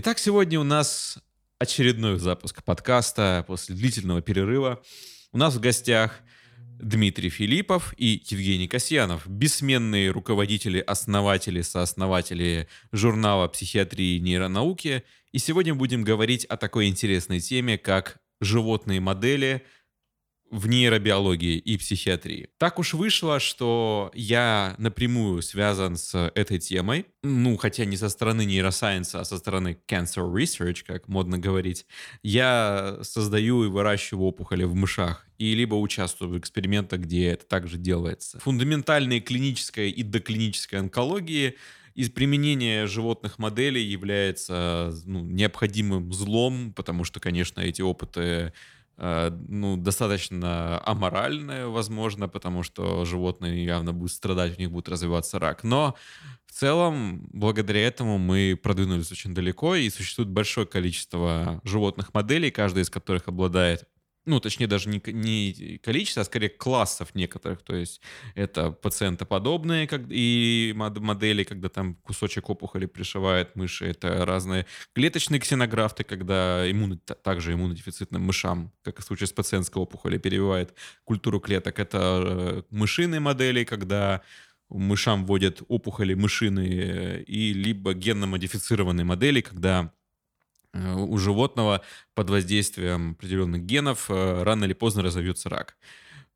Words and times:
Итак, 0.00 0.20
сегодня 0.20 0.60
у 0.60 0.62
нас 0.62 1.18
очередной 1.58 2.20
запуск 2.20 2.62
подкаста 2.62 3.44
после 3.48 3.74
длительного 3.74 4.22
перерыва. 4.22 4.80
У 5.32 5.38
нас 5.38 5.56
в 5.56 5.60
гостях 5.60 6.20
Дмитрий 6.56 7.30
Филиппов 7.30 7.94
и 7.96 8.22
Евгений 8.28 8.68
Касьянов, 8.68 9.26
бессменные 9.26 10.12
руководители, 10.12 10.78
основатели, 10.78 11.62
сооснователи 11.62 12.68
журнала 12.92 13.48
психиатрии 13.48 14.18
и 14.18 14.20
нейронауки. 14.20 15.02
И 15.32 15.38
сегодня 15.38 15.74
будем 15.74 16.04
говорить 16.04 16.44
о 16.44 16.56
такой 16.56 16.86
интересной 16.86 17.40
теме, 17.40 17.76
как 17.76 18.20
животные 18.40 19.00
модели– 19.00 19.64
в 20.50 20.66
нейробиологии 20.66 21.56
и 21.58 21.76
психиатрии. 21.76 22.48
Так 22.58 22.78
уж 22.78 22.94
вышло, 22.94 23.40
что 23.40 24.10
я 24.14 24.74
напрямую 24.78 25.42
связан 25.42 25.96
с 25.96 26.30
этой 26.34 26.58
темой, 26.58 27.06
ну, 27.22 27.56
хотя 27.56 27.84
не 27.84 27.96
со 27.96 28.08
стороны 28.08 28.44
нейросайенса, 28.44 29.20
а 29.20 29.24
со 29.24 29.38
стороны 29.38 29.78
cancer 29.88 30.32
research, 30.32 30.84
как 30.86 31.08
модно 31.08 31.38
говорить. 31.38 31.86
Я 32.22 32.98
создаю 33.02 33.64
и 33.64 33.68
выращиваю 33.68 34.26
опухоли 34.26 34.64
в 34.64 34.74
мышах 34.74 35.26
и 35.38 35.54
либо 35.54 35.74
участвую 35.74 36.30
в 36.30 36.38
экспериментах, 36.38 37.00
где 37.00 37.26
это 37.28 37.46
также 37.46 37.76
делается. 37.76 38.40
Фундаментальной 38.40 39.20
клинической 39.20 39.90
и 39.90 40.02
доклинической 40.02 40.78
онкологии 40.80 41.56
из 41.94 42.10
применения 42.10 42.86
животных 42.86 43.40
моделей 43.40 43.82
является 43.82 44.94
ну, 45.04 45.24
необходимым 45.24 46.12
злом, 46.12 46.72
потому 46.72 47.02
что, 47.02 47.18
конечно, 47.18 47.60
эти 47.60 47.82
опыты 47.82 48.52
ну, 48.98 49.76
достаточно 49.76 50.82
аморальное, 50.84 51.66
возможно, 51.68 52.28
потому 52.28 52.64
что 52.64 53.04
животные 53.04 53.64
явно 53.64 53.92
будут 53.92 54.12
страдать, 54.12 54.58
у 54.58 54.60
них 54.60 54.72
будет 54.72 54.88
развиваться 54.88 55.38
рак. 55.38 55.62
Но 55.62 55.94
в 56.46 56.52
целом, 56.52 57.28
благодаря 57.32 57.86
этому 57.86 58.18
мы 58.18 58.58
продвинулись 58.60 59.12
очень 59.12 59.34
далеко, 59.34 59.76
и 59.76 59.88
существует 59.90 60.28
большое 60.30 60.66
количество 60.66 61.60
животных 61.62 62.12
моделей, 62.12 62.50
каждая 62.50 62.82
из 62.82 62.90
которых 62.90 63.28
обладает 63.28 63.86
ну, 64.28 64.40
точнее, 64.40 64.66
даже 64.66 64.88
не, 64.88 65.00
не 65.06 65.78
количество, 65.78 66.22
а 66.22 66.24
скорее 66.24 66.50
классов 66.50 67.14
некоторых. 67.14 67.62
То 67.62 67.74
есть 67.74 68.00
это 68.34 68.70
пациентоподобные 68.70 69.86
как, 69.86 70.02
и 70.08 70.72
модели, 70.76 71.44
когда 71.44 71.68
там 71.68 71.94
кусочек 71.94 72.50
опухоли 72.50 72.86
пришивает 72.86 73.56
мыши. 73.56 73.86
Это 73.86 74.24
разные 74.24 74.66
клеточные 74.94 75.40
ксенографты, 75.40 76.04
когда 76.04 76.70
иммуно, 76.70 76.98
также 76.98 77.54
иммунодефицитным 77.54 78.22
мышам, 78.22 78.72
как 78.82 79.00
в 79.00 79.02
случае 79.02 79.26
с 79.26 79.32
пациентской 79.32 79.82
опухолью, 79.82 80.20
перебивает 80.20 80.74
культуру 81.04 81.40
клеток. 81.40 81.78
Это 81.78 82.22
э, 82.26 82.62
мышиные 82.70 83.20
модели, 83.20 83.64
когда 83.64 84.20
мышам 84.68 85.24
вводят 85.24 85.62
опухоли 85.68 86.12
мышиные 86.12 87.22
и 87.22 87.54
либо 87.54 87.94
генно-модифицированные 87.94 89.04
модели, 89.04 89.40
когда 89.40 89.90
Э, 89.90 89.97
у 90.74 91.16
животного 91.18 91.82
под 92.14 92.30
воздействием 92.30 93.12
определенных 93.12 93.62
генов 93.62 94.10
э, 94.10 94.42
рано 94.42 94.64
или 94.64 94.74
поздно 94.74 95.02
разовьется 95.02 95.48
рак. 95.48 95.76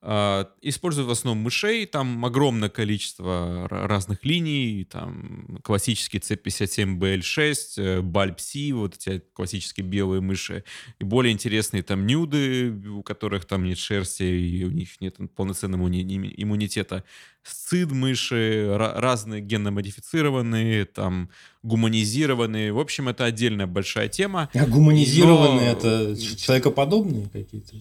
А, 0.05 0.49
используют 0.63 1.09
в 1.09 1.13
основном 1.13 1.45
мышей, 1.45 1.87
там 1.87 2.25
огромное 2.25 2.69
количество 2.69 3.69
разных 3.71 4.25
линий, 4.25 4.85
там 4.91 5.61
классический 5.63 6.19
C57BL6, 6.19 8.01
BALP-C, 8.01 8.73
вот 8.75 8.97
эти 8.97 9.23
классические 9.33 9.87
белые 9.87 10.21
мыши, 10.21 10.65
и 10.99 11.05
более 11.05 11.33
интересные 11.33 11.85
там 11.85 12.05
нюды, 12.05 12.73
у 12.89 13.05
которых 13.05 13.45
там 13.45 13.63
нет 13.63 13.79
шерсти, 13.79 14.25
и 14.25 14.65
у 14.65 14.73
них 14.73 15.01
нет 15.01 15.19
полноценного 15.37 15.87
иммунитета, 15.87 17.05
сцид 17.45 17.93
мыши, 17.93 18.75
разные 18.77 19.41
генно-модифицированные, 19.41 20.85
там 20.85 21.31
гуманизированные, 21.63 22.73
в 22.73 22.81
общем, 22.81 23.09
это 23.09 23.25
отдельная 23.25 23.69
большая 23.69 24.09
тема. 24.09 24.51
А 24.53 24.67
гуманизированные 24.67 25.73
Но... 25.75 25.79
это 25.79 26.17
человекоподобные 26.17 27.29
какие-то? 27.29 27.77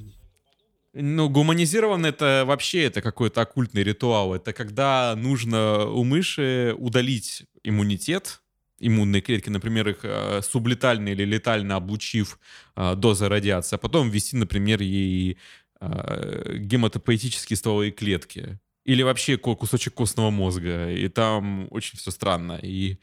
Ну, 0.94 1.29
гуманизирован 1.29 2.06
это 2.06 2.44
вообще 2.46 2.84
это 2.84 3.02
какой-то 3.02 3.41
оккультный 3.41 3.84
ритуал. 3.84 4.35
Это 4.35 4.52
когда 4.52 5.16
нужно 5.16 5.85
у 5.85 6.03
мыши 6.03 6.75
удалить 6.78 7.44
иммунитет, 7.63 8.41
иммунные 8.78 9.22
клетки, 9.22 9.50
например, 9.50 9.88
их 9.90 10.00
э, 10.03 10.41
сублетально 10.41 11.09
или 11.09 11.24
летально 11.24 11.78
облучив 11.78 12.40
э, 12.75 12.96
дозой 12.96 13.29
радиации, 13.29 13.75
а 13.75 13.79
потом 13.79 14.09
ввести, 14.09 14.35
например, 14.35 14.81
ей 14.81 15.38
э, 15.79 16.57
гематопоэтические 16.57 17.56
стволовые 17.56 17.91
клетки. 17.91 18.59
Или 18.84 19.03
вообще 19.03 19.38
кусочек 19.38 19.94
костного 19.94 20.31
мозга. 20.31 20.91
И 20.91 21.08
там 21.08 21.68
очень 21.69 22.00
все 22.00 22.09
странно. 22.12 22.59
И 22.63 22.97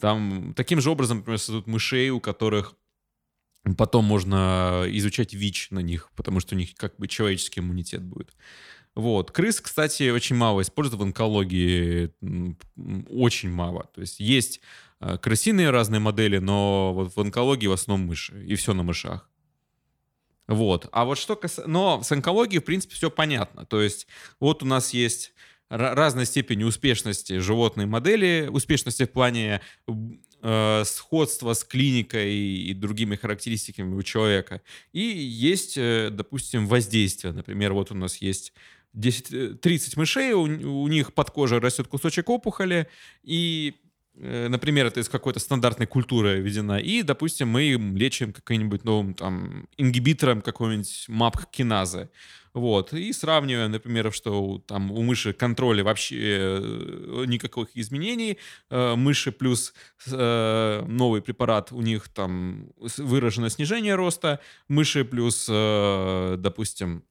там 0.00 0.54
таким 0.56 0.80
же 0.80 0.90
образом, 0.90 1.18
например, 1.18 1.38
создают 1.38 1.66
мышей, 1.66 2.10
у 2.10 2.18
которых 2.18 2.74
Потом 3.76 4.04
можно 4.04 4.84
изучать 4.88 5.34
ВИЧ 5.34 5.68
на 5.70 5.78
них, 5.78 6.10
потому 6.16 6.40
что 6.40 6.54
у 6.54 6.58
них 6.58 6.74
как 6.74 6.96
бы 6.96 7.06
человеческий 7.06 7.60
иммунитет 7.60 8.02
будет. 8.02 8.34
Вот. 8.94 9.30
Крыс, 9.30 9.60
кстати, 9.60 10.10
очень 10.10 10.36
мало 10.36 10.60
используют 10.62 11.00
в 11.00 11.04
онкологии. 11.04 12.12
Очень 13.08 13.50
мало. 13.50 13.88
То 13.94 14.00
есть 14.00 14.20
есть 14.20 14.60
э, 15.00 15.16
крысиные 15.16 15.70
разные 15.70 16.00
модели, 16.00 16.38
но 16.38 16.92
вот 16.92 17.14
в 17.14 17.20
онкологии 17.20 17.68
в 17.68 17.72
основном 17.72 18.08
мыши. 18.08 18.44
И 18.44 18.54
все 18.56 18.74
на 18.74 18.82
мышах. 18.82 19.30
Вот. 20.48 20.88
А 20.92 21.04
вот 21.04 21.18
что 21.18 21.36
касается... 21.36 21.70
Но 21.70 22.02
с 22.02 22.12
онкологией, 22.12 22.60
в 22.60 22.64
принципе, 22.64 22.94
все 22.94 23.10
понятно. 23.10 23.64
То 23.64 23.80
есть 23.80 24.06
вот 24.40 24.62
у 24.62 24.66
нас 24.66 24.92
есть 24.92 25.32
разной 25.70 26.26
степени 26.26 26.64
успешности 26.64 27.38
животной 27.38 27.86
модели, 27.86 28.48
успешности 28.50 29.04
в 29.04 29.10
плане 29.10 29.62
э, 30.42 30.82
сходства 30.84 31.54
с 31.54 31.64
клиникой 31.64 32.34
и 32.34 32.74
другими 32.74 33.16
характеристиками 33.16 33.94
у 33.94 34.02
человека. 34.02 34.60
И 34.92 35.00
есть, 35.00 35.78
э, 35.78 36.10
допустим, 36.10 36.66
воздействие. 36.66 37.32
Например, 37.32 37.72
вот 37.72 37.90
у 37.90 37.94
нас 37.94 38.16
есть 38.16 38.52
10, 38.94 39.60
30 39.60 39.96
э, 39.96 40.00
мышей, 40.00 40.32
у, 40.32 40.42
у 40.42 40.88
них 40.88 41.14
под 41.14 41.30
кожей 41.30 41.58
растет 41.58 41.88
кусочек 41.88 42.28
опухоли, 42.28 42.88
и 43.22 43.74
э, 44.16 44.48
например, 44.48 44.86
это 44.86 45.00
из 45.00 45.08
какой-то 45.08 45.40
стандартной 45.40 45.86
культуры 45.86 46.40
введена, 46.40 46.78
и, 46.78 47.02
допустим, 47.02 47.48
мы 47.48 47.62
им 47.64 47.96
лечим 47.96 48.32
каким-нибудь 48.32 48.84
новым 48.84 49.14
там 49.14 49.68
ингибитором 49.78 50.42
какой-нибудь 50.42 51.06
мап-киназы. 51.08 52.10
Вот. 52.54 52.92
И 52.92 53.12
сравниваем, 53.12 53.70
например, 53.70 54.12
что 54.12 54.62
там 54.66 54.92
у 54.92 55.02
мыши 55.02 55.32
контроля 55.32 55.82
вообще 55.82 56.16
э, 56.18 57.24
никаких 57.26 57.68
изменений. 57.74 58.38
Э, 58.70 58.94
мыши 58.94 59.32
плюс 59.32 59.72
э, 60.06 60.84
новый 60.86 61.22
препарат, 61.22 61.72
у 61.72 61.80
них 61.80 62.08
там 62.08 62.70
выражено 62.98 63.48
снижение 63.48 63.94
роста. 63.94 64.40
Мыши 64.68 65.04
плюс, 65.04 65.46
допустим, 65.46 67.04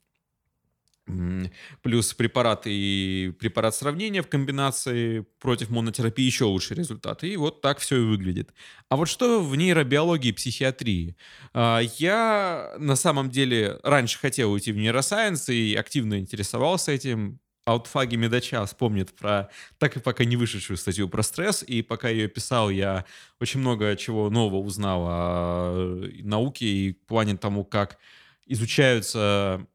плюс 1.81 2.13
препарат 2.13 2.63
и 2.66 3.33
препарат 3.39 3.75
сравнения 3.75 4.22
в 4.22 4.27
комбинации 4.27 5.25
против 5.39 5.69
монотерапии 5.69 6.23
еще 6.23 6.45
лучшие 6.45 6.77
результаты. 6.77 7.27
И 7.29 7.38
вот 7.38 7.61
так 7.61 7.79
все 7.79 7.97
и 7.97 8.05
выглядит. 8.05 8.53
А 8.89 8.95
вот 8.95 9.07
что 9.07 9.41
в 9.41 9.55
нейробиологии 9.55 10.29
и 10.29 10.33
психиатрии? 10.33 11.16
А, 11.53 11.79
я 11.97 12.73
на 12.77 12.95
самом 12.95 13.29
деле 13.29 13.79
раньше 13.84 14.19
хотел 14.19 14.52
уйти 14.52 14.72
в 14.72 14.78
нейросайенс 14.78 15.49
и 15.49 15.75
активно 15.75 16.19
интересовался 16.19 16.91
этим. 16.91 17.40
Аутфаги 17.66 18.16
Медача 18.16 18.66
вспомнит 18.66 19.16
про 19.16 19.49
так 19.78 19.96
и 19.96 19.99
пока 19.99 20.25
не 20.25 20.35
вышедшую 20.35 20.78
статью 20.78 21.07
про 21.07 21.22
стресс, 21.22 21.64
и 21.64 21.84
пока 21.84 22.09
ее 22.09 22.28
писал, 22.28 22.72
я 22.72 23.05
очень 23.40 23.59
много 23.59 23.96
чего 23.96 24.31
нового 24.31 24.57
узнал 24.57 25.03
о 25.05 26.02
науке 26.23 26.66
и 26.66 26.93
плане 26.93 27.37
тому, 27.37 27.64
как 27.64 27.99
изучаются 28.47 29.67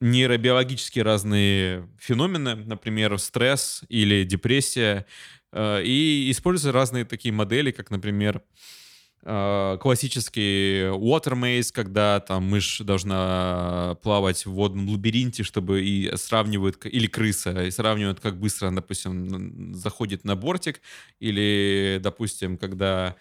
нейробиологические 0.00 1.04
разные 1.04 1.88
феномены, 1.98 2.54
например, 2.54 3.18
стресс 3.18 3.82
или 3.88 4.24
депрессия, 4.24 5.06
э, 5.52 5.82
и 5.84 6.30
используя 6.30 6.72
разные 6.72 7.04
такие 7.04 7.32
модели, 7.32 7.70
как, 7.70 7.90
например, 7.90 8.42
э, 9.22 9.78
классический 9.80 10.82
water 10.90 11.32
maze, 11.34 11.70
когда 11.72 12.20
там 12.20 12.44
мышь 12.44 12.78
должна 12.80 13.96
плавать 14.02 14.44
в 14.44 14.52
водном 14.52 14.88
лабиринте, 14.88 15.42
чтобы 15.42 15.82
и 15.84 16.14
сравнивают, 16.16 16.84
или 16.86 17.06
крыса, 17.06 17.64
и 17.64 17.70
сравнивают, 17.70 18.20
как 18.20 18.38
быстро, 18.38 18.70
допустим, 18.70 19.74
заходит 19.74 20.24
на 20.24 20.36
бортик, 20.36 20.80
или, 21.20 21.98
допустим, 22.02 22.58
когда 22.58 23.16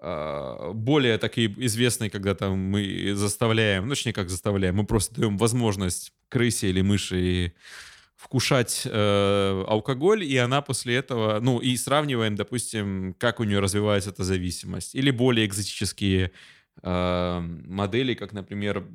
более 0.00 1.18
такие 1.18 1.52
известные, 1.66 2.10
когда 2.10 2.34
там 2.34 2.58
мы 2.58 3.12
заставляем, 3.14 3.84
ну, 3.84 3.90
точнее, 3.90 4.12
как 4.12 4.30
заставляем, 4.30 4.76
мы 4.76 4.84
просто 4.84 5.14
даем 5.14 5.36
возможность 5.36 6.12
крысе 6.28 6.68
или 6.68 6.80
мыши 6.80 7.52
вкушать 8.16 8.82
э, 8.84 9.64
алкоголь, 9.66 10.24
и 10.24 10.36
она 10.36 10.60
после 10.60 10.96
этого, 10.96 11.40
ну, 11.40 11.58
и 11.58 11.74
сравниваем, 11.76 12.36
допустим, 12.36 13.14
как 13.18 13.40
у 13.40 13.44
нее 13.44 13.60
развивается 13.60 14.10
эта 14.10 14.24
зависимость. 14.24 14.94
Или 14.94 15.10
более 15.10 15.46
экзотические 15.46 16.32
э, 16.82 17.40
модели, 17.40 18.14
как, 18.14 18.32
например, 18.32 18.86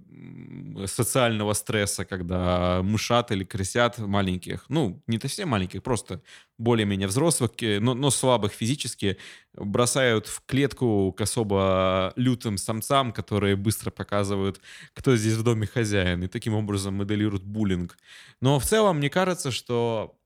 социального 0.86 1.54
стресса, 1.54 2.06
когда 2.06 2.82
мышат 2.84 3.32
или 3.32 3.44
крысят 3.44 3.98
маленьких, 3.98 4.66
ну, 4.70 5.02
не 5.08 5.20
совсем 5.20 5.50
маленьких, 5.50 5.84
просто 5.84 6.22
более-менее 6.58 7.08
взрослых, 7.08 7.52
но, 7.62 7.94
но 7.94 8.10
слабых 8.10 8.52
физически, 8.52 9.18
бросают 9.54 10.28
в 10.28 10.44
клетку 10.46 11.14
к 11.14 11.22
особо 11.22 12.14
лютым 12.16 12.58
самцам, 12.58 13.12
которые 13.12 13.56
быстро 13.56 13.92
показывают, 13.92 14.60
кто 14.94 15.16
здесь 15.16 15.34
в 15.34 15.44
доме 15.44 15.68
хозяин, 15.68 16.24
и 16.24 16.28
таким 16.28 16.54
образом 16.54 16.96
моделируют 16.96 17.44
буллинг. 17.44 17.98
Но 18.42 18.60
в 18.60 18.66
целом, 18.66 18.98
мне 18.98 19.10
кажется, 19.10 19.52
что 19.52 20.18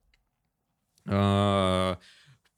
э, 1.05 1.95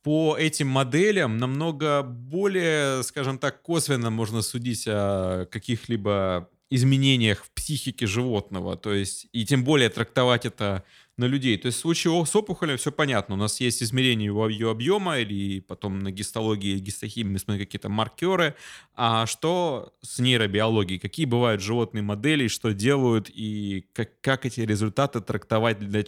по 0.04 0.36
этим 0.38 0.68
моделям 0.68 1.38
намного 1.38 2.02
более, 2.02 3.04
скажем 3.04 3.38
так, 3.38 3.62
косвенно 3.62 4.10
можно 4.10 4.42
судить 4.42 4.86
о 4.88 5.46
каких-либо 5.46 6.50
изменениях 6.72 7.44
в 7.44 7.52
психике 7.52 8.08
животного, 8.08 8.78
то 8.78 8.94
есть, 8.94 9.28
и 9.34 9.46
тем 9.46 9.64
более 9.66 9.90
трактовать 9.90 10.46
это 10.46 10.86
на 11.18 11.26
людей. 11.26 11.58
То 11.58 11.68
есть 11.68 11.78
в 11.78 11.82
случае 11.82 12.26
с 12.26 12.36
опухолью 12.36 12.78
все 12.78 12.92
понятно. 12.92 13.36
У 13.36 13.38
нас 13.38 13.60
есть 13.60 13.84
измерение 13.84 14.28
его, 14.28 14.48
ее 14.48 14.72
объема, 14.72 15.20
или 15.20 15.60
потом 15.60 16.00
на 16.00 16.12
гистологии, 16.12 16.80
гистохимии 16.80 17.40
мы 17.46 17.58
какие-то 17.60 17.90
маркеры. 17.90 18.56
А 18.96 19.26
что 19.26 19.94
с 20.02 20.20
нейробиологией? 20.20 21.00
Какие 21.00 21.26
бывают 21.26 21.62
животные 21.62 22.02
модели, 22.02 22.48
что 22.48 22.74
делают, 22.74 23.30
и 23.30 23.86
как, 23.94 24.20
как 24.22 24.46
эти 24.46 24.62
результаты 24.62 25.20
трактовать 25.20 25.80
для, 25.80 26.04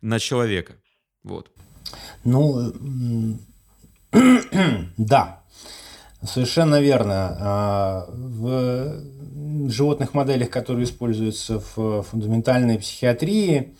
на 0.00 0.18
человека? 0.18 0.76
Вот. 1.22 1.50
Ну, 2.24 2.72
да, 4.96 5.40
совершенно 6.22 6.80
верно. 6.80 7.36
А, 7.40 8.06
в 8.08 9.68
животных 9.68 10.14
моделях, 10.14 10.50
которые 10.50 10.84
используются 10.84 11.62
в 11.74 12.02
фундаментальной 12.02 12.78
психиатрии, 12.78 13.74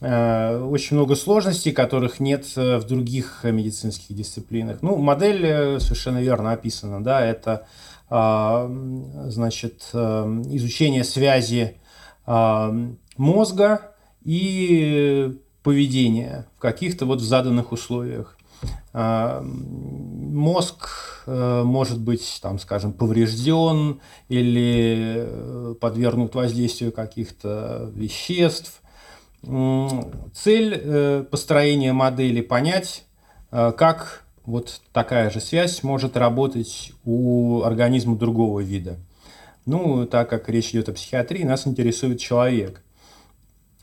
а, 0.00 0.64
очень 0.64 0.96
много 0.96 1.14
сложностей, 1.16 1.72
которых 1.72 2.20
нет 2.20 2.46
в 2.56 2.82
других 2.84 3.44
медицинских 3.44 4.14
дисциплинах. 4.14 4.82
Ну, 4.82 4.96
модель 4.96 5.44
э, 5.46 5.80
совершенно 5.80 6.18
верно 6.18 6.52
описана, 6.52 7.02
да, 7.02 7.24
это 7.24 7.66
а, 8.10 8.68
значит, 9.26 9.88
э, 9.92 10.42
изучение 10.50 11.04
связи 11.04 11.78
мозга 13.18 13.92
и 14.24 15.36
поведения 15.64 16.46
в 16.56 16.60
каких-то 16.60 17.06
вот 17.06 17.20
заданных 17.20 17.72
условиях. 17.72 18.36
А, 18.92 19.42
мозг 19.42 20.88
э, 21.26 21.62
может 21.64 22.00
быть, 22.00 22.38
там, 22.40 22.58
скажем, 22.58 22.92
поврежден 22.92 24.00
или 24.28 25.26
э, 25.26 25.74
подвергнут 25.80 26.34
воздействию 26.34 26.92
каких-то 26.92 27.90
веществ. 27.94 28.80
Цель 29.42 30.80
э, 30.82 31.24
построения 31.30 31.92
модели 31.92 32.40
понять, 32.40 33.04
как 33.50 34.24
вот 34.46 34.80
такая 34.92 35.30
же 35.30 35.40
связь 35.40 35.82
может 35.82 36.16
работать 36.16 36.92
у 37.04 37.62
организма 37.62 38.16
другого 38.16 38.60
вида. 38.60 38.98
Ну, 39.66 40.06
так 40.06 40.28
как 40.28 40.48
речь 40.48 40.70
идет 40.70 40.88
о 40.88 40.92
психиатрии, 40.92 41.44
нас 41.44 41.66
интересует 41.66 42.20
человек. 42.20 42.83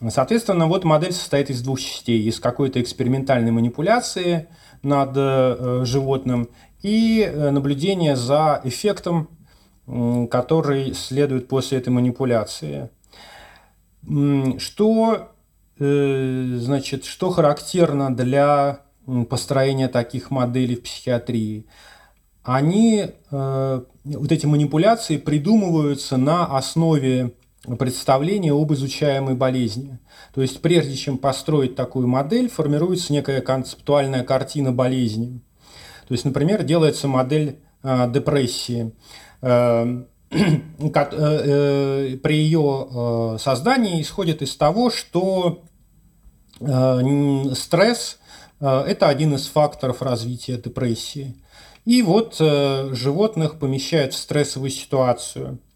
Соответственно, 0.09 0.65
вот 0.67 0.83
модель 0.83 1.13
состоит 1.13 1.49
из 1.51 1.61
двух 1.61 1.79
частей. 1.79 2.23
Из 2.23 2.39
какой-то 2.39 2.81
экспериментальной 2.81 3.51
манипуляции 3.51 4.47
над 4.81 5.11
э, 5.15 5.81
животным 5.85 6.49
и 6.81 7.21
э, 7.21 7.51
наблюдения 7.51 8.15
за 8.15 8.61
эффектом, 8.63 9.29
который 9.85 10.93
следует 10.93 11.47
после 11.47 11.77
этой 11.77 11.89
манипуляции. 11.89 12.89
Что, 14.57 15.31
э, 15.77 16.55
значит, 16.57 17.05
что 17.05 17.29
характерно 17.29 18.15
для 18.15 18.81
построения 19.29 19.87
таких 19.87 20.31
моделей 20.31 20.77
в 20.77 20.83
психиатрии? 20.83 21.65
Они, 22.43 23.05
вот 23.29 24.31
эти 24.31 24.47
манипуляции 24.47 25.17
придумываются 25.17 26.17
на 26.17 26.45
основе 26.45 27.33
представление 27.77 28.53
об 28.53 28.73
изучаемой 28.73 29.35
болезни. 29.35 29.99
То 30.33 30.41
есть 30.41 30.61
прежде 30.61 30.95
чем 30.95 31.17
построить 31.17 31.75
такую 31.75 32.07
модель, 32.07 32.49
формируется 32.49 33.13
некая 33.13 33.41
концептуальная 33.41 34.23
картина 34.23 34.71
болезни. 34.71 35.41
То 36.07 36.13
есть, 36.13 36.25
например, 36.25 36.63
делается 36.63 37.07
модель 37.07 37.59
э, 37.83 38.11
депрессии. 38.11 38.93
Э, 39.41 40.03
э, 40.31 40.61
э, 40.81 42.17
при 42.17 42.35
ее 42.35 43.37
создании 43.39 44.01
исходит 44.01 44.41
из 44.41 44.55
того, 44.55 44.89
что 44.89 45.63
стресс 46.59 48.19
это 48.59 49.07
один 49.07 49.33
из 49.33 49.47
факторов 49.47 50.03
развития 50.03 50.57
депрессии. 50.57 51.35
И 51.85 52.03
вот 52.03 52.35
животных 52.37 53.57
помещают 53.57 54.13
в 54.13 54.17
стрессовую 54.17 54.69
ситуацию– 54.69 55.57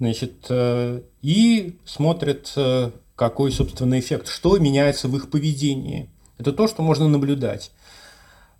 Значит, 0.00 0.46
э, 0.48 1.02
и 1.20 1.78
смотрят, 1.84 2.50
э, 2.56 2.90
какой, 3.16 3.52
собственно, 3.52 4.00
эффект, 4.00 4.28
что 4.28 4.56
меняется 4.56 5.08
в 5.08 5.16
их 5.16 5.30
поведении. 5.30 6.08
Это 6.38 6.54
то, 6.54 6.66
что 6.68 6.80
можно 6.80 7.06
наблюдать. 7.06 7.70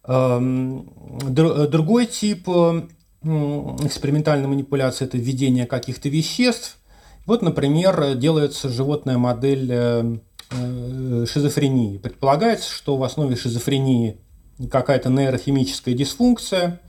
Эм, 0.05 0.93
другой 1.31 2.05
тип 2.05 2.47
э, 2.47 2.83
экспериментальной 3.23 4.49
манипуляции– 4.49 5.05
это 5.07 5.17
введение 5.17 5.65
каких-то 5.65 6.11
веществ. 6.11 6.77
Вот, 7.25 7.41
например, 7.41 8.17
делается 8.17 8.69
животная 8.69 9.17
модель 9.17 10.21
шизофрении. 11.27 11.97
Предполагается, 11.97 12.71
что 12.71 12.97
в 12.99 13.03
основе 13.03 13.37
шизофрении 13.37 14.19
какая-то 14.71 15.09
нейрохимическая 15.09 15.95
дисфункция, 15.95 16.81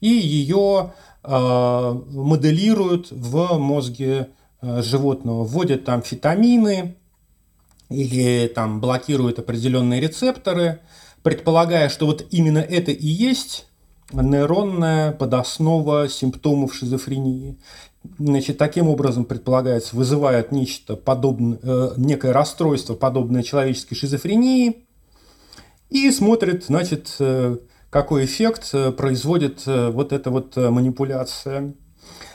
и 0.00 0.08
ее 0.08 0.92
Э, 0.96 1.05
моделируют 1.26 3.08
в 3.10 3.58
мозге 3.58 4.30
э, 4.60 4.82
животного, 4.82 5.44
вводят 5.44 5.84
там 5.84 6.02
фитамины 6.02 6.96
или 7.88 8.46
там 8.48 8.80
блокируют 8.80 9.38
определенные 9.38 10.00
рецепторы, 10.00 10.80
предполагая, 11.22 11.88
что 11.88 12.06
вот 12.06 12.26
именно 12.30 12.58
это 12.58 12.92
и 12.92 13.06
есть 13.06 13.66
нейронная 14.12 15.12
подоснова 15.12 16.08
симптомов 16.08 16.74
шизофрении. 16.74 17.56
Значит, 18.18 18.56
таким 18.58 18.88
образом 18.88 19.24
предполагается, 19.24 19.96
вызывает 19.96 20.52
нечто 20.52 20.94
подобное, 20.94 21.58
э, 21.62 21.90
некое 21.96 22.32
расстройство, 22.32 22.94
подобное 22.94 23.42
человеческой 23.42 23.96
шизофрении, 23.96 24.86
и 25.90 26.10
смотрит, 26.10 26.64
значит, 26.64 27.16
какой 27.96 28.26
эффект 28.26 28.68
э, 28.74 28.92
производит 28.92 29.62
э, 29.66 29.88
вот 29.88 30.12
эта 30.12 30.30
вот 30.30 30.54
э, 30.58 30.68
манипуляция. 30.68 31.72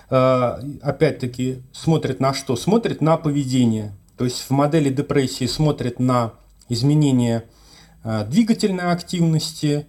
Опять-таки, 0.09 1.61
смотрит 1.71 2.19
на 2.19 2.33
что? 2.33 2.57
Смотрит 2.57 2.99
на 2.99 3.15
поведение. 3.15 3.95
То 4.17 4.25
есть 4.25 4.39
в 4.41 4.49
модели 4.49 4.89
депрессии 4.89 5.45
смотрит 5.45 5.99
на 5.99 6.33
изменение 6.67 7.45
двигательной 8.03 8.91
активности, 8.91 9.87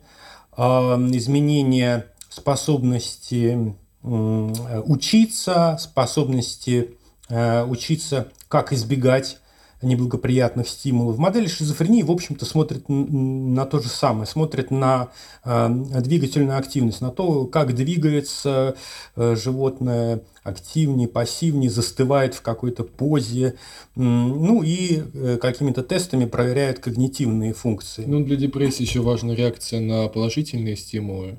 изменение 0.57 2.07
способности 2.29 3.75
учиться, 4.05 5.77
способности 5.81 6.97
учиться, 7.29 8.29
как 8.47 8.73
избегать 8.73 9.41
неблагоприятных 9.83 10.69
стимулов. 10.69 11.19
Модель 11.19 11.49
шизофрении, 11.49 12.03
в 12.03 12.11
общем-то, 12.11 12.45
смотрит 12.45 12.85
на 12.89 13.67
то 13.67 13.81
же 13.81 13.89
самое, 13.89 14.27
смотрит 14.27 14.71
на 14.71 15.11
э, 15.45 15.69
двигательную 16.01 16.59
активность, 16.59 17.01
на 17.01 17.11
то, 17.11 17.47
как 17.47 17.75
двигается 17.75 18.77
э, 19.17 19.37
животное 19.37 20.23
активнее, 20.43 21.09
пассивнее, 21.09 21.71
застывает 21.71 22.35
в 22.35 22.43
какой-то 22.43 22.85
позе, 22.85 23.55
ну 23.95 24.63
и 24.63 25.03
э, 25.15 25.39
какими-то 25.41 25.83
тестами 25.83 26.25
проверяет 26.25 26.81
когнитивные 26.81 27.53
функции. 27.53 28.05
Ну, 28.07 28.25
для 28.25 28.37
депрессии 28.37 28.83
еще 28.83 29.01
важна 29.01 29.35
реакция 29.35 29.81
на 29.81 30.09
положительные 30.09 30.77
стимулы. 30.77 31.39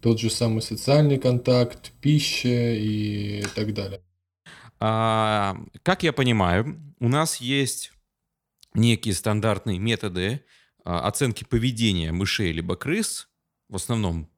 Тот 0.00 0.20
же 0.20 0.28
самый 0.28 0.60
социальный 0.60 1.16
контакт, 1.16 1.92
пища 2.02 2.48
и 2.48 3.42
так 3.54 3.72
далее. 3.72 4.00
А, 4.86 5.56
как 5.82 6.02
я 6.02 6.12
понимаю, 6.12 6.78
у 7.00 7.08
нас 7.08 7.38
есть 7.38 7.90
некие 8.74 9.14
стандартные 9.14 9.78
методы 9.78 10.44
а, 10.84 11.08
оценки 11.08 11.42
поведения 11.42 12.12
мышей 12.12 12.52
либо 12.52 12.76
крыс, 12.76 13.30
в 13.70 13.76
основном 13.76 14.28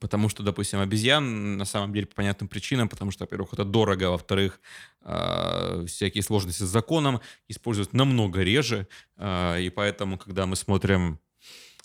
потому 0.00 0.28
что, 0.28 0.44
допустим, 0.44 0.80
обезьян 0.80 1.56
на 1.56 1.64
самом 1.64 1.92
деле 1.92 2.06
по 2.06 2.16
понятным 2.16 2.48
причинам, 2.48 2.88
потому 2.88 3.10
что, 3.10 3.24
во-первых, 3.24 3.52
это 3.52 3.64
дорого, 3.64 4.08
а 4.08 4.10
во-вторых, 4.10 4.60
э, 5.02 5.84
всякие 5.86 6.24
сложности 6.24 6.64
с 6.64 6.66
законом 6.66 7.20
используют 7.46 7.92
намного 7.92 8.42
реже, 8.42 8.88
э, 9.16 9.62
и 9.62 9.70
поэтому, 9.70 10.18
когда 10.18 10.46
мы 10.46 10.56
смотрим 10.56 11.20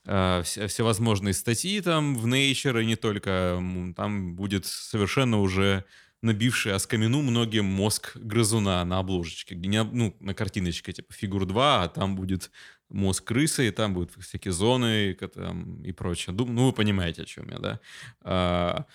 э, 0.06 0.42
все, 0.44 0.66
всевозможные 0.66 1.36
статьи 1.36 1.80
там 1.80 2.16
в 2.16 2.26
Nature 2.26 2.82
и 2.82 2.88
не 2.88 2.96
только, 2.96 3.62
там 3.96 4.36
будет 4.36 4.66
совершенно 4.66 5.40
уже 5.40 5.86
набивший 6.26 6.74
оскамину 6.74 7.22
многим 7.22 7.66
мозг 7.66 8.18
грызуна 8.18 8.84
на 8.84 9.00
обложечке, 9.00 9.56
где 9.56 9.70
не, 9.70 9.84
ну, 9.84 10.16
на 10.20 10.34
картиночке 10.34 10.92
типа 10.92 11.14
фигур 11.14 11.46
2, 11.46 11.84
а 11.84 11.88
там 11.88 12.16
будет 12.16 12.52
мозг 12.90 13.24
крысы, 13.24 13.68
и 13.68 13.72
там 13.72 13.94
будут 13.94 14.12
всякие 14.20 14.52
зоны 14.52 15.14
там, 15.14 15.84
и 15.84 15.92
прочее. 15.92 16.36
Ну, 16.38 16.66
вы 16.66 16.74
понимаете, 16.74 17.24
о 17.24 17.26
чем 17.26 17.50
я, 17.50 17.60
да? 17.60 17.80
А, 18.22 18.86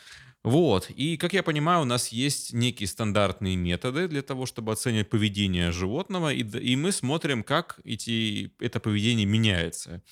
вот. 0.43 0.91
И, 0.91 1.17
как 1.17 1.33
я 1.33 1.43
понимаю, 1.43 1.83
у 1.83 1.85
нас 1.85 2.09
есть 2.09 2.53
некие 2.53 2.87
стандартные 2.87 3.57
методы 3.57 4.09
для 4.09 4.23
того, 4.23 4.47
чтобы 4.47 4.73
оценивать 4.73 5.11
поведение 5.11 5.71
животного, 5.71 6.33
и, 6.33 6.43
и 6.43 6.77
мы 6.77 6.93
смотрим, 6.93 7.43
как 7.43 7.79
эти, 7.85 8.53
это 8.61 8.81
поведение 8.81 9.27
меняется. 9.27 10.03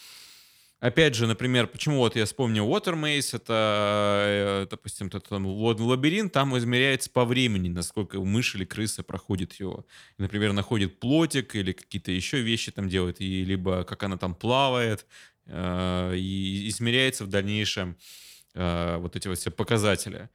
Опять 0.81 1.17
же, 1.17 1.27
например, 1.27 1.67
почему 1.67 1.99
вот 1.99 2.15
я 2.15 2.25
вспомнил 2.25 2.69
Watermaze, 2.69 3.35
это, 3.35 4.23
э, 4.63 4.67
допустим, 4.71 5.09
это 5.09 5.19
там 5.19 5.45
лабиринт, 5.45 6.33
там 6.33 6.57
измеряется 6.57 7.11
по 7.11 7.25
времени, 7.25 7.69
насколько 7.69 8.21
мышь 8.21 8.55
или 8.55 8.65
крыса 8.65 9.03
проходит 9.03 9.55
его. 9.55 9.87
Например, 10.19 10.53
находит 10.53 11.01
плотик 11.01 11.57
или 11.57 11.73
какие-то 11.73 12.13
еще 12.13 12.41
вещи 12.43 12.71
там 12.71 12.89
делает, 12.89 13.21
и 13.21 13.45
либо 13.45 13.83
как 13.83 14.05
она 14.05 14.17
там 14.17 14.37
плавает, 14.37 15.05
э, 15.47 16.15
и 16.17 16.69
измеряется 16.69 17.25
в 17.25 17.29
дальнейшем 17.29 17.97
э, 18.55 18.99
вот 18.99 19.17
эти 19.17 19.27
вот 19.27 19.39
все 19.39 19.51
показатели. 19.51 20.31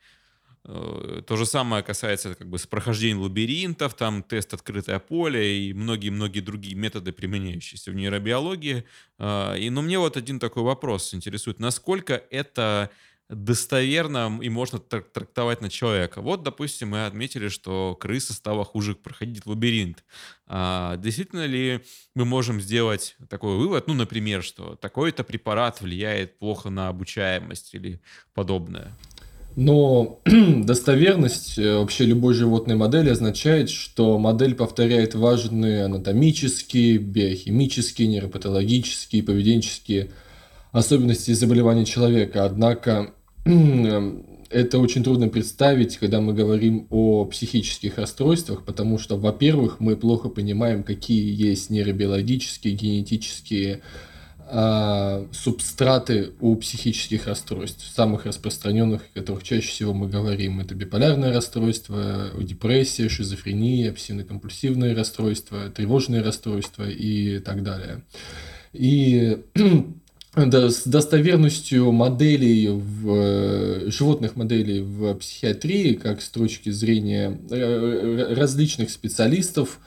Э, 0.66 1.22
то 1.28 1.36
же 1.36 1.46
самое 1.46 1.84
касается 1.84 2.36
как 2.36 2.48
бы 2.48 2.58
с 2.58 2.66
прохождением 2.66 3.22
лабиринтов, 3.22 3.96
там 3.96 4.24
тест 4.24 4.54
открытое 4.54 5.00
поле 5.00 5.60
и 5.60 5.74
многие-многие 5.74 6.40
другие 6.40 6.76
методы, 6.76 7.12
применяющиеся 7.12 7.92
в 7.92 7.96
нейробиологии. 7.96 8.86
А, 9.18 9.56
и, 9.56 9.70
но 9.70 9.82
мне 9.82 10.00
вот 10.00 10.16
один 10.16 10.40
такой 10.40 10.64
вопрос 10.64 11.14
интересует. 11.14 11.60
Насколько 11.60 12.24
это 12.30 12.90
достоверно 13.30 14.40
и 14.42 14.50
можно 14.50 14.80
трактовать 14.80 15.62
на 15.62 15.70
человека. 15.70 16.22
Вот, 16.22 16.44
допустим, 16.44 16.90
мы 16.90 17.06
отметили, 17.06 17.48
что 17.48 17.96
крыса 17.96 18.34
стала 18.34 18.64
хуже 18.64 18.96
проходить 18.96 19.46
лабиринт. 19.46 20.04
А 20.46 20.98
действительно 20.98 21.46
ли 21.46 21.82
мы 22.16 22.26
можем 22.26 22.62
сделать 22.62 23.16
такой 23.30 23.58
вывод, 23.58 23.88
ну, 23.88 23.94
например, 23.94 24.44
что 24.44 24.76
такой-то 24.76 25.24
препарат 25.24 25.82
влияет 25.82 26.38
плохо 26.38 26.70
на 26.70 26.90
обучаемость 26.90 27.74
или 27.74 28.02
подобное? 28.34 28.94
Но 29.56 30.20
достоверность 30.26 31.58
э, 31.60 31.78
вообще 31.78 32.06
любой 32.06 32.34
животной 32.34 32.76
модели 32.76 33.10
означает, 33.10 33.70
что 33.70 34.18
модель 34.18 34.56
повторяет 34.56 35.14
важные 35.14 35.86
анатомические, 35.86 36.98
биохимические, 36.98 38.08
нейропатологические, 38.08 39.24
поведенческие 39.24 40.10
особенности 40.72 41.32
заболеваний 41.34 41.86
человека. 41.86 42.46
Однако 42.46 43.14
это 43.46 44.80
очень 44.80 45.04
трудно 45.04 45.30
представить, 45.30 45.98
когда 45.98 46.20
мы 46.20 46.34
говорим 46.34 46.88
о 46.90 47.26
психических 47.26 47.98
расстройствах, 48.00 48.66
потому 48.66 48.98
что, 48.98 49.18
во-первых, 49.18 49.80
мы 49.80 49.96
плохо 49.96 50.30
понимаем, 50.30 50.84
какие 50.84 51.32
есть 51.32 51.70
нейробиологические, 51.70 52.74
генетические 52.74 53.82
а, 54.56 55.26
субстраты 55.32 56.34
у 56.40 56.56
психических 56.56 57.26
расстройств, 57.26 57.92
самых 57.92 58.28
распространенных, 58.28 59.02
о 59.02 59.20
которых 59.20 59.42
чаще 59.42 59.68
всего 59.68 59.96
мы 59.96 60.08
говорим. 60.08 60.60
Это 60.60 60.76
биполярное 60.76 61.34
расстройство, 61.34 62.30
депрессия, 62.40 63.10
шизофрения, 63.10 63.92
обсессивно-компульсивные 63.92 64.94
расстройства, 64.94 65.72
тревожные 65.72 66.22
расстройства 66.22 66.88
и 66.88 67.40
так 67.40 67.64
далее. 67.64 68.04
И 68.74 69.40
с 70.36 70.84
достоверностью 70.86 71.92
моделей 71.92 72.68
в 72.70 73.90
животных 73.90 74.36
моделей 74.36 74.82
в 74.82 75.16
психиатрии, 75.16 75.94
как 75.94 76.22
с 76.22 76.30
точки 76.30 76.70
зрения 76.70 77.40
э, 77.50 78.36
различных 78.36 78.92
специалистов, 78.92 79.80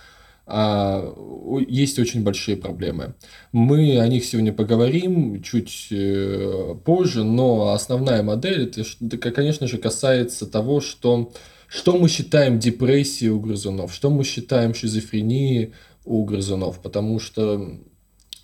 есть 0.48 1.98
очень 1.98 2.22
большие 2.22 2.56
проблемы. 2.56 3.14
Мы 3.50 3.98
о 3.98 4.06
них 4.06 4.24
сегодня 4.24 4.52
поговорим 4.52 5.42
чуть 5.42 5.88
э, 5.90 6.74
позже, 6.84 7.24
но 7.24 7.72
основная 7.72 8.22
модель, 8.22 8.72
это, 9.00 9.18
конечно 9.18 9.66
же, 9.66 9.78
касается 9.78 10.46
того, 10.46 10.80
что, 10.80 11.32
что 11.66 11.98
мы 11.98 12.08
считаем 12.08 12.60
депрессией 12.60 13.30
у 13.30 13.40
грызунов, 13.40 13.92
что 13.92 14.08
мы 14.08 14.22
считаем 14.22 14.72
шизофренией 14.72 15.72
у 16.04 16.24
грызунов, 16.24 16.80
потому 16.80 17.18
что 17.18 17.80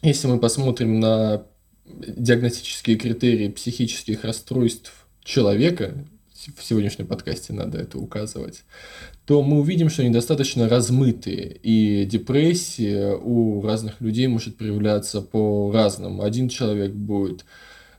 если 0.02 0.26
мы 0.26 0.40
посмотрим 0.40 0.98
на 0.98 1.46
диагностические 1.84 2.96
критерии 2.96 3.48
психических 3.48 4.24
расстройств 4.24 5.06
человека, 5.22 5.94
в 6.56 6.64
сегодняшнем 6.64 7.06
подкасте 7.06 7.52
надо 7.52 7.78
это 7.78 7.98
указывать, 7.98 8.64
то 9.26 9.42
мы 9.42 9.60
увидим, 9.60 9.88
что 9.88 10.02
они 10.02 10.12
достаточно 10.12 10.68
размытые, 10.68 11.56
и 11.62 12.04
депрессия 12.04 13.14
у 13.14 13.62
разных 13.62 14.00
людей 14.00 14.26
может 14.26 14.56
проявляться 14.56 15.22
по-разному. 15.22 16.22
Один 16.22 16.48
человек 16.48 16.92
будет 16.92 17.44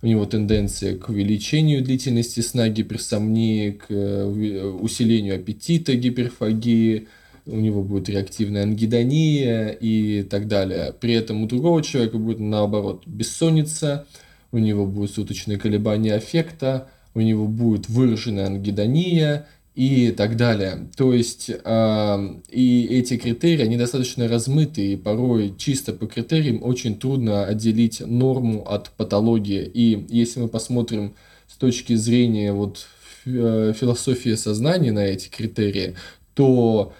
у 0.01 0.07
него 0.07 0.25
тенденция 0.25 0.97
к 0.97 1.07
увеличению 1.07 1.81
длительности 1.81 2.41
сна, 2.41 2.67
гиперсомнии, 2.67 3.71
к 3.71 3.85
э, 3.89 4.25
усилению 4.25 5.35
аппетита, 5.35 5.95
гиперфагии, 5.95 7.07
у 7.45 7.57
него 7.57 7.83
будет 7.83 8.09
реактивная 8.09 8.63
ангидония 8.63 9.69
и 9.69 10.23
так 10.23 10.47
далее. 10.47 10.93
При 10.99 11.13
этом 11.13 11.43
у 11.43 11.47
другого 11.47 11.81
человека 11.81 12.17
будет 12.17 12.39
наоборот 12.39 13.03
бессонница, 13.05 14.05
у 14.51 14.57
него 14.57 14.85
будут 14.85 15.11
суточные 15.11 15.57
колебания 15.57 16.15
аффекта, 16.15 16.89
у 17.13 17.21
него 17.21 17.47
будет 17.47 17.89
выраженная 17.89 18.47
ангидония 18.47 19.47
и 19.75 20.11
так 20.11 20.37
далее. 20.37 20.87
То 20.95 21.13
есть 21.13 21.49
э, 21.49 22.29
и 22.49 22.85
эти 22.85 23.17
критерии, 23.17 23.63
они 23.63 23.77
достаточно 23.77 24.27
размытые, 24.27 24.93
и 24.93 24.97
порой 24.97 25.55
чисто 25.57 25.93
по 25.93 26.05
критериям 26.05 26.63
очень 26.63 26.97
трудно 26.97 27.45
отделить 27.45 28.01
норму 28.01 28.63
от 28.67 28.91
патологии. 28.91 29.63
И 29.63 30.05
если 30.09 30.41
мы 30.41 30.47
посмотрим 30.47 31.15
с 31.47 31.57
точки 31.57 31.95
зрения 31.95 32.53
вот 32.53 32.85
э, 33.25 33.73
философии 33.75 34.35
сознания 34.35 34.91
на 34.91 35.05
эти 35.05 35.29
критерии, 35.29 35.95
то 36.35 36.93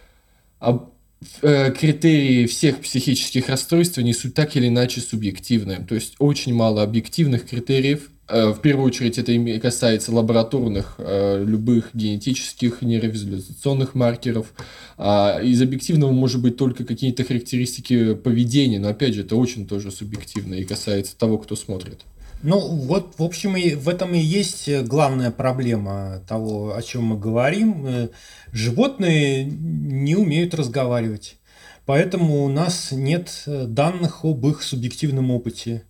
э, 0.60 1.72
критерии 1.77 2.48
всех 2.48 2.79
психических 2.79 3.50
расстройств 3.50 3.98
несут 4.00 4.34
так 4.34 4.55
или 4.55 4.67
иначе 4.67 5.00
субъективные. 5.01 5.79
То 5.79 5.93
есть 5.93 6.15
очень 6.17 6.55
мало 6.55 6.82
объективных 6.82 7.48
критериев, 7.48 8.10
в 8.27 8.59
первую 8.61 8.87
очередь 8.87 9.17
это 9.17 9.59
касается 9.59 10.13
лабораторных, 10.13 10.95
э, 10.97 11.43
любых 11.43 11.89
генетических 11.93 12.81
нейровизуализационных 12.81 13.95
маркеров. 13.95 14.53
А 14.97 15.39
из 15.41 15.61
объективного 15.61 16.11
может 16.11 16.41
быть 16.41 16.55
только 16.55 16.85
какие-то 16.85 17.23
характеристики 17.25 18.13
поведения, 18.13 18.79
но 18.79 18.87
опять 18.87 19.13
же 19.13 19.21
это 19.21 19.35
очень 19.35 19.67
тоже 19.67 19.91
субъективно 19.91 20.55
и 20.55 20.63
касается 20.63 21.17
того, 21.17 21.37
кто 21.37 21.55
смотрит. 21.55 22.01
Ну, 22.43 22.59
вот, 22.59 23.13
в 23.17 23.23
общем, 23.23 23.55
и 23.55 23.75
в 23.75 23.87
этом 23.87 24.13
и 24.13 24.19
есть 24.19 24.69
главная 24.83 25.31
проблема 25.31 26.21
того, 26.27 26.75
о 26.75 26.81
чем 26.81 27.03
мы 27.03 27.17
говорим. 27.17 27.85
Э, 27.85 28.09
животные 28.51 29.45
не 29.45 30.15
умеют 30.15 30.53
разговаривать. 30.53 31.37
Поэтому 31.85 32.45
у 32.45 32.49
нас 32.49 32.91
нет 32.91 33.43
данных 33.45 34.23
об 34.23 34.47
их 34.47 34.63
субъективном 34.63 35.31
опыте. 35.31 35.83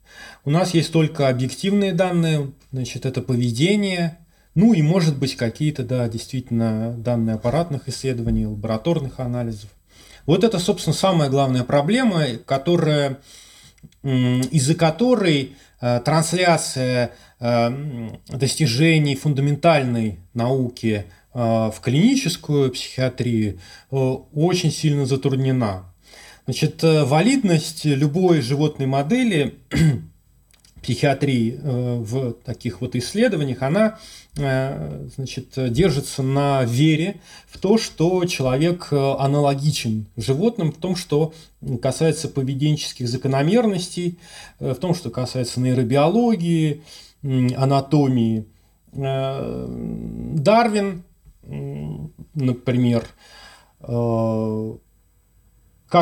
У 0.44 0.50
нас 0.50 0.74
есть 0.74 0.92
только 0.92 1.30
объективные 1.30 1.94
данные, 1.94 2.52
значит, 2.72 3.06
это 3.06 3.22
поведение, 3.22 4.18
ну 4.56 4.74
и, 4.74 4.82
может 4.82 5.18
быть, 5.18 5.36
какие-то, 5.36 5.84
да, 5.84 6.08
действительно, 6.08 6.94
данные 6.98 7.36
аппаратных 7.36 7.88
исследований, 7.88 8.46
лабораторных 8.46 9.20
анализов. 9.20 9.70
Вот 10.26 10.44
это, 10.44 10.60
собственно, 10.60 10.94
самая 10.94 11.30
главная 11.30 11.64
проблема, 11.64 12.26
которая, 12.46 13.20
из-за 14.04 14.76
которой 14.76 15.56
э, 15.82 16.00
трансляция 16.06 17.12
э, 17.40 18.10
достижений 18.30 19.16
фундаментальной 19.16 20.20
науки 20.34 21.06
э, 21.06 21.23
в 21.34 21.76
клиническую 21.82 22.72
психиатрию 22.72 23.60
очень 23.90 24.72
сильно 24.72 25.06
затруднена. 25.06 25.86
Значит, 26.46 26.84
валидность 26.84 27.86
любой 27.86 28.42
животной 28.42 28.86
модели 28.86 29.56
психиатрии 30.84 31.58
э, 31.58 31.96
в 32.00 32.34
таких 32.34 32.82
вот 32.82 32.96
исследованиях, 32.96 33.64
она 33.64 33.98
э, 34.38 35.08
значит, 35.16 35.48
держится 35.72 36.22
на 36.22 36.64
вере 36.66 37.22
в 37.48 37.58
то, 37.58 37.78
что 37.78 38.26
человек 38.26 38.90
э, 38.92 39.14
аналогичен 39.18 40.08
животным, 40.18 40.74
в 40.74 40.78
том, 40.78 40.96
что 40.96 41.34
касается 41.82 42.28
поведенческих 42.28 43.08
закономерностей, 43.08 44.20
в 44.60 44.76
том, 44.76 44.94
что 44.94 45.10
касается 45.10 45.62
нейробиологии, 45.62 46.84
анатомии. 47.24 48.46
Дарвин, 48.92 51.04
например, 51.46 53.06
как 53.80 53.92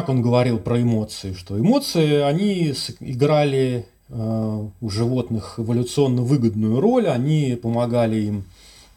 он 0.09 0.21
говорил 0.21 0.59
про 0.59 0.81
эмоции, 0.81 1.33
что 1.33 1.59
эмоции, 1.59 2.21
они 2.21 2.73
играли 2.99 3.85
Э, 4.13 4.67
у 4.81 4.89
животных 4.89 5.57
эволюционно 5.57 6.21
выгодную 6.21 6.81
роль, 6.81 7.07
они 7.07 7.57
помогали 7.61 8.19
им 8.19 8.43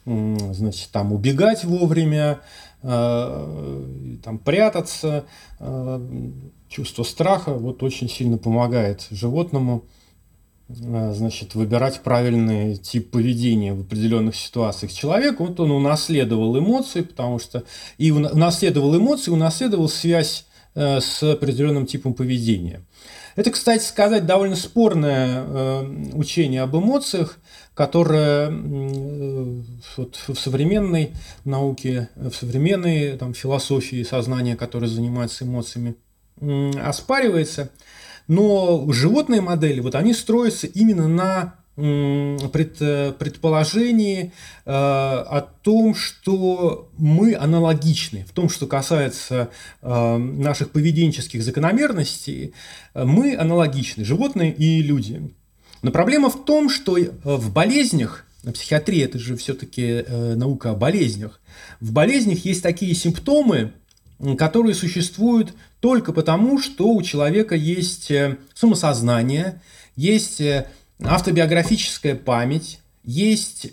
значит, 0.06 0.90
там 0.90 1.14
убегать 1.14 1.64
вовремя, 1.64 2.40
там 2.82 4.38
прятаться. 4.44 5.24
Чувство 6.68 7.04
страха 7.04 7.54
вот 7.54 7.82
очень 7.82 8.10
сильно 8.10 8.36
помогает 8.36 9.06
животному 9.10 9.84
значит, 10.68 11.54
выбирать 11.54 12.00
правильный 12.00 12.76
тип 12.76 13.10
поведения 13.10 13.74
в 13.74 13.80
определенных 13.80 14.36
ситуациях. 14.36 14.92
Человек, 14.92 15.40
вот 15.40 15.60
он 15.60 15.70
унаследовал 15.70 16.58
эмоции, 16.58 17.02
потому 17.02 17.38
что 17.38 17.64
и 17.98 18.10
унаследовал 18.10 18.96
эмоции, 18.96 19.30
унаследовал 19.30 19.88
связь 19.88 20.46
с 20.74 21.22
определенным 21.22 21.86
типом 21.86 22.14
поведения. 22.14 22.82
Это, 23.36 23.50
кстати 23.50 23.82
сказать, 23.82 24.26
довольно 24.26 24.54
спорное 24.54 25.44
э, 25.44 26.10
учение 26.14 26.62
об 26.62 26.76
эмоциях, 26.76 27.38
которое 27.74 28.48
э, 28.48 29.62
вот, 29.96 30.16
в 30.28 30.34
современной 30.36 31.12
науке, 31.44 32.08
в 32.14 32.32
современной 32.32 33.16
там, 33.16 33.34
философии 33.34 34.04
сознания, 34.04 34.54
которая 34.54 34.88
занимается 34.88 35.44
эмоциями, 35.44 35.96
э, 36.40 36.70
оспаривается. 36.80 37.70
Но 38.28 38.90
животные 38.90 39.40
модели, 39.40 39.80
вот 39.80 39.94
они 39.94 40.14
строятся 40.14 40.66
именно 40.66 41.08
на 41.08 41.54
пред, 41.76 42.78
предположении 43.18 44.32
э, 44.64 44.70
о 44.70 45.44
том, 45.62 45.94
что 45.94 46.88
мы 46.96 47.34
аналогичны. 47.34 48.24
В 48.28 48.32
том, 48.32 48.48
что 48.48 48.66
касается 48.66 49.50
э, 49.82 50.16
наших 50.16 50.70
поведенческих 50.70 51.42
закономерностей, 51.42 52.54
мы 52.94 53.36
аналогичны, 53.36 54.04
животные 54.04 54.52
и 54.52 54.82
люди. 54.82 55.32
Но 55.82 55.90
проблема 55.90 56.30
в 56.30 56.44
том, 56.44 56.70
что 56.70 56.96
в 57.24 57.52
болезнях, 57.52 58.24
психиатрия 58.54 59.06
это 59.06 59.18
же 59.18 59.36
все-таки 59.36 59.82
э, 59.82 60.34
наука 60.36 60.70
о 60.70 60.74
болезнях, 60.74 61.40
в 61.80 61.92
болезнях 61.92 62.44
есть 62.44 62.62
такие 62.62 62.94
симптомы, 62.94 63.72
которые 64.38 64.74
существуют 64.74 65.54
только 65.84 66.14
потому, 66.14 66.58
что 66.58 66.94
у 66.94 67.02
человека 67.02 67.54
есть 67.54 68.10
э, 68.10 68.38
самосознание, 68.54 69.60
есть 69.96 70.40
э, 70.40 70.66
автобиографическая 70.98 72.14
память, 72.14 72.80
есть 73.02 73.72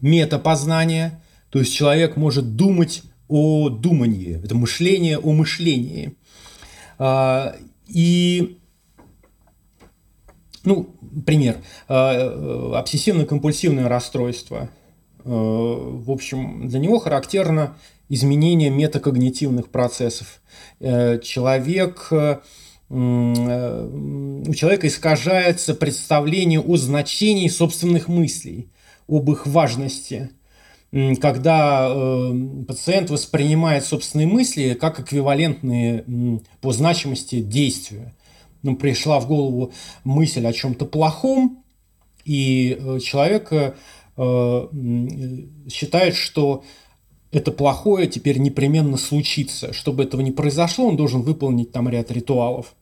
метапознание, 0.00 1.20
то 1.50 1.58
есть 1.58 1.74
человек 1.74 2.16
может 2.16 2.56
думать 2.56 3.02
о 3.28 3.68
думании, 3.68 4.40
это 4.42 4.54
мышление 4.54 5.18
о 5.18 5.32
мышлении. 5.32 6.16
А, 6.98 7.56
и, 7.88 8.56
ну, 10.64 10.96
пример, 11.26 11.58
а, 11.88 12.80
обсессивно-компульсивное 12.82 13.86
расстройство. 13.86 14.70
В 15.24 16.10
общем, 16.10 16.68
для 16.68 16.78
него 16.78 16.98
характерно 16.98 17.76
изменение 18.12 18.70
метакогнитивных 18.70 19.70
процессов. 19.70 20.40
Э, 20.80 21.18
человек 21.18 22.12
Э, 22.92 23.88
у 24.46 24.54
человека 24.54 24.86
искажается 24.86 25.74
представление 25.74 26.60
о 26.60 26.76
значении 26.76 27.48
собственных 27.48 28.08
мыслей, 28.08 28.68
об 29.08 29.30
их 29.30 29.46
важности. 29.46 30.30
Когда 31.20 31.88
э, 31.88 32.32
пациент 32.68 33.08
воспринимает 33.08 33.84
собственные 33.84 34.26
мысли 34.26 34.74
как 34.74 35.00
эквивалентные 35.00 36.04
по 36.60 36.72
значимости 36.72 37.40
действия. 37.40 38.14
Ну, 38.62 38.76
пришла 38.76 39.18
в 39.20 39.26
голову 39.26 39.72
мысль 40.04 40.46
о 40.46 40.52
чем-то 40.52 40.84
плохом, 40.84 41.64
и 42.24 42.76
э, 42.78 42.98
человек 43.00 43.50
считает, 45.70 46.14
что 46.14 46.64
это 47.32 47.50
плохое 47.50 48.06
теперь 48.06 48.38
непременно 48.38 48.98
случится. 48.98 49.72
Чтобы 49.72 50.04
этого 50.04 50.20
не 50.20 50.30
произошло, 50.30 50.86
он 50.86 50.96
должен 50.96 51.22
выполнить 51.22 51.72
там 51.72 51.88
ряд 51.88 52.10
ритуалов. 52.10 52.74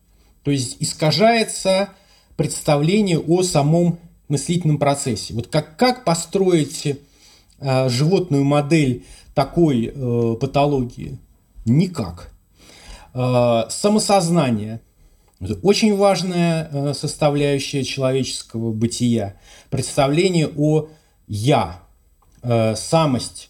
То 0.43 0.51
есть 0.51 0.77
искажается 0.81 1.91
представление 2.37 3.19
о 3.21 3.43
самом 3.43 4.01
мыслительном 4.29 4.79
процессе. 4.79 5.35
Вот 5.35 5.47
как, 5.47 5.77
как 5.77 6.05
построить 6.05 6.85
э, 7.61 7.89
животную 7.89 8.45
модель 8.45 9.05
такой 9.35 9.93
э, 9.95 10.37
патологии? 10.41 11.19
Никак. 11.65 12.33
Э, 13.15 13.65
самосознание– 13.69 14.81
это 15.41 15.55
очень 15.63 15.97
важная 15.97 16.69
э, 16.73 16.95
составляющая 16.95 17.85
человеческого 17.85 18.73
бытия. 18.73 19.37
Представление 19.69 20.49
о 20.57 20.89
«я», 21.29 21.83
э, 22.43 22.75
самость 22.75 23.50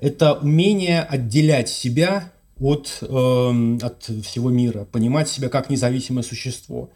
это 0.00 0.34
умение 0.34 1.02
отделять 1.02 1.68
себя 1.68 2.32
от, 2.60 2.98
э, 3.02 3.78
от 3.82 4.10
всего 4.24 4.50
мира, 4.50 4.84
понимать 4.84 5.28
себя 5.28 5.48
как 5.48 5.70
независимое 5.70 6.22
существо. 6.22 6.90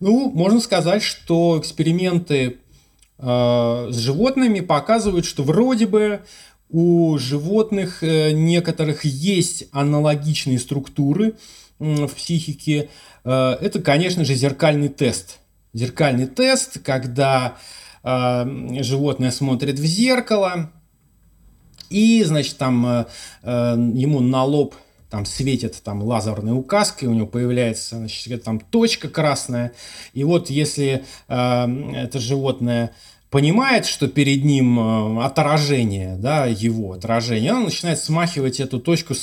Ну, 0.00 0.30
можно 0.30 0.60
сказать, 0.60 1.02
что 1.02 1.58
эксперименты 1.58 2.58
э, 3.18 3.88
с 3.90 3.96
животными 3.96 4.60
показывают, 4.60 5.24
что 5.24 5.42
вроде 5.42 5.86
бы 5.86 6.20
у 6.68 7.16
животных 7.18 8.02
э, 8.02 8.32
некоторых 8.32 9.04
есть 9.04 9.68
аналогичные 9.72 10.58
структуры 10.58 11.34
э, 11.78 12.06
в 12.06 12.14
психике. 12.14 12.90
Э, 13.24 13.56
это, 13.60 13.80
конечно 13.80 14.24
же, 14.24 14.34
зеркальный 14.34 14.88
тест. 14.88 15.38
Зеркальный 15.72 16.26
тест, 16.26 16.82
когда 16.82 17.56
э, 18.02 18.44
животное 18.82 19.30
смотрит 19.30 19.78
в 19.78 19.84
зеркало, 19.84 20.72
и, 21.90 22.22
значит, 22.24 22.56
там 22.56 22.86
э, 22.86 23.06
э 23.42 23.76
ему 23.94 24.20
на 24.20 24.44
лоб 24.44 24.74
там 25.10 25.24
светит 25.24 25.80
там 25.82 26.02
лазерной 26.02 26.52
указкой, 26.52 27.06
у 27.06 27.14
него 27.14 27.26
появляется 27.26 27.96
значит, 27.96 28.42
там 28.42 28.60
точка 28.60 29.08
красная. 29.08 29.72
И 30.14 30.24
вот 30.24 30.50
если 30.50 31.04
э, 31.28 31.92
это 31.94 32.18
животное 32.18 32.92
понимает, 33.30 33.86
что 33.86 34.08
перед 34.08 34.44
ним 34.44 34.78
э, 34.78 35.24
отражение, 35.24 36.16
да, 36.16 36.46
его 36.46 36.92
отражение, 36.92 37.54
он 37.54 37.64
начинает 37.64 37.98
смахивать 37.98 38.60
эту 38.60 38.80
точку 38.80 39.14
с 39.14 39.20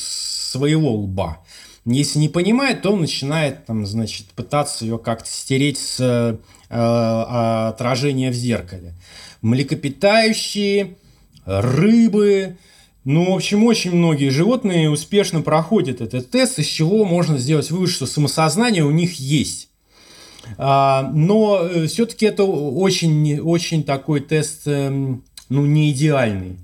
своего 0.51 0.93
лба. 0.93 1.39
Если 1.85 2.19
не 2.19 2.29
понимает, 2.29 2.81
то 2.81 2.91
он 2.91 3.01
начинает 3.01 3.65
там, 3.65 3.85
значит, 3.85 4.27
пытаться 4.27 4.85
ее 4.85 4.97
как-то 4.97 5.29
стереть 5.29 5.77
с 5.77 5.99
э, 5.99 6.37
отражения 6.69 8.31
в 8.31 8.35
зеркале. 8.35 8.93
Млекопитающие, 9.41 10.95
рыбы, 11.45 12.57
ну, 13.05 13.31
в 13.31 13.35
общем, 13.35 13.65
очень 13.65 13.91
многие 13.91 14.29
животные 14.29 14.89
успешно 14.89 15.41
проходят 15.41 15.99
этот 15.99 16.29
тест, 16.31 16.59
из 16.59 16.67
чего 16.67 17.03
можно 17.03 17.37
сделать 17.37 17.69
вывод, 17.69 17.89
что 17.89 18.05
самосознание 18.05 18.83
у 18.83 18.91
них 18.91 19.19
есть. 19.19 19.69
А, 20.57 21.09
но 21.13 21.59
э, 21.61 21.87
все-таки 21.87 22.25
это 22.25 22.43
очень, 22.43 23.39
очень 23.39 23.83
такой 23.83 24.21
тест, 24.21 24.61
эм, 24.65 25.23
ну, 25.49 25.65
не 25.65 25.91
идеальный. 25.91 26.57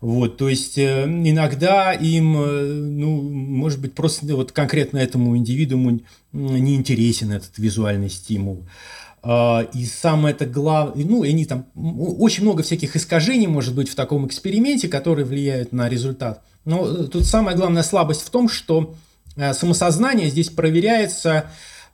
Вот, 0.00 0.36
то 0.36 0.48
есть 0.48 0.78
э, 0.78 1.04
иногда 1.04 1.92
им, 1.92 2.36
э, 2.36 2.64
ну, 2.64 3.22
может 3.22 3.80
быть, 3.80 3.94
просто 3.94 4.26
вот 4.36 4.52
конкретно 4.52 4.98
этому 4.98 5.36
индивидууму 5.36 6.00
не 6.32 6.74
интересен 6.74 7.32
этот 7.32 7.56
визуальный 7.56 8.10
стимул. 8.10 8.64
А, 9.26 9.66
и 9.72 9.86
самое 9.86 10.34
это 10.34 10.44
главное, 10.44 11.02
ну, 11.04 11.22
они 11.22 11.46
там, 11.46 11.66
очень 11.74 12.42
много 12.42 12.62
всяких 12.62 12.94
искажений 12.94 13.46
может 13.46 13.74
быть 13.74 13.88
в 13.88 13.94
таком 13.94 14.26
эксперименте, 14.26 14.86
которые 14.86 15.24
влияют 15.24 15.72
на 15.72 15.88
результат. 15.88 16.42
Но 16.66 16.86
э, 16.86 17.04
тут 17.04 17.24
самая 17.24 17.56
главная 17.56 17.82
слабость 17.82 18.20
в 18.20 18.28
том, 18.28 18.50
что 18.50 18.94
э, 19.36 19.54
самосознание 19.54 20.28
здесь 20.28 20.50
проверяется 20.50 21.46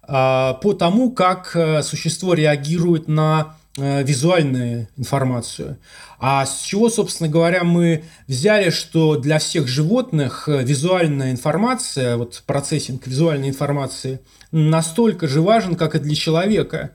а, 0.03 0.55
по 0.55 0.73
тому, 0.73 1.13
как 1.13 1.55
э, 1.55 1.85
существо 1.85 2.35
реагирует 2.35 3.09
на 3.09 3.55
визуальную 3.77 4.89
информацию. 4.97 5.79
А 6.19 6.45
с 6.45 6.63
чего, 6.63 6.91
собственно 6.91 7.31
говоря, 7.31 7.63
мы 7.63 8.03
взяли, 8.27 8.69
что 8.71 9.17
для 9.17 9.39
всех 9.39 9.69
животных 9.69 10.49
визуальная 10.49 11.31
информация, 11.31 12.17
вот 12.17 12.43
процессинг 12.47 13.07
визуальной 13.07 13.49
информации 13.49 14.21
настолько 14.51 15.29
же 15.29 15.41
важен, 15.41 15.77
как 15.77 15.95
и 15.95 16.01
для 16.01 16.17
человека 16.17 16.91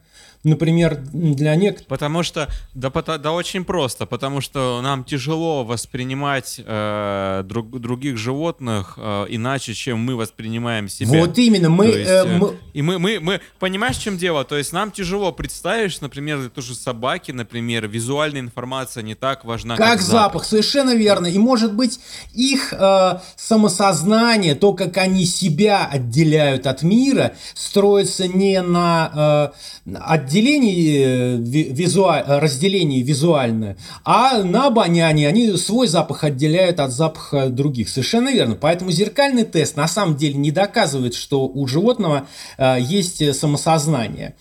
например, 0.45 0.97
для 1.12 1.55
некоторых... 1.55 1.88
Потому 1.88 2.23
что, 2.23 2.47
да, 2.73 2.89
да 2.89 3.31
очень 3.31 3.65
просто, 3.65 4.05
потому 4.05 4.41
что 4.41 4.79
нам 4.81 5.03
тяжело 5.03 5.63
воспринимать 5.63 6.62
э, 6.63 7.43
друг, 7.45 7.79
других 7.79 8.17
животных 8.17 8.93
э, 8.97 9.25
иначе, 9.29 9.73
чем 9.73 9.99
мы 9.99 10.15
воспринимаем 10.15 10.88
себя. 10.88 11.19
Вот 11.19 11.38
именно, 11.38 11.69
мы... 11.69 11.88
есть, 11.88 12.10
э, 12.10 12.23
э, 12.25 12.38
мы... 12.38 12.58
И 12.73 12.81
мы, 12.81 12.99
мы, 12.99 13.19
мы, 13.19 13.41
понимаешь, 13.60 13.97
в 13.97 14.01
чем 14.01 14.17
дело? 14.17 14.43
То 14.43 14.58
есть 14.58 14.71
нам 14.73 14.91
тяжело 14.91 15.31
представить, 15.31 16.01
например, 16.01 16.49
той 16.49 16.63
же 16.63 16.75
собаки, 16.75 17.31
например, 17.31 17.88
визуальная 17.88 18.41
информация 18.41 19.03
не 19.03 19.15
так 19.15 19.45
важна, 19.45 19.75
как, 19.75 19.86
как 19.86 20.01
запах. 20.01 20.21
запах. 20.21 20.45
Совершенно 20.45 20.95
верно. 20.95 21.27
И 21.27 21.38
может 21.38 21.73
быть 21.73 21.99
их 22.34 22.73
э, 22.73 23.19
самосознание, 23.36 24.55
то, 24.55 24.73
как 24.73 24.97
они 24.97 25.25
себя 25.25 25.86
отделяют 25.86 26.67
от 26.67 26.84
мира, 26.84 27.34
строится 27.53 28.27
не 28.27 28.62
на 28.62 29.51
э, 29.86 29.91
разделении, 30.36 31.38
визуаль, 31.38 32.24
разделении 32.26 33.02
визуальное, 33.02 33.78
а 34.04 34.43
на 34.43 34.67
обонянии 34.67 35.26
они 35.26 35.56
свой 35.58 35.88
запах 35.88 36.24
отделяют 36.24 36.80
от 36.80 36.91
запаха 36.91 37.48
других. 37.50 37.89
Совершенно 37.89 38.30
верно. 38.30 38.56
Поэтому 38.56 38.91
зеркальный 38.91 39.43
тест 39.43 39.78
на 39.78 39.88
самом 39.88 40.17
деле 40.17 40.36
не 40.36 40.52
доказывает, 40.52 41.15
что 41.15 41.48
у 41.48 41.67
животного 41.67 42.28
есть 42.58 43.36
самосознание. 43.36 44.36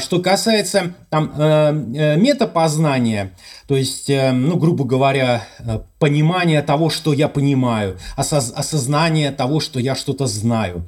Что 0.00 0.20
касается 0.20 0.94
там, 1.08 1.32
метапознания, 1.36 3.32
то 3.66 3.76
есть, 3.76 4.08
ну, 4.08 4.56
грубо 4.56 4.84
говоря, 4.84 5.46
понимания 5.98 6.62
того, 6.62 6.90
что 6.90 7.12
я 7.12 7.28
понимаю, 7.28 7.98
осознание 8.16 9.30
того, 9.30 9.60
что 9.60 9.78
я 9.78 9.94
что-то 9.94 10.26
знаю, 10.26 10.86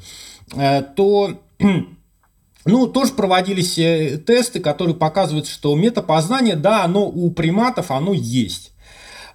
то 0.97 1.39
ну, 2.65 2.87
тоже 2.87 3.13
проводились 3.13 3.79
э, 3.79 4.19
тесты, 4.19 4.61
которые 4.61 4.95
показывают, 4.95 5.47
что 5.47 5.75
метапознание, 5.75 6.57
да, 6.57 6.85
оно 6.85 7.07
у 7.07 7.31
приматов, 7.31 7.91
оно 7.91 8.13
есть. 8.13 8.73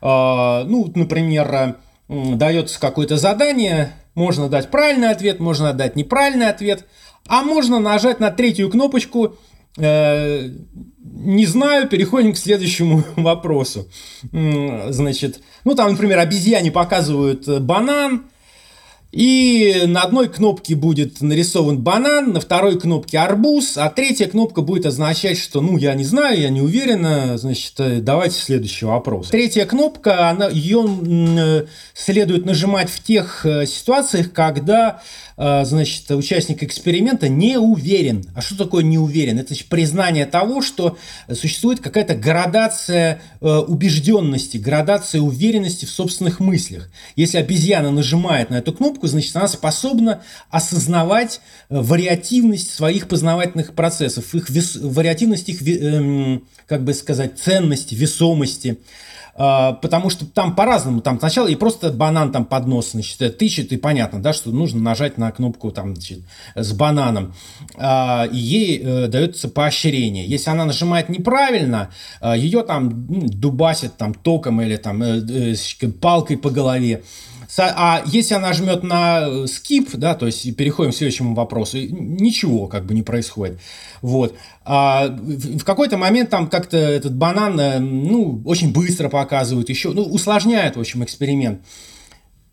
А, 0.01 0.63
ну, 0.65 0.91
например, 0.93 1.77
дается 2.07 2.79
какое-то 2.79 3.17
задание, 3.17 3.93
можно 4.13 4.47
дать 4.49 4.69
правильный 4.69 5.09
ответ, 5.09 5.39
можно 5.39 5.73
дать 5.73 5.95
неправильный 5.95 6.49
ответ, 6.49 6.85
а 7.27 7.43
можно 7.43 7.79
нажать 7.79 8.19
на 8.19 8.31
третью 8.31 8.69
кнопочку 8.69 9.35
э, 9.77 10.49
не 11.15 11.45
знаю, 11.45 11.87
переходим 11.87 12.33
к 12.33 12.37
следующему 12.37 13.03
вопросу. 13.15 13.87
Значит, 14.31 15.41
ну 15.63 15.75
там, 15.75 15.91
например, 15.91 16.19
обезьяне 16.19 16.71
показывают 16.71 17.47
э, 17.47 17.59
банан, 17.59 18.25
и 19.15 19.83
на 19.85 20.01
одной 20.01 20.27
кнопке 20.27 20.75
будет 20.75 21.21
нарисован 21.21 21.79
банан, 21.79 22.33
на 22.33 22.41
второй 22.41 22.77
кнопке 22.77 23.17
арбуз, 23.17 23.77
а 23.77 23.89
третья 23.89 24.27
кнопка 24.27 24.61
будет 24.61 24.85
означать, 24.85 25.37
что, 25.37 25.61
ну, 25.61 25.77
я 25.77 25.93
не 25.93 26.03
знаю, 26.03 26.37
я 26.41 26.49
не 26.49 26.59
уверена, 26.59 27.37
значит, 27.37 27.75
э, 27.77 28.01
давайте 28.01 28.37
следующий 28.37 28.85
вопрос. 28.85 29.29
Третья 29.29 29.65
кнопка, 29.65 30.29
она, 30.29 30.49
ее 30.49 30.85
э, 30.85 31.65
следует 31.93 32.45
нажимать 32.45 32.89
в 32.89 33.01
тех 33.01 33.45
э, 33.45 33.65
ситуациях, 33.65 34.33
когда 34.33 35.01
значит, 35.37 36.09
участник 36.11 36.63
эксперимента 36.63 37.27
не 37.27 37.57
уверен. 37.57 38.23
А 38.37 38.41
что 38.41 38.57
такое 38.57 38.85
не 38.85 38.97
уверен? 38.97 39.37
Это 39.37 39.53
признание 39.67 40.25
того, 40.25 40.61
что 40.61 40.97
существует 41.29 41.81
какая-то 41.81 42.15
градация 42.15 43.21
убежденности, 43.41 44.55
градация 44.55 45.19
уверенности 45.19 45.83
в 45.83 45.89
собственных 45.89 46.39
мыслях. 46.39 46.89
Если 47.17 47.37
обезьяна 47.37 47.91
нажимает 47.91 48.49
на 48.49 48.59
эту 48.59 48.71
кнопку, 48.71 49.04
значит, 49.07 49.35
она 49.35 49.47
способна 49.47 50.21
осознавать 50.49 51.41
э, 51.69 51.79
вариативность 51.79 52.73
своих 52.73 53.07
познавательных 53.07 53.73
процессов, 53.73 54.33
их 54.33 54.49
вес, 54.49 54.75
вариативность 54.75 55.49
их, 55.49 55.61
эм, 55.67 56.47
как 56.67 56.83
бы 56.83 56.93
сказать, 56.93 57.39
ценности, 57.39 57.95
весомости. 57.95 58.77
А, 59.37 59.73
потому 59.73 60.09
что 60.09 60.25
там 60.25 60.55
по-разному, 60.55 61.01
там 61.01 61.19
сначала 61.19 61.47
и 61.47 61.55
просто 61.55 61.91
банан 61.91 62.31
там 62.31 62.45
под 62.45 62.67
нос, 62.67 62.91
значит, 62.91 63.37
тычет, 63.37 63.73
и 63.73 63.77
понятно, 63.77 64.21
да, 64.21 64.31
что 64.31 64.51
нужно 64.51 64.81
нажать 64.81 65.17
на 65.17 65.29
кнопку 65.31 65.71
там, 65.71 65.93
значит, 65.93 66.19
с 66.55 66.71
бананом, 66.71 67.33
а, 67.75 68.29
и 68.31 68.37
ей 68.37 68.81
э, 68.81 69.07
дается 69.07 69.49
поощрение. 69.49 70.25
Если 70.25 70.49
она 70.49 70.63
нажимает 70.63 71.09
неправильно, 71.09 71.89
а, 72.21 72.37
ее 72.37 72.63
там 72.63 73.07
дубасит 73.27 73.97
там 73.97 74.13
током 74.13 74.61
или 74.61 74.77
там 74.77 75.03
э, 75.03 75.19
э, 75.19 75.87
палкой 75.89 76.37
по 76.37 76.49
голове. 76.49 77.03
А 77.57 78.03
если 78.05 78.33
она 78.33 78.53
жмет 78.53 78.83
на 78.83 79.21
э, 79.21 79.45
skip, 79.45 79.89
да, 79.93 80.15
то 80.15 80.25
есть 80.25 80.55
переходим 80.55 80.91
к 80.91 80.95
следующему 80.95 81.35
вопросу, 81.35 81.77
ничего 81.77 82.67
как 82.67 82.85
бы 82.85 82.93
не 82.93 83.01
происходит. 83.01 83.59
Вот. 84.01 84.35
А 84.65 85.07
в 85.07 85.63
какой-то 85.63 85.97
момент 85.97 86.29
там 86.29 86.47
как-то 86.47 86.77
этот 86.77 87.15
банан, 87.15 87.59
э, 87.59 87.79
ну, 87.79 88.41
очень 88.45 88.73
быстро 88.73 89.09
показывают 89.09 89.69
еще, 89.69 89.91
ну, 89.91 90.03
усложняют, 90.03 90.75
в 90.75 90.79
общем, 90.81 91.03
эксперимент. 91.03 91.61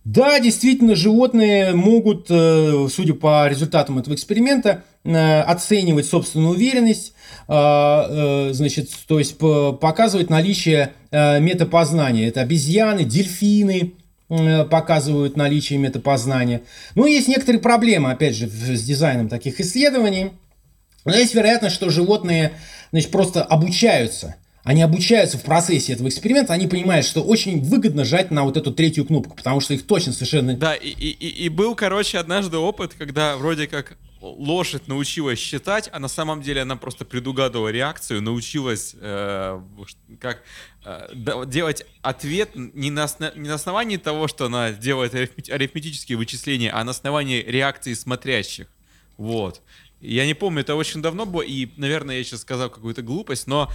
Да, 0.05 0.41
действительно, 0.41 0.97
животные 0.97 1.73
могут, 1.73 2.27
э, 2.29 2.88
судя 2.93 3.15
по 3.15 3.49
результатам 3.49 3.99
этого 3.99 4.15
эксперимента, 4.15 4.85
оценивать 5.05 6.07
собственную 6.07 6.53
уверенность, 6.53 7.12
а, 7.49 8.51
значит, 8.53 8.88
то 9.09 9.19
есть 9.19 9.37
показывать 9.37 10.31
наличие 10.31 10.93
метапознания. 11.11 12.29
Это 12.29 12.43
обезьяны, 12.43 13.03
дельфины, 13.03 13.95
Э, 13.95 14.02
показывают 14.71 15.37
наличие 15.37 15.79
метапознания. 15.79 16.62
Но 16.95 17.07
есть 17.07 17.29
некоторые 17.29 17.61
проблемы, 17.61 18.11
опять 18.11 18.35
же, 18.35 18.49
с 18.49 18.83
дизайном 18.83 19.29
таких 19.29 19.61
исследований. 19.61 20.33
Но 21.05 21.14
есть 21.14 21.35
вероятность, 21.35 21.75
что 21.75 21.90
животные 21.90 22.53
значит, 22.90 23.11
просто 23.11 23.42
обучаются. 23.42 24.37
Они 24.64 24.81
обучаются 24.81 25.38
в 25.38 25.42
процессе 25.42 25.92
этого 25.92 26.09
эксперимента, 26.09 26.53
они 26.53 26.68
понимают, 26.68 27.05
что 27.05 27.23
очень 27.23 27.61
выгодно 27.62 28.05
жать 28.05 28.31
на 28.31 28.45
вот 28.45 28.57
эту 28.57 28.73
третью 28.73 29.05
кнопку, 29.05 29.35
потому 29.35 29.61
что 29.61 29.75
их 29.75 29.85
точно 29.87 30.12
совершенно... 30.12 30.57
Да, 30.57 30.75
и, 30.75 30.88
и, 30.88 31.29
и 31.47 31.49
был, 31.49 31.75
короче, 31.75 32.18
однажды 32.18 32.59
опыт, 32.59 32.95
когда 32.97 33.37
вроде 33.37 33.66
как 33.66 33.97
лошадь 34.22 34.87
научилась 34.87 35.38
считать, 35.38 35.90
а 35.92 35.98
на 35.98 36.08
самом 36.08 36.42
деле 36.42 36.62
она 36.62 36.76
просто 36.76 37.04
предугадывала 37.04 37.68
реакцию, 37.68 38.22
научилась 38.22 38.94
э, 38.98 39.61
как 40.20 40.42
э, 40.85 41.44
делать 41.46 41.85
ответ 42.02 42.50
не 42.54 42.90
на, 42.90 43.08
не 43.35 43.48
на 43.48 43.54
основании 43.54 43.96
того, 43.96 44.28
что 44.28 44.46
она 44.46 44.70
делает 44.70 45.14
арифметические 45.14 46.16
вычисления, 46.16 46.70
а 46.70 46.85
на 46.85 46.92
основании 46.92 47.42
реакции 47.42 47.94
смотрящих. 47.94 48.68
Вот. 49.16 49.61
Я 50.00 50.26
не 50.26 50.35
помню, 50.35 50.62
это 50.62 50.74
очень 50.74 51.02
давно 51.02 51.26
было, 51.26 51.42
и, 51.42 51.68
наверное, 51.76 52.18
я 52.18 52.24
сейчас 52.24 52.40
сказал 52.40 52.70
какую-то 52.70 53.02
глупость, 53.02 53.46
но 53.46 53.70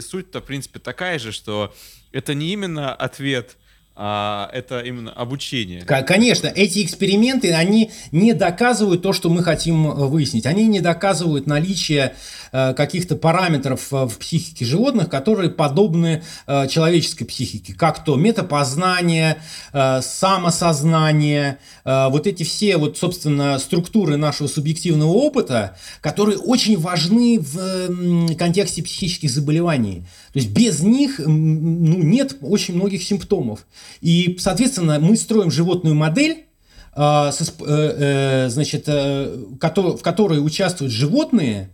суть-то, 0.00 0.40
в 0.40 0.44
принципе, 0.44 0.78
такая 0.78 1.18
же, 1.18 1.32
что 1.32 1.74
это 2.12 2.34
не 2.34 2.52
именно 2.52 2.94
ответ 2.94 3.56
а 4.02 4.48
это 4.54 4.80
именно 4.80 5.12
обучение. 5.12 5.82
Конечно, 5.82 6.46
эти 6.46 6.82
эксперименты, 6.82 7.52
они 7.52 7.90
не 8.12 8.32
доказывают 8.32 9.02
то, 9.02 9.12
что 9.12 9.28
мы 9.28 9.42
хотим 9.42 9.88
э, 9.88 10.06
выяснить. 10.06 10.46
Они 10.46 10.66
не 10.66 10.80
доказывают 10.80 11.46
наличие 11.46 12.14
э, 12.50 12.72
каких-то 12.72 13.16
параметров 13.16 13.92
э, 13.92 14.06
в 14.06 14.16
психике 14.16 14.64
животных, 14.64 15.10
которые 15.10 15.50
подобны 15.50 16.22
человеческой 16.46 17.26
психике, 17.26 17.74
как 17.74 18.04
то 18.04 18.16
метапознание, 18.16 19.36
самосознание, 19.72 21.58
вот 21.84 22.26
эти 22.26 22.42
все, 22.42 22.76
вот, 22.76 22.96
собственно, 22.96 23.58
структуры 23.58 24.16
нашего 24.16 24.48
субъективного 24.48 25.10
опыта, 25.10 25.76
которые 26.00 26.38
очень 26.38 26.78
важны 26.78 27.38
в 27.38 28.34
контексте 28.36 28.82
психических 28.82 29.30
заболеваний. 29.30 30.04
То 30.32 30.38
есть 30.38 30.50
без 30.50 30.80
них 30.80 31.18
ну, 31.18 32.02
нет 32.02 32.36
очень 32.40 32.74
многих 32.74 33.02
симптомов. 33.02 33.66
И, 34.00 34.36
соответственно, 34.38 34.98
мы 35.00 35.16
строим 35.16 35.50
животную 35.50 35.94
модель, 35.94 36.46
а, 36.92 37.30
э, 37.30 37.34
э, 37.66 38.48
значит, 38.48 38.84
э, 38.88 39.36
в 39.60 40.02
которой 40.02 40.44
участвуют 40.44 40.92
животные, 40.92 41.70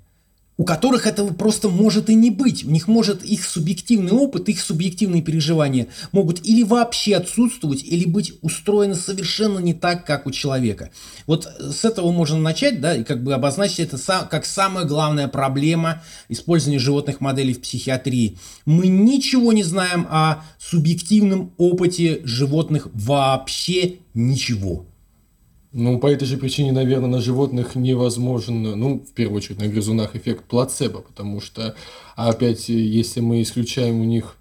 у 0.59 0.65
которых 0.65 1.07
этого 1.07 1.33
просто 1.35 1.69
может 1.69 2.09
и 2.09 2.15
не 2.15 2.31
быть. 2.31 2.65
У 2.65 2.71
них 2.71 2.89
может 2.89 3.25
их 3.25 3.45
субъективный 3.45 4.13
опыт, 4.13 4.49
их 4.49 4.61
субъективные 4.61 5.23
переживания 5.23 5.89
могут 6.13 6.45
или 6.47 6.63
вообще 6.63 7.17
отсутствовать, 7.17 7.85
или 7.85 8.07
быть 8.07 8.33
устроены 8.41 8.95
совершенно 8.95 9.59
не 9.59 9.75
так, 9.75 10.07
как 10.07 10.27
у 10.27 10.31
человека. 10.31 10.91
Вот 11.27 11.47
с 11.59 11.85
этого 11.85 12.11
можно 12.11 12.39
начать, 12.39 12.81
да, 12.81 12.97
и 12.97 13.05
как 13.05 13.23
бы 13.23 13.35
обозначить 13.35 13.81
это 13.81 13.99
как 14.31 14.47
самая 14.47 14.87
главная 14.87 15.29
проблема 15.29 16.03
использования 16.29 16.79
животных 16.79 17.21
моделей 17.21 17.53
в 17.53 17.61
психиатрии. 17.61 18.39
Мы 18.65 18.89
ничего 18.89 19.53
не 19.53 19.63
знаем 19.63 20.07
о 20.09 20.45
субъективном 20.59 21.53
опыте 21.59 22.21
животных 22.25 22.89
вообще 22.95 23.97
ничего. 24.15 24.87
Ну, 25.73 25.99
по 25.99 26.07
этой 26.07 26.25
же 26.25 26.37
причине, 26.39 26.73
наверное, 26.73 27.09
на 27.09 27.21
животных 27.21 27.75
невозможен, 27.75 28.63
ну, 28.63 29.01
в 29.01 29.13
первую 29.13 29.39
очередь, 29.39 29.59
на 29.59 29.69
грызунах 29.69 30.17
эффект 30.17 30.45
плацебо, 30.45 31.01
потому 31.01 31.41
что, 31.41 31.75
опять, 32.15 32.69
если 32.69 33.21
мы 33.21 33.43
исключаем 33.43 34.01
у 34.01 34.05
них 34.05 34.37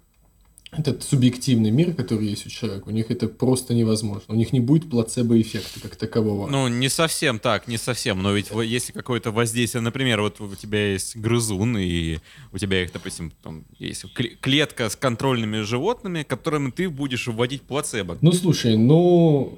этот 0.72 1.02
субъективный 1.02 1.70
мир, 1.70 1.94
который 1.94 2.26
есть 2.26 2.46
у 2.46 2.50
человека, 2.50 2.88
у 2.88 2.90
них 2.90 3.10
это 3.10 3.28
просто 3.28 3.72
невозможно. 3.72 4.24
У 4.28 4.34
них 4.34 4.52
не 4.52 4.60
будет 4.60 4.90
плацебо-эффекта 4.90 5.80
как 5.80 5.96
такового. 5.96 6.48
Ну, 6.48 6.68
не 6.68 6.88
совсем 6.88 7.38
так, 7.38 7.66
не 7.68 7.78
совсем. 7.78 8.22
Но 8.22 8.32
ведь 8.32 8.50
если 8.64 8.92
какое-то 8.92 9.30
воздействие, 9.30 9.80
например, 9.80 10.20
вот 10.20 10.40
у 10.40 10.54
тебя 10.54 10.92
есть 10.92 11.16
грызун, 11.16 11.78
и 11.78 12.18
у 12.52 12.58
тебя 12.58 12.82
их, 12.82 12.92
допустим, 12.92 13.32
там 13.42 13.64
есть 13.78 14.04
клетка 14.40 14.88
с 14.88 14.96
контрольными 14.96 15.60
животными, 15.60 16.24
которым 16.24 16.72
ты 16.72 16.90
будешь 16.90 17.26
вводить 17.26 17.62
плацебо. 17.62 18.18
Ну, 18.20 18.32
слушай, 18.32 18.76
ну, 18.76 19.56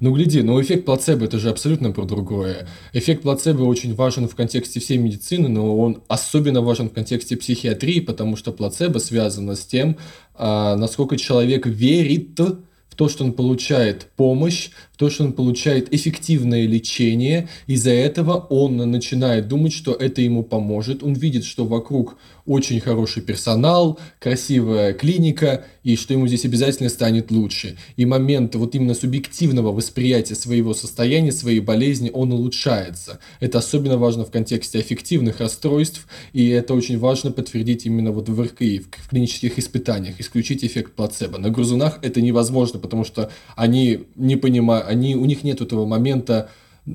ну, 0.00 0.14
гляди, 0.14 0.42
но 0.42 0.60
эффект 0.60 0.84
плацебо 0.84 1.24
это 1.24 1.38
же 1.38 1.50
абсолютно 1.50 1.92
про 1.92 2.04
другое. 2.04 2.68
Эффект 2.92 3.22
плацебо 3.22 3.62
очень 3.62 3.94
важен 3.94 4.28
в 4.28 4.34
контексте 4.34 4.80
всей 4.80 4.98
медицины, 4.98 5.48
но 5.48 5.78
он 5.78 6.02
особенно 6.08 6.60
важен 6.60 6.88
в 6.88 6.92
контексте 6.92 7.36
психиатрии, 7.36 8.00
потому 8.00 8.36
что 8.36 8.52
плацебо 8.52 8.98
связано 8.98 9.56
с 9.56 9.64
тем, 9.64 9.96
а, 10.34 10.76
насколько 10.76 11.16
человек 11.16 11.66
верит 11.66 12.38
в 12.38 12.96
то, 12.96 13.08
что 13.08 13.24
он 13.24 13.32
получает 13.32 14.08
помощь, 14.16 14.70
в 14.92 14.98
то, 14.98 15.08
что 15.08 15.24
он 15.24 15.32
получает 15.32 15.92
эффективное 15.94 16.66
лечение. 16.66 17.48
Из-за 17.66 17.92
этого 17.92 18.34
он 18.50 18.76
начинает 18.76 19.48
думать, 19.48 19.72
что 19.72 19.92
это 19.92 20.20
ему 20.20 20.42
поможет. 20.42 21.02
Он 21.02 21.14
видит, 21.14 21.44
что 21.44 21.64
вокруг 21.64 22.16
очень 22.46 22.80
хороший 22.80 23.22
персонал, 23.22 23.98
красивая 24.18 24.92
клиника, 24.92 25.64
и 25.82 25.96
что 25.96 26.14
ему 26.14 26.26
здесь 26.26 26.44
обязательно 26.44 26.88
станет 26.88 27.30
лучше. 27.30 27.76
И 27.96 28.04
момент 28.04 28.54
вот 28.54 28.74
именно 28.74 28.94
субъективного 28.94 29.72
восприятия 29.72 30.34
своего 30.34 30.74
состояния, 30.74 31.32
своей 31.32 31.60
болезни, 31.60 32.10
он 32.12 32.32
улучшается. 32.32 33.18
Это 33.40 33.58
особенно 33.58 33.96
важно 33.96 34.24
в 34.24 34.30
контексте 34.30 34.78
аффективных 34.78 35.40
расстройств, 35.40 36.06
и 36.32 36.48
это 36.48 36.74
очень 36.74 36.98
важно 36.98 37.30
подтвердить 37.30 37.86
именно 37.86 38.12
вот 38.12 38.28
в 38.28 38.42
РКИ, 38.42 38.84
в 38.98 39.08
клинических 39.08 39.58
испытаниях, 39.58 40.20
исключить 40.20 40.64
эффект 40.64 40.92
плацебо. 40.92 41.38
На 41.38 41.50
грызунах 41.50 41.98
это 42.02 42.20
невозможно, 42.20 42.78
потому 42.78 43.04
что 43.04 43.30
они 43.56 44.06
не 44.16 44.36
понимают, 44.36 44.86
они, 44.88 45.16
у 45.16 45.24
них 45.24 45.44
нет 45.44 45.60
этого 45.60 45.86
момента 45.86 46.50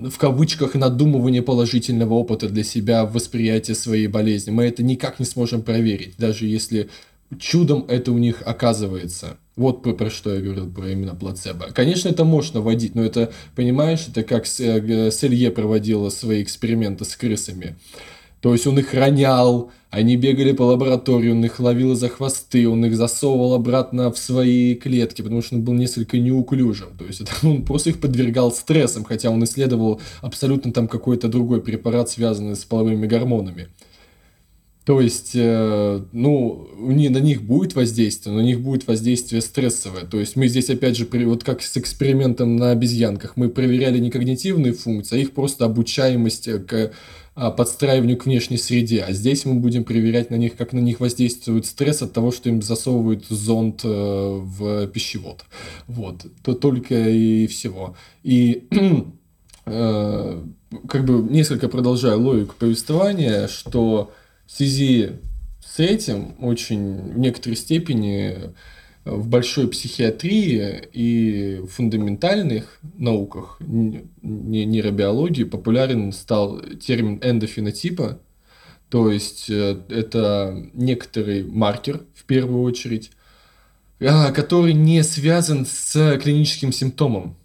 в 0.10 0.18
кавычках 0.18 0.76
надумывание 0.76 1.42
положительного 1.42 2.14
опыта 2.14 2.50
для 2.50 2.64
себя 2.64 3.06
в 3.06 3.14
восприятии 3.14 3.74
своей 3.74 4.08
болезни. 4.08 4.52
Мы 4.52 4.66
это 4.66 4.84
никак 4.84 5.20
не 5.20 5.26
сможем 5.26 5.62
проверить, 5.62 6.16
даже 6.18 6.46
если 6.46 6.90
чудом 7.40 7.86
это 7.88 8.12
у 8.12 8.18
них 8.18 8.42
оказывается. 8.46 9.38
Вот 9.56 9.84
про, 9.84 9.94
про 9.94 10.10
что 10.10 10.34
я 10.34 10.42
говорил, 10.42 10.70
про 10.70 10.92
именно 10.92 11.16
плацебо. 11.16 11.68
Конечно, 11.74 12.10
это 12.10 12.26
можно 12.26 12.60
вводить, 12.60 12.94
но 12.94 13.04
это, 13.04 13.32
понимаешь, 13.56 14.06
это 14.08 14.24
как 14.24 14.46
э, 14.60 15.12
Селье 15.12 15.50
проводила 15.50 16.10
свои 16.10 16.44
эксперименты 16.44 17.06
с 17.06 17.16
крысами. 17.16 17.76
То 18.46 18.54
есть 18.54 18.68
он 18.68 18.78
их 18.78 18.94
ронял, 18.94 19.72
они 19.90 20.18
бегали 20.18 20.52
по 20.52 20.62
лаборатории, 20.62 21.32
он 21.32 21.44
их 21.44 21.60
ловил 21.60 21.96
за 21.96 22.10
хвосты, 22.10 22.70
он 22.70 22.86
их 22.86 22.96
засовывал 22.96 23.56
обратно 23.56 24.12
в 24.12 24.20
свои 24.20 24.76
клетки, 24.76 25.24
потому 25.24 25.42
что 25.42 25.56
он 25.56 25.64
был 25.64 25.74
несколько 25.74 26.20
неуклюжим. 26.20 26.90
То 26.96 27.06
есть 27.06 27.22
это, 27.22 27.32
он 27.42 27.66
просто 27.66 27.90
их 27.90 28.00
подвергал 28.00 28.52
стрессам, 28.52 29.04
хотя 29.04 29.32
он 29.32 29.44
исследовал 29.46 30.00
абсолютно 30.22 30.72
там 30.72 30.88
какой-то 30.88 31.28
другой 31.28 31.60
препарат, 31.60 32.12
связанный 32.12 32.56
с 32.56 32.66
половыми 32.66 33.08
гормонами. 33.08 33.70
То 34.86 35.02
есть, 35.02 35.32
э, 35.34 36.02
ну, 36.12 36.70
не, 36.78 37.10
на 37.10 37.18
них 37.18 37.42
будет 37.42 37.74
воздействие, 37.74 38.32
но 38.32 38.42
на 38.42 38.46
них 38.46 38.62
будет 38.62 38.86
воздействие 38.86 39.42
стрессовое. 39.42 40.04
То 40.04 40.20
есть, 40.20 40.36
мы 40.36 40.48
здесь, 40.48 40.70
опять 40.70 40.96
же, 40.96 41.08
вот 41.12 41.44
как 41.44 41.64
с 41.64 41.76
экспериментом 41.78 42.58
на 42.58 42.70
обезьянках, 42.70 43.38
мы 43.38 43.50
проверяли 43.50 43.98
не 43.98 44.12
когнитивные 44.12 44.74
функции, 44.74 45.16
а 45.16 45.20
их 45.20 45.32
просто 45.32 45.66
обучаемость 45.66 46.68
к 46.68 46.74
а, 46.74 46.92
подстраиванию 47.36 48.18
к 48.18 48.26
внешней 48.26 48.58
среде. 48.58 49.02
А 49.02 49.12
здесь 49.12 49.44
мы 49.46 49.56
будем 49.56 49.84
проверять 49.84 50.32
на 50.32 50.36
них, 50.36 50.56
как 50.56 50.72
на 50.72 50.80
них 50.80 51.02
воздействует 51.02 51.66
стресс 51.66 52.02
от 52.02 52.14
того, 52.14 52.32
что 52.32 52.48
им 52.48 52.62
засовывают 52.62 53.26
зонд 53.26 53.82
э, 53.84 53.88
в 53.88 54.88
пищевод. 54.88 55.44
Вот. 55.88 56.26
То 56.44 56.54
только 56.54 56.96
и 57.10 57.48
всего. 57.48 57.98
И 58.24 58.68
э, 59.66 60.44
как 60.88 61.06
бы 61.06 61.14
несколько 61.30 61.68
продолжаю 61.68 62.22
логику 62.22 62.56
повествования, 62.58 63.48
что 63.48 64.12
в 64.46 64.52
связи 64.52 65.12
с 65.66 65.80
этим 65.80 66.36
очень 66.40 67.14
в 67.14 67.20
некоторой 67.20 67.58
степени 67.58 68.54
в 69.06 69.28
большой 69.28 69.68
психиатрии 69.68 70.90
и 70.92 71.62
фундаментальных 71.70 72.80
науках, 72.98 73.60
нейробиологии, 73.62 75.44
популярен 75.44 76.12
стал 76.12 76.60
термин 76.82 77.20
эндофенотипа, 77.24 78.20
то 78.90 79.12
есть 79.12 79.50
э, 79.50 79.78
это 79.90 80.70
некоторый 80.74 81.44
маркер, 81.44 82.02
в 82.16 82.24
первую 82.26 82.64
очередь, 82.64 83.12
а, 84.00 84.32
который 84.32 84.74
не 84.74 85.04
связан 85.04 85.66
с 85.66 86.18
клиническим 86.22 86.72
симптомом. 86.72 87.38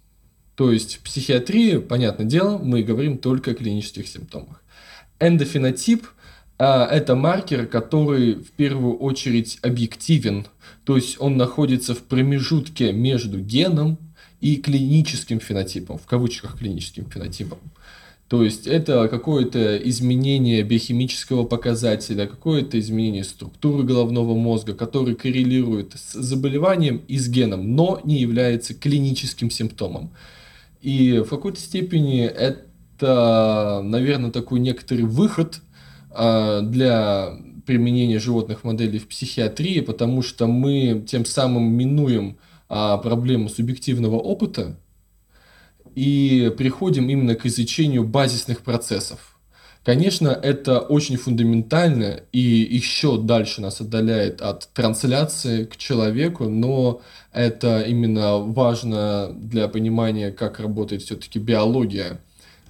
То 0.55 0.71
есть 0.71 0.95
в 0.95 0.99
психиатрии, 1.01 1.77
понятное 1.77 2.25
дело, 2.25 2.57
мы 2.57 2.83
говорим 2.83 3.17
только 3.17 3.51
о 3.51 3.55
клинических 3.55 4.07
симптомах. 4.07 4.63
Эндофенотип– 5.19 6.07
а, 6.63 6.85
это 6.85 7.15
маркер, 7.15 7.65
который 7.65 8.35
в 8.35 8.51
первую 8.51 8.95
очередь 8.97 9.57
объективен, 9.63 10.45
то 10.83 10.95
есть 10.95 11.19
он 11.19 11.35
находится 11.35 11.95
в 11.95 12.03
промежутке 12.03 12.93
между 12.93 13.39
геном 13.39 13.97
и 14.41 14.57
клиническим 14.57 15.39
фенотипом, 15.39 15.97
в 15.97 16.05
кавычках 16.05 16.59
клиническим 16.59 17.09
фенотипом. 17.09 17.57
То 18.27 18.43
есть 18.43 18.67
это 18.67 19.07
какое-то 19.07 19.75
изменение 19.77 20.61
биохимического 20.61 21.45
показателя, 21.45 22.27
какое-то 22.27 22.77
изменение 22.77 23.23
структуры 23.23 23.83
головного 23.83 24.35
мозга, 24.35 24.75
который 24.75 25.15
коррелирует 25.15 25.93
с 25.95 26.13
заболеванием 26.13 27.01
и 27.07 27.17
с 27.17 27.27
геном, 27.27 27.75
но 27.75 27.99
не 28.03 28.19
является 28.19 28.75
клиническим 28.75 29.49
симптомом. 29.49 30.11
И 30.83 31.23
в 31.25 31.29
какой-то 31.29 31.59
степени 31.59 32.21
это, 32.23 33.81
наверное, 33.83 34.29
такой 34.29 34.59
некоторый 34.59 35.05
выход 35.05 35.61
для 36.13 37.37
применения 37.65 38.19
животных 38.19 38.63
моделей 38.63 38.99
в 38.99 39.07
психиатрии, 39.07 39.79
потому 39.81 40.21
что 40.21 40.47
мы 40.47 41.05
тем 41.07 41.25
самым 41.25 41.71
минуем 41.73 42.37
а, 42.73 42.97
проблему 42.97 43.49
субъективного 43.49 44.15
опыта 44.15 44.77
и 45.95 46.53
приходим 46.57 47.09
именно 47.09 47.35
к 47.35 47.45
изучению 47.45 48.05
базисных 48.05 48.61
процессов. 48.61 49.37
Конечно, 49.83 50.27
это 50.29 50.79
очень 50.79 51.17
фундаментально 51.17 52.21
и 52.31 52.39
еще 52.39 53.19
дальше 53.19 53.61
нас 53.61 53.81
отдаляет 53.81 54.41
от 54.41 54.69
трансляции 54.73 55.65
к 55.65 55.75
человеку, 55.75 56.47
но 56.47 57.01
это 57.33 57.81
именно 57.81 58.37
важно 58.37 59.31
для 59.33 59.67
понимания, 59.67 60.31
как 60.31 60.59
работает 60.59 61.01
все-таки 61.01 61.39
биология 61.39 62.21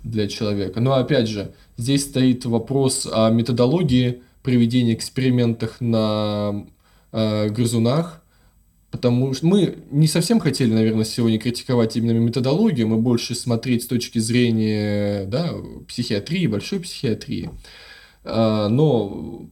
для 0.03 0.27
человека. 0.27 0.79
Но 0.79 0.93
опять 0.93 1.27
же, 1.27 1.53
здесь 1.81 2.03
стоит 2.03 2.45
вопрос 2.45 3.07
о 3.11 3.29
методологии 3.29 4.21
проведения 4.43 4.93
экспериментов 4.93 5.81
на 5.81 6.65
э, 7.11 7.49
грызунах, 7.49 8.23
потому 8.91 9.33
что 9.33 9.45
мы 9.47 9.77
не 9.89 10.07
совсем 10.07 10.39
хотели, 10.39 10.71
наверное, 10.71 11.05
сегодня 11.05 11.39
критиковать 11.39 11.95
именно 11.97 12.17
методологию, 12.17 12.87
мы 12.87 12.97
больше 12.97 13.35
смотреть 13.35 13.83
с 13.83 13.87
точки 13.87 14.19
зрения 14.19 15.25
да, 15.25 15.53
психиатрии, 15.87 16.47
большой 16.47 16.79
психиатрии. 16.79 17.49
А, 18.23 18.69
но 18.69 19.49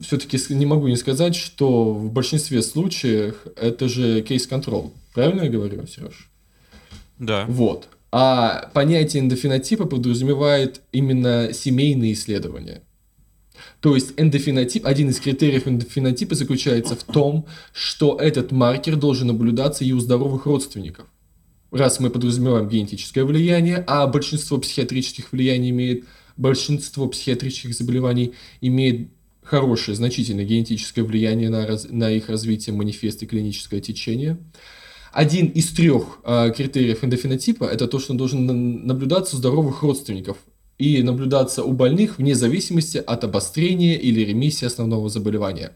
все-таки 0.00 0.38
не 0.54 0.66
могу 0.66 0.88
не 0.88 0.96
сказать, 0.96 1.34
что 1.34 1.92
в 1.92 2.10
большинстве 2.10 2.62
случаев 2.62 3.46
это 3.56 3.88
же 3.88 4.22
кейс-контрол. 4.22 4.92
Правильно 5.12 5.42
я 5.42 5.50
говорю, 5.50 5.86
Сереж? 5.86 6.30
Да. 7.18 7.44
Вот. 7.48 7.88
А 8.12 8.70
понятие 8.72 9.22
эндофенотипа 9.22 9.84
подразумевает 9.86 10.80
именно 10.92 11.52
семейные 11.52 12.12
исследования. 12.12 12.82
То 13.80 13.94
есть 13.94 14.12
эндофенотип, 14.16 14.86
один 14.86 15.10
из 15.10 15.20
критериев 15.20 15.66
эндофенотипа 15.66 16.34
заключается 16.34 16.94
в 16.94 17.02
том, 17.04 17.46
что 17.72 18.16
этот 18.16 18.52
маркер 18.52 18.96
должен 18.96 19.28
наблюдаться 19.28 19.84
и 19.84 19.92
у 19.92 20.00
здоровых 20.00 20.46
родственников. 20.46 21.06
Раз 21.70 22.00
мы 22.00 22.10
подразумеваем 22.10 22.68
генетическое 22.68 23.24
влияние, 23.24 23.84
а 23.86 24.06
большинство 24.06 24.58
психиатрических 24.58 25.32
влияний 25.32 25.70
имеет, 25.70 26.04
большинство 26.36 27.08
психиатрических 27.08 27.74
заболеваний 27.74 28.34
имеет 28.60 29.08
хорошее, 29.42 29.96
значительное 29.96 30.44
генетическое 30.44 31.02
влияние 31.02 31.50
на, 31.50 31.66
раз, 31.66 31.86
на 31.90 32.10
их 32.10 32.28
развитие, 32.28 32.74
манифест 32.74 33.22
и 33.22 33.26
клиническое 33.26 33.80
течение– 33.80 34.38
один 35.16 35.46
из 35.46 35.68
трех 35.68 36.18
э, 36.24 36.52
критериев 36.54 37.02
эндофенотипа– 37.02 37.64
это 37.72 37.88
то, 37.88 37.98
что 37.98 38.12
должен 38.12 38.86
наблюдаться 38.86 39.34
у 39.34 39.38
здоровых 39.38 39.82
родственников 39.82 40.36
и 40.76 41.02
наблюдаться 41.02 41.64
у 41.64 41.72
больных 41.72 42.18
вне 42.18 42.34
зависимости 42.34 42.98
от 42.98 43.24
обострения 43.24 43.94
или 43.94 44.20
ремиссии 44.20 44.66
основного 44.66 45.08
заболевания. 45.08 45.72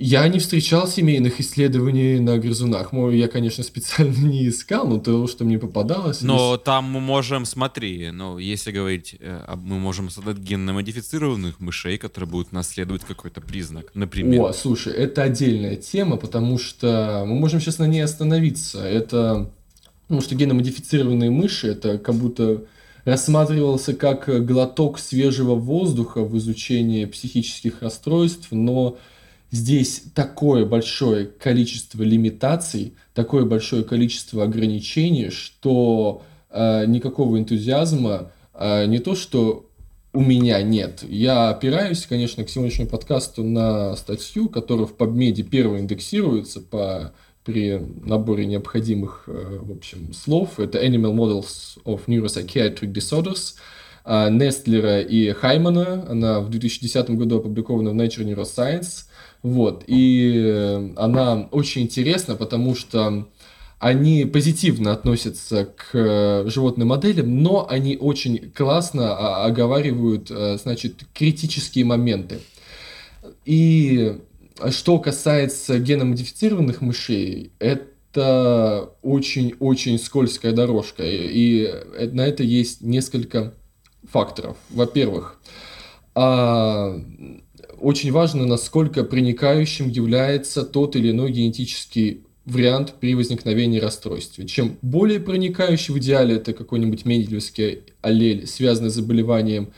Я 0.00 0.28
не 0.28 0.38
встречал 0.38 0.86
семейных 0.86 1.40
исследований 1.40 2.20
на 2.20 2.38
грызунах. 2.38 2.92
Мой, 2.92 3.18
я, 3.18 3.26
конечно, 3.26 3.64
специально 3.64 4.16
не 4.16 4.48
искал, 4.48 4.86
но 4.86 4.98
то, 4.98 5.26
что 5.26 5.44
мне 5.44 5.58
попадалось. 5.58 6.22
Но 6.22 6.52
есть... 6.52 6.64
там 6.64 6.84
мы 6.84 7.00
можем, 7.00 7.44
смотри, 7.44 8.12
ну, 8.12 8.38
если 8.38 8.70
говорить, 8.70 9.16
э, 9.18 9.56
мы 9.56 9.80
можем 9.80 10.08
создать 10.08 10.38
генно-модифицированных 10.38 11.58
мышей, 11.58 11.98
которые 11.98 12.30
будут 12.30 12.52
наследовать 12.52 13.02
какой-то 13.02 13.40
признак, 13.40 13.90
например. 13.94 14.40
О, 14.40 14.52
слушай, 14.52 14.92
это 14.92 15.24
отдельная 15.24 15.74
тема, 15.74 16.16
потому 16.16 16.58
что 16.58 17.24
мы 17.26 17.34
можем 17.34 17.60
сейчас 17.60 17.78
на 17.78 17.88
ней 17.88 18.00
остановиться. 18.00 18.84
Это, 18.84 19.50
потому 20.02 20.20
что 20.20 20.36
генно-модифицированные 20.36 21.30
мыши, 21.30 21.66
это 21.66 21.98
как 21.98 22.14
будто 22.14 22.62
рассматривался 23.04 23.94
как 23.94 24.44
глоток 24.46 25.00
свежего 25.00 25.56
воздуха 25.56 26.22
в 26.22 26.38
изучении 26.38 27.04
психических 27.04 27.82
расстройств, 27.82 28.48
но 28.52 28.96
здесь 29.50 30.02
такое 30.14 30.64
большое 30.64 31.26
количество 31.26 32.02
лимитаций, 32.02 32.94
такое 33.14 33.44
большое 33.44 33.84
количество 33.84 34.44
ограничений, 34.44 35.30
что 35.30 36.22
э, 36.50 36.86
никакого 36.86 37.38
энтузиазма 37.38 38.32
э, 38.54 38.86
не 38.86 38.98
то, 38.98 39.14
что 39.14 39.66
у 40.12 40.20
меня 40.20 40.62
нет. 40.62 41.04
Я 41.06 41.50
опираюсь, 41.50 42.06
конечно, 42.06 42.44
к 42.44 42.50
сегодняшнему 42.50 42.88
подкасту 42.88 43.44
на 43.44 43.94
статью, 43.96 44.48
которая 44.48 44.86
в 44.86 44.94
PubMed 44.94 45.42
первой 45.44 45.80
индексируется 45.80 46.60
по 46.60 47.12
при 47.48 47.80
наборе 48.04 48.44
необходимых, 48.44 49.24
э, 49.26 49.58
в 49.62 49.72
общем, 49.72 50.12
слов. 50.12 50.60
Это 50.60 50.84
Animal 50.84 51.14
Models 51.14 51.78
of 51.86 52.02
Neuropsychiatric 52.06 52.92
Disorders 52.92 53.54
э, 54.04 54.28
Нестлера 54.28 55.00
и 55.00 55.32
Хаймана. 55.32 56.04
Она 56.10 56.40
в 56.40 56.50
2010 56.50 57.08
году 57.10 57.38
опубликована 57.38 57.90
в 57.90 57.94
Nature 57.94 58.26
Neuroscience. 58.26 59.06
Вот. 59.42 59.84
И 59.86 60.92
она 60.96 61.48
очень 61.50 61.82
интересна, 61.82 62.34
потому 62.34 62.74
что 62.74 63.28
они 63.78 64.24
позитивно 64.24 64.92
относятся 64.92 65.64
к 65.64 65.90
э, 65.92 66.48
животным 66.48 66.88
моделям, 66.88 67.42
но 67.42 67.66
они 67.68 67.96
очень 67.96 68.50
классно 68.50 69.14
а, 69.14 69.44
оговаривают, 69.46 70.30
э, 70.30 70.58
значит, 70.60 71.04
критические 71.14 71.84
моменты. 71.84 72.40
И 73.44 74.18
что 74.70 74.98
касается 74.98 75.78
геномодифицированных 75.78 76.80
мышей, 76.80 77.52
это 77.60 78.90
очень-очень 79.02 79.98
скользкая 80.00 80.52
дорожка. 80.52 81.04
И 81.06 81.72
на 82.12 82.26
это 82.26 82.42
есть 82.42 82.80
несколько 82.80 83.54
факторов. 84.10 84.56
Во-первых, 84.70 85.40
а, 86.16 87.00
очень 87.80 88.12
важно, 88.12 88.46
насколько 88.46 89.04
проникающим 89.04 89.88
является 89.88 90.64
тот 90.64 90.96
или 90.96 91.10
иной 91.10 91.32
генетический 91.32 92.22
вариант 92.44 92.94
при 93.00 93.14
возникновении 93.14 93.78
расстройства. 93.78 94.46
Чем 94.46 94.78
более 94.82 95.20
проникающий 95.20 95.92
в 95.92 95.98
идеале 95.98 96.36
это 96.36 96.52
какой-нибудь 96.52 97.04
менделевский 97.04 97.80
аллель, 98.00 98.46
связанный 98.46 98.90
с 98.90 98.94
заболеванием, 98.94 99.72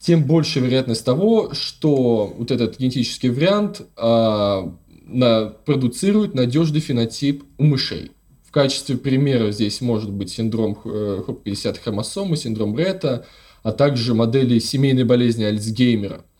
тем 0.00 0.24
больше 0.24 0.60
вероятность 0.60 1.04
того, 1.04 1.52
что 1.52 2.32
вот 2.36 2.50
этот 2.50 2.78
генетический 2.78 3.30
вариант 3.30 3.82
а, 3.96 4.74
на, 5.06 5.46
продуцирует 5.46 6.34
надежный 6.34 6.80
фенотип 6.80 7.44
у 7.58 7.64
мышей. 7.64 8.10
В 8.46 8.50
качестве 8.50 8.96
примера 8.96 9.50
здесь 9.50 9.80
может 9.80 10.10
быть 10.10 10.30
синдром 10.30 10.78
э, 10.84 11.22
50 11.44 11.78
хромосомы, 11.78 12.36
синдром 12.36 12.78
Ретта, 12.78 13.26
а 13.62 13.72
также 13.72 14.14
модели 14.14 14.58
семейной 14.58 15.04
болезни 15.04 15.44
Альцгеймера– 15.44 16.24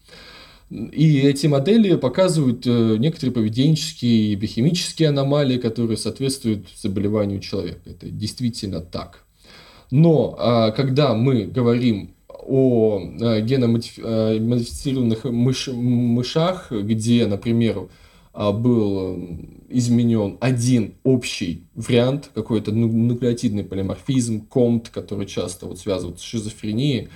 и 0.71 1.21
эти 1.21 1.47
модели 1.47 1.95
показывают 1.97 2.67
э, 2.67 2.97
некоторые 2.99 3.33
поведенческие 3.33 4.33
и 4.33 4.35
биохимические 4.35 5.11
аномалии, 5.11 5.59
которые 5.59 5.97
соответствуют 5.97 6.67
заболеванию 6.77 7.41
человека. 7.41 7.91
Это 7.91 8.09
действительно 8.09 8.81
так. 8.81 9.25
Но 9.91 10.35
а, 10.39 10.71
когда 10.73 11.15
мы 11.15 11.45
говорим 11.45 12.15
о 12.29 13.01
э, 13.01 13.41
геномодифицированных 13.43 15.25
мыш, 15.25 15.69
мышах, 15.69 16.73
где, 16.73 17.27
например, 17.27 17.89
а, 18.33 18.53
был 18.53 19.19
изменен 19.69 20.39
один 20.41 20.95
общий 21.05 21.65
вариант, 21.75 22.31
какой-то 22.35 22.73
нуклеотидный 22.73 23.65
полиморфизм, 23.65 24.47
комт, 24.47 24.89
который 24.89 25.27
часто 25.27 25.67
вот 25.67 25.79
связывают 25.79 26.21
с 26.21 26.23
шизофренией, 26.23 27.09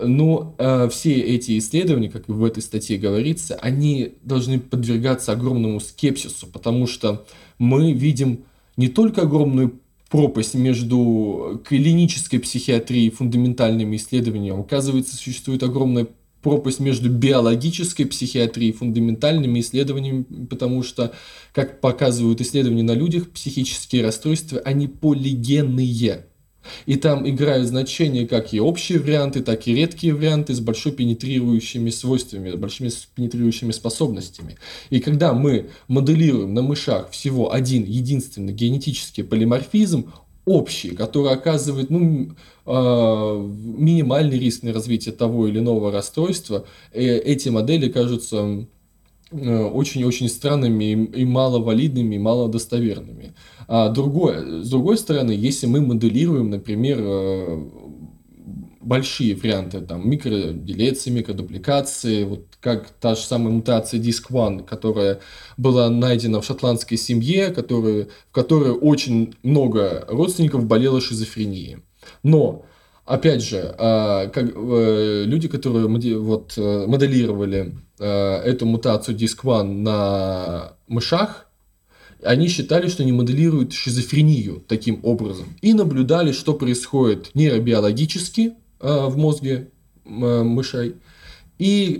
но 0.00 0.54
э, 0.58 0.88
все 0.90 1.18
эти 1.20 1.58
исследования, 1.58 2.10
как 2.10 2.28
и 2.28 2.32
в 2.32 2.44
этой 2.44 2.62
статье 2.62 2.98
говорится, 2.98 3.56
они 3.56 4.14
должны 4.22 4.58
подвергаться 4.58 5.32
огромному 5.32 5.80
скепсису, 5.80 6.46
потому 6.46 6.86
что 6.86 7.26
мы 7.58 7.92
видим 7.92 8.44
не 8.76 8.88
только 8.88 9.22
огромную 9.22 9.80
пропасть 10.08 10.54
между 10.54 11.62
клинической 11.64 12.40
психиатрией 12.40 13.06
и 13.06 13.10
фундаментальными 13.10 13.96
исследованиями, 13.96 14.60
оказывается, 14.60 15.16
существует 15.16 15.62
огромная 15.62 16.08
пропасть 16.42 16.80
между 16.80 17.10
биологической 17.10 18.04
психиатрией 18.04 18.70
и 18.70 18.74
фундаментальными 18.74 19.60
исследованиями, 19.60 20.24
потому 20.48 20.82
что, 20.82 21.12
как 21.52 21.80
показывают 21.80 22.40
исследования 22.40 22.82
на 22.82 22.94
людях, 22.94 23.30
психические 23.30 24.02
расстройства, 24.02 24.60
они 24.60 24.88
полигенные. 24.88 26.26
И 26.86 26.96
там 26.96 27.28
играют 27.28 27.66
значения 27.66 28.26
как 28.26 28.52
и 28.52 28.60
общие 28.60 28.98
варианты, 28.98 29.42
так 29.42 29.66
и 29.66 29.74
редкие 29.74 30.14
варианты 30.14 30.54
с 30.54 30.60
большой 30.60 30.92
пенетрирующими 30.92 31.90
свойствами, 31.90 32.50
с 32.50 32.54
большими 32.54 32.90
пенетрирующими 33.14 33.72
способностями. 33.72 34.56
И 34.90 35.00
когда 35.00 35.32
мы 35.32 35.70
моделируем 35.88 36.54
на 36.54 36.62
мышах 36.62 37.10
всего 37.10 37.52
один 37.52 37.84
единственный 37.84 38.52
генетический 38.52 39.24
полиморфизм, 39.24 40.12
общий, 40.46 40.90
который 40.90 41.32
оказывает 41.32 41.90
ну, 41.90 42.30
э, 42.66 43.48
минимальный 43.78 44.38
риск 44.38 44.62
на 44.62 44.72
развитие 44.72 45.14
того 45.14 45.46
или 45.46 45.58
иного 45.58 45.92
расстройства, 45.92 46.66
э, 46.92 47.18
эти 47.18 47.48
модели 47.50 47.88
кажутся 47.88 48.66
очень-очень 49.32 50.28
странными 50.28 51.04
и 51.04 51.24
маловалидными, 51.24 52.16
и 52.16 52.18
малодостоверными. 52.18 53.34
А 53.68 53.88
другое, 53.88 54.62
с 54.62 54.68
другой 54.70 54.98
стороны, 54.98 55.30
если 55.30 55.66
мы 55.66 55.80
моделируем, 55.80 56.50
например, 56.50 56.98
э, 57.00 57.64
большие 58.80 59.36
варианты, 59.36 59.80
там, 59.82 60.08
микроделеции, 60.08 61.10
микродупликации, 61.10 62.24
вот 62.24 62.46
как 62.60 62.90
та 62.90 63.14
же 63.14 63.20
самая 63.20 63.52
мутация 63.52 64.00
DISC-1, 64.00 64.64
которая 64.64 65.20
была 65.56 65.88
найдена 65.90 66.40
в 66.40 66.44
шотландской 66.44 66.98
семье, 66.98 67.50
которая, 67.50 68.08
в 68.30 68.32
которой 68.32 68.72
очень 68.72 69.34
много 69.42 70.04
родственников 70.08 70.64
болело 70.66 71.00
шизофренией. 71.00 71.78
Но 72.22 72.64
опять 73.10 73.42
же, 73.42 73.74
а, 73.76 74.28
как, 74.28 74.52
э, 74.54 75.24
люди, 75.26 75.48
которые 75.48 75.86
вот, 76.18 76.54
э, 76.56 76.86
моделировали 76.86 77.76
э, 77.98 78.36
эту 78.44 78.66
мутацию 78.66 79.16
DISC-1 79.16 79.64
на 79.64 80.72
мышах, 80.86 81.46
они 82.22 82.48
считали, 82.48 82.88
что 82.88 83.02
они 83.02 83.12
моделируют 83.12 83.72
шизофрению 83.72 84.62
таким 84.68 85.00
образом. 85.02 85.46
И 85.60 85.74
наблюдали, 85.74 86.32
что 86.32 86.54
происходит 86.54 87.30
нейробиологически 87.34 88.54
в 88.78 89.16
мозге 89.16 89.70
мышей 90.04 90.96
и 91.58 91.98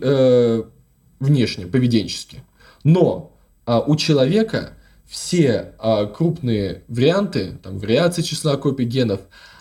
внешне, 1.21 1.67
поведенчески. 1.67 2.43
Но 2.85 3.37
а, 3.65 3.81
у 3.81 3.97
человека 3.97 4.75
все 5.07 5.73
а, 5.79 6.07
крупные 6.07 6.83
варианты, 6.89 7.59
там, 7.63 7.79
вариации 7.79 8.23
числа 8.23 8.57
копий 8.57 8.85
генов, 8.85 9.21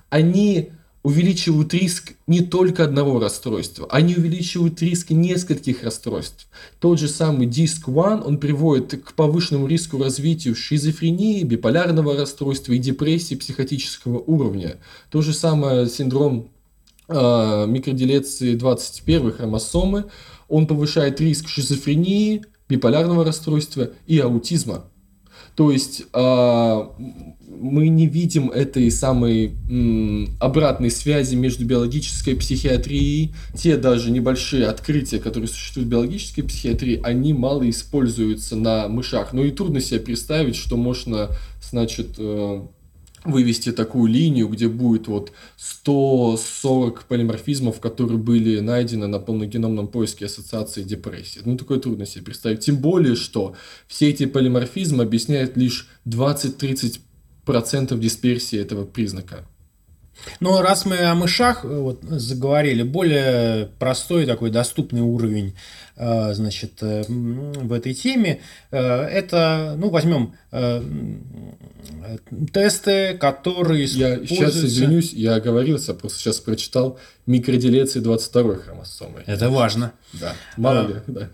они 0.10 0.72
увеличивают 1.02 1.74
риск 1.74 2.14
не 2.28 2.42
только 2.42 2.84
одного 2.84 3.20
расстройства, 3.20 3.88
они 3.90 4.16
увеличивают 4.16 4.82
риск 4.82 5.12
нескольких 5.12 5.84
расстройств. 5.84 6.48
Тот 6.80 7.00
же 7.00 7.08
самый 7.08 7.48
DISC-1, 7.48 8.24
он 8.24 8.38
приводит 8.38 9.02
к 9.04 9.14
повышенному 9.14 9.68
риску 9.68 9.98
развитию 9.98 10.56
шизофрении, 10.56 11.44
биполярного 11.44 12.18
расстройства 12.18 12.74
и 12.74 12.80
депрессии 12.80 13.36
психотического 13.36 14.20
уровня. 14.20 14.78
То 15.10 15.22
же 15.22 15.34
самое 15.34 15.88
синдром 15.88 16.50
э, 17.08 17.66
микроделеции 17.68 18.56
21 18.56 19.32
хромосомы, 19.32 20.06
он 20.50 20.68
повышает 20.68 21.22
риск 21.22 21.48
шизофрении, 21.48 22.44
биполярного 22.68 23.24
расстройства 23.24 23.90
и 24.06 24.20
аутизма. 24.20 24.86
То 25.60 25.72
есть 25.72 26.04
э, 26.13 26.84
мы 27.50 27.89
не 27.89 28.08
видим 28.08 28.50
этой 28.50 28.89
самой 28.89 29.58
м, 29.69 30.30
обратной 30.39 30.89
связи 30.89 31.36
между 31.36 31.65
биологической 31.65 32.34
психиатрией. 32.38 33.36
Те 33.56 33.76
даже 33.76 34.10
небольшие 34.10 34.67
открытия, 34.67 35.19
которые 35.19 35.50
существуют 35.50 35.89
в 35.89 35.91
биологической 35.91 36.43
психиатрии, 36.43 37.02
они 37.04 37.34
мало 37.34 37.69
используются 37.69 38.56
на 38.56 38.88
мышах. 38.88 39.34
Ну 39.34 39.43
и 39.43 39.52
трудно 39.52 39.82
себе 39.82 40.00
представить, 40.00 40.56
что 40.56 40.78
можно, 40.78 41.32
значит, 41.62 42.12
э, 42.17 42.62
вывести 43.26 43.72
такую 43.72 44.12
линию, 44.12 44.48
где 44.48 44.68
будет 44.68 45.08
вот 45.08 45.32
140 45.58 47.06
полиморфизмов, 47.06 47.80
которые 47.80 48.18
были 48.18 48.60
найдены 48.60 49.08
на 49.08 49.20
полногеномном 49.20 49.88
поиске 49.88 50.26
ассоциации 50.26 50.84
депрессии. 50.84 51.42
Ну, 51.44 51.58
такое 51.58 51.80
трудно 51.80 52.06
себе 52.06 52.26
представить. 52.26 52.62
Тем 52.62 52.78
более, 52.78 53.16
что 53.16 53.56
все 53.88 54.10
эти 54.10 54.26
полиморфизмы 54.26 55.04
объясняют 55.04 55.58
лишь 55.58 55.88
20-30 56.06 57.00
процентов 57.46 58.00
дисперсии 58.00 58.60
этого 58.60 58.86
признака. 58.86 59.46
Ну, 60.40 60.62
раз 60.62 60.86
мы 60.86 60.98
о 60.98 61.15
мышах 61.15 61.65
э, 61.65 61.67
вот, 61.67 62.02
заговорили, 62.04 62.84
более 62.84 63.67
простой 63.80 64.26
такой 64.26 64.50
доступный 64.52 65.02
уровень 65.02 65.56
э, 65.96 66.34
значит, 66.34 66.82
э, 66.82 67.04
в 67.08 67.74
этой 67.74 67.94
теме, 67.94 68.42
это, 68.72 69.76
ну, 69.78 69.90
возьмем 69.90 70.34
тесты, 72.54 73.17
которые 73.17 73.86
Я 73.86 74.17
сейчас 74.26 74.56
извинюсь, 74.56 75.13
я 75.13 75.36
оговорился, 75.36 75.94
просто 75.94 76.20
сейчас 76.20 76.40
прочитал 76.40 77.00
микроделеции 77.26 78.00
22 78.00 78.56
хромосомы. 78.56 79.24
Это 79.26 79.50
важно. 79.50 79.94
Да, 80.13 80.34
мало 80.58 80.82
а, 80.82 80.88
ли, 80.88 80.96
да. 81.08 81.30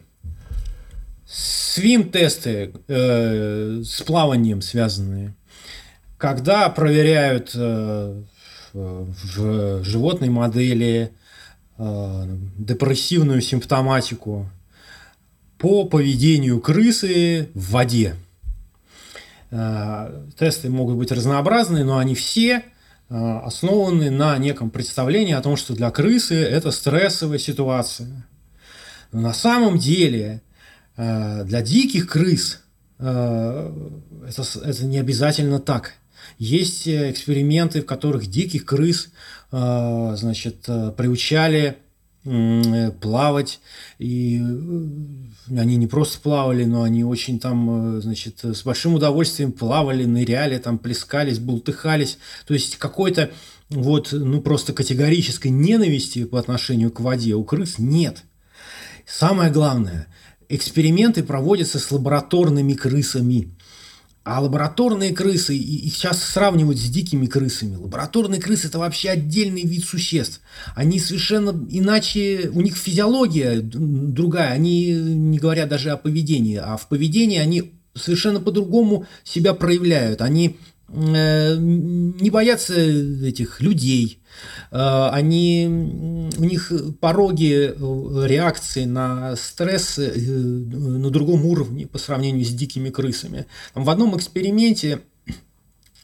Свим-тесты 1.27 2.73
э, 2.87 3.81
с 3.83 4.01
плаванием 4.01 4.61
связанные 4.61 5.35
когда 6.17 6.69
проверяют 6.69 7.51
э, 7.55 8.23
в 8.75 9.83
животной 9.83 10.29
модели 10.29 11.11
э, 11.77 12.37
депрессивную 12.57 13.41
симптоматику 13.41 14.49
по 15.57 15.85
поведению 15.85 16.59
крысы 16.59 17.49
в 17.53 17.71
воде. 17.71 18.15
Тесты 20.37 20.69
могут 20.69 20.97
быть 20.97 21.13
разнообразные, 21.13 21.85
но 21.85 21.97
они 21.97 22.13
все 22.13 22.63
основаны 23.07 24.09
на 24.09 24.37
неком 24.37 24.69
представлении 24.69 25.33
о 25.33 25.41
том, 25.41 25.55
что 25.55 25.73
для 25.73 25.91
крысы 25.91 26.35
это 26.35 26.71
стрессовая 26.71 27.37
ситуация. 27.37 28.27
Но 29.13 29.21
на 29.21 29.33
самом 29.33 29.77
деле 29.77 30.41
для 30.97 31.61
диких 31.61 32.07
крыс 32.07 32.63
это, 32.99 33.63
это 34.63 34.85
не 34.85 34.97
обязательно 34.97 35.59
так. 35.59 35.93
Есть 36.37 36.87
эксперименты, 36.87 37.81
в 37.81 37.85
которых 37.85 38.27
диких 38.27 38.65
крыс 38.65 39.09
значит, 39.51 40.65
приучали 40.97 41.77
Э, 42.27 42.89
плавать. 42.89 43.59
И 43.99 44.41
э, 44.41 45.59
они 45.59 45.75
не 45.75 45.85
просто 45.85 46.19
плавали, 46.19 46.65
но 46.65 46.81
они 46.81 47.03
очень 47.03 47.39
там, 47.39 47.97
э, 47.97 48.01
значит, 48.01 48.43
с 48.43 48.63
большим 48.63 48.95
удовольствием 48.95 49.51
плавали, 49.51 50.05
ныряли, 50.05 50.57
там 50.57 50.79
плескались, 50.79 51.37
бултыхались. 51.37 52.17
То 52.47 52.55
есть 52.55 52.77
какой-то 52.77 53.29
вот, 53.69 54.09
ну, 54.11 54.41
просто 54.41 54.73
категорической 54.73 55.51
ненависти 55.51 56.25
по 56.25 56.39
отношению 56.39 56.89
к 56.89 56.99
воде 56.99 57.35
у 57.35 57.43
крыс 57.43 57.77
нет. 57.77 58.23
Самое 59.05 59.51
главное, 59.51 60.07
эксперименты 60.49 61.21
проводятся 61.21 61.77
с 61.77 61.91
лабораторными 61.91 62.73
крысами. 62.73 63.55
А 64.25 64.41
лабораторные 64.41 65.13
крысы, 65.13 65.55
их 65.55 65.93
сейчас 65.93 66.19
сравнивают 66.19 66.79
с 66.79 66.89
дикими 66.89 67.27
крысами. 67.27 67.75
Лабораторные 67.75 68.41
крысы– 68.41 68.65
это 68.69 68.79
вообще 68.79 69.09
отдельный 69.09 69.61
вид 69.61 69.85
существ. 69.85 70.41
Они 70.73 70.99
совершенно 70.99 71.51
иначе, 71.69 72.49
у 72.51 72.61
них 72.61 72.75
физиология 72.75 73.61
другая. 73.61 74.51
Они 74.51 74.91
не 74.93 75.37
говорят 75.37 75.69
даже 75.69 75.91
о 75.91 75.97
поведении, 75.97 76.55
а 76.57 76.75
в 76.75 76.87
поведении 76.87 77.37
они 77.37 77.73
совершенно 77.93 78.39
по-другому 78.39 79.05
себя 79.23 79.53
проявляют. 79.53 80.23
Они 80.23 80.57
не 80.87 82.29
боятся 82.29 82.73
этих 82.75 83.59
людей, 83.59 84.19
э, 84.71 85.09
они, 85.11 85.67
у 86.37 86.43
них 86.43 86.71
пороги 86.99 87.73
э, 87.73 88.27
реакции 88.27 88.85
на 88.85 89.35
стресс 89.35 89.97
на 89.97 91.09
другом 91.09 91.45
уровне 91.45 91.87
по 91.87 91.97
сравнению 91.97 92.45
с 92.45 92.49
дикими 92.49 92.89
крысами. 92.89 93.45
Там 93.73 93.83
в 93.83 93.89
одном 93.89 94.15
эксперименте 94.15 95.01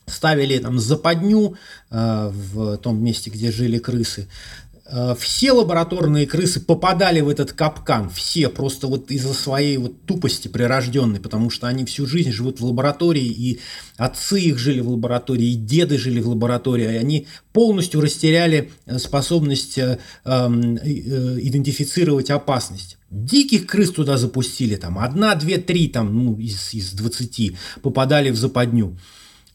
ставили 0.08 0.58
там 0.58 0.80
западню 0.80 1.56
в 1.90 2.78
том 2.78 3.02
месте, 3.02 3.30
где 3.30 3.52
жили 3.52 3.78
крысы, 3.78 4.28
Э, 4.71 4.71
все 5.18 5.52
лабораторные 5.52 6.28
крысы 6.28 6.60
попадали 6.60 7.22
в 7.22 7.30
этот 7.30 7.54
капкан, 7.54 8.10
все 8.10 8.50
просто 8.50 8.88
вот 8.88 9.10
из-за 9.12 9.34
своей 9.34 9.78
вот 9.78 10.06
тупости 10.06 10.48
прирожденной, 10.48 11.20
потому 11.20 11.50
что 11.50 11.68
они 11.68 11.86
всю 11.86 12.06
жизнь 12.06 12.32
живут 12.32 12.60
в 12.60 12.66
лаборатории, 12.66 13.26
и 13.26 13.60
отцы 13.98 14.39
их 14.42 14.58
жили 14.58 14.82
в 14.82 14.89
лаборатории, 14.89 15.52
и 15.52 15.56
деды 15.56 15.98
жили 15.98 16.20
в 16.20 16.30
лаборатории, 16.30 16.84
и 16.94 16.98
они 16.98 17.28
полностью 17.54 18.02
растеряли 18.02 18.72
э, 18.86 19.00
способность 19.00 19.78
э, 19.78 20.00
эм, 20.26 20.78
э, 20.78 21.39
идентифицировать 21.42 22.30
опасность. 22.30 22.98
Диких 23.10 23.68
крыс 23.68 23.92
туда 23.92 24.18
запустили, 24.18 24.76
там 24.76 24.98
одна, 25.00 25.36
две, 25.36 25.58
три 25.58 25.88
там, 25.88 26.14
ну, 26.14 26.38
из, 26.38 26.74
из 26.74 26.94
20 26.94 27.54
попадали 27.82 28.30
в 28.30 28.38
западню. 28.38 28.98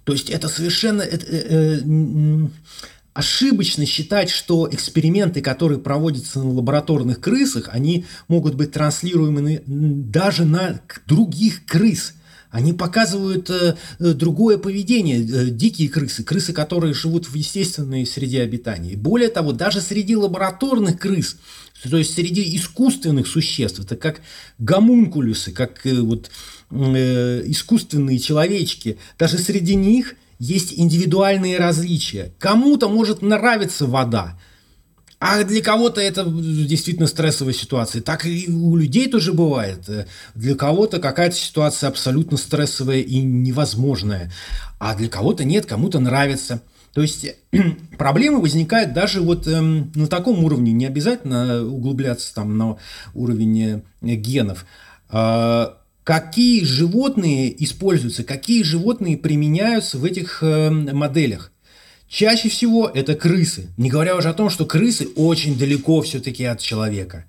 То 0.04 0.12
есть 0.12 0.30
это 0.30 0.48
совершенно... 0.48 1.02
Это, 1.02 1.26
э, 1.26 1.80
э, 1.84 2.48
ошибочно 3.16 3.86
считать, 3.86 4.28
что 4.28 4.68
эксперименты, 4.70 5.40
которые 5.40 5.80
проводятся 5.80 6.40
на 6.40 6.52
лабораторных 6.52 7.18
крысах, 7.18 7.70
они 7.72 8.04
могут 8.28 8.56
быть 8.56 8.72
транслируемы 8.72 9.62
даже 9.66 10.44
на 10.44 10.82
других 11.06 11.64
крыс. 11.64 12.12
Они 12.50 12.74
показывают 12.74 13.48
э, 13.48 13.76
э, 13.98 14.12
другое 14.12 14.58
поведение. 14.58 15.20
Э, 15.20 15.50
дикие 15.50 15.88
крысы, 15.88 16.24
крысы, 16.24 16.52
которые 16.52 16.92
живут 16.92 17.26
в 17.26 17.34
естественной 17.34 18.04
среде 18.06 18.42
обитания. 18.42 18.96
Более 18.96 19.30
того, 19.30 19.52
даже 19.52 19.80
среди 19.80 20.14
лабораторных 20.14 20.98
крыс, 20.98 21.38
то 21.82 21.96
есть 21.96 22.14
среди 22.14 22.54
искусственных 22.56 23.26
существ, 23.26 23.80
это 23.80 23.96
как 23.96 24.20
гомункулюсы, 24.58 25.52
как 25.52 25.86
э, 25.86 26.00
вот, 26.00 26.30
э, 26.70 27.42
искусственные 27.46 28.18
человечки, 28.18 28.98
даже 29.18 29.38
среди 29.38 29.74
них– 29.74 30.16
есть 30.38 30.74
индивидуальные 30.76 31.58
различия. 31.58 32.32
Кому-то 32.38 32.88
может 32.88 33.22
нравиться 33.22 33.86
вода, 33.86 34.38
а 35.18 35.44
для 35.44 35.62
кого-то 35.62 36.00
это 36.00 36.24
действительно 36.24 37.06
стрессовая 37.06 37.54
ситуация. 37.54 38.02
Так 38.02 38.26
и 38.26 38.50
у 38.50 38.76
людей 38.76 39.08
тоже 39.08 39.32
бывает. 39.32 39.88
Для 40.34 40.54
кого-то 40.54 40.98
какая-то 40.98 41.34
ситуация 41.34 41.88
абсолютно 41.88 42.36
стрессовая 42.36 43.00
и 43.00 43.22
невозможная, 43.22 44.30
а 44.78 44.94
для 44.94 45.08
кого-то 45.08 45.44
нет, 45.44 45.64
кому-то 45.64 46.00
нравится. 46.00 46.60
То 46.92 47.00
есть 47.02 47.26
проблемы 47.98 48.40
возникают 48.40 48.92
даже 48.92 49.20
вот 49.22 49.46
эм, 49.46 49.90
на 49.94 50.06
таком 50.06 50.44
уровне, 50.44 50.72
не 50.72 50.86
обязательно 50.86 51.62
углубляться 51.64 52.34
там 52.34 52.56
на 52.56 52.76
уровень 53.14 53.82
э, 54.02 54.14
генов. 54.16 54.66
Э, 55.10 55.68
какие 56.06 56.62
животные 56.62 57.64
используются, 57.64 58.22
какие 58.22 58.62
животные 58.62 59.18
применяются 59.18 59.98
в 59.98 60.04
этих 60.04 60.40
э, 60.40 60.70
моделях. 60.70 61.50
Чаще 62.08 62.48
всего 62.48 62.88
это 62.88 63.16
крысы. 63.16 63.70
Не 63.76 63.90
говоря 63.90 64.14
уже 64.14 64.28
о 64.28 64.32
том, 64.32 64.48
что 64.48 64.66
крысы 64.66 65.08
очень 65.16 65.58
далеко 65.58 66.00
все-таки 66.02 66.44
от 66.44 66.60
человека. 66.60 67.24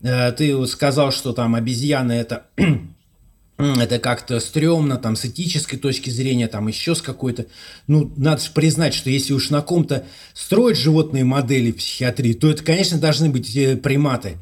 Э, 0.00 0.32
ты 0.32 0.66
сказал, 0.66 1.12
что 1.12 1.34
там 1.34 1.54
обезьяны 1.54 2.12
это 2.12 2.46
это 3.58 3.98
как-то 3.98 4.40
стрёмно, 4.40 4.96
там, 4.96 5.14
с 5.14 5.26
этической 5.26 5.78
точки 5.78 6.08
зрения, 6.08 6.48
там, 6.48 6.66
еще 6.66 6.94
с 6.94 7.02
какой-то... 7.02 7.44
Ну, 7.88 8.10
надо 8.16 8.40
же 8.40 8.52
признать, 8.54 8.94
что 8.94 9.10
если 9.10 9.34
уж 9.34 9.50
на 9.50 9.60
ком-то 9.60 10.06
строить 10.32 10.78
животные 10.78 11.24
модели 11.24 11.72
в 11.72 11.76
психиатрии, 11.76 12.32
то 12.32 12.50
это, 12.50 12.64
конечно, 12.64 12.96
должны 12.96 13.28
быть 13.28 13.54
э, 13.54 13.76
приматы. 13.76 14.38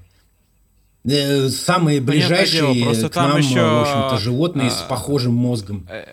Э, 1.08 1.48
самые 1.48 2.00
ближайшие 2.00 2.74
дело, 2.74 2.84
просто 2.84 3.08
к 3.08 3.12
там 3.12 3.30
нам, 3.30 3.38
еще... 3.38 3.62
в 3.62 3.80
общем-то, 3.82 4.18
животные 4.18 4.68
а... 4.68 4.70
с 4.70 4.82
похожим 4.82 5.34
мозгом. 5.34 5.86
Э, 5.88 6.04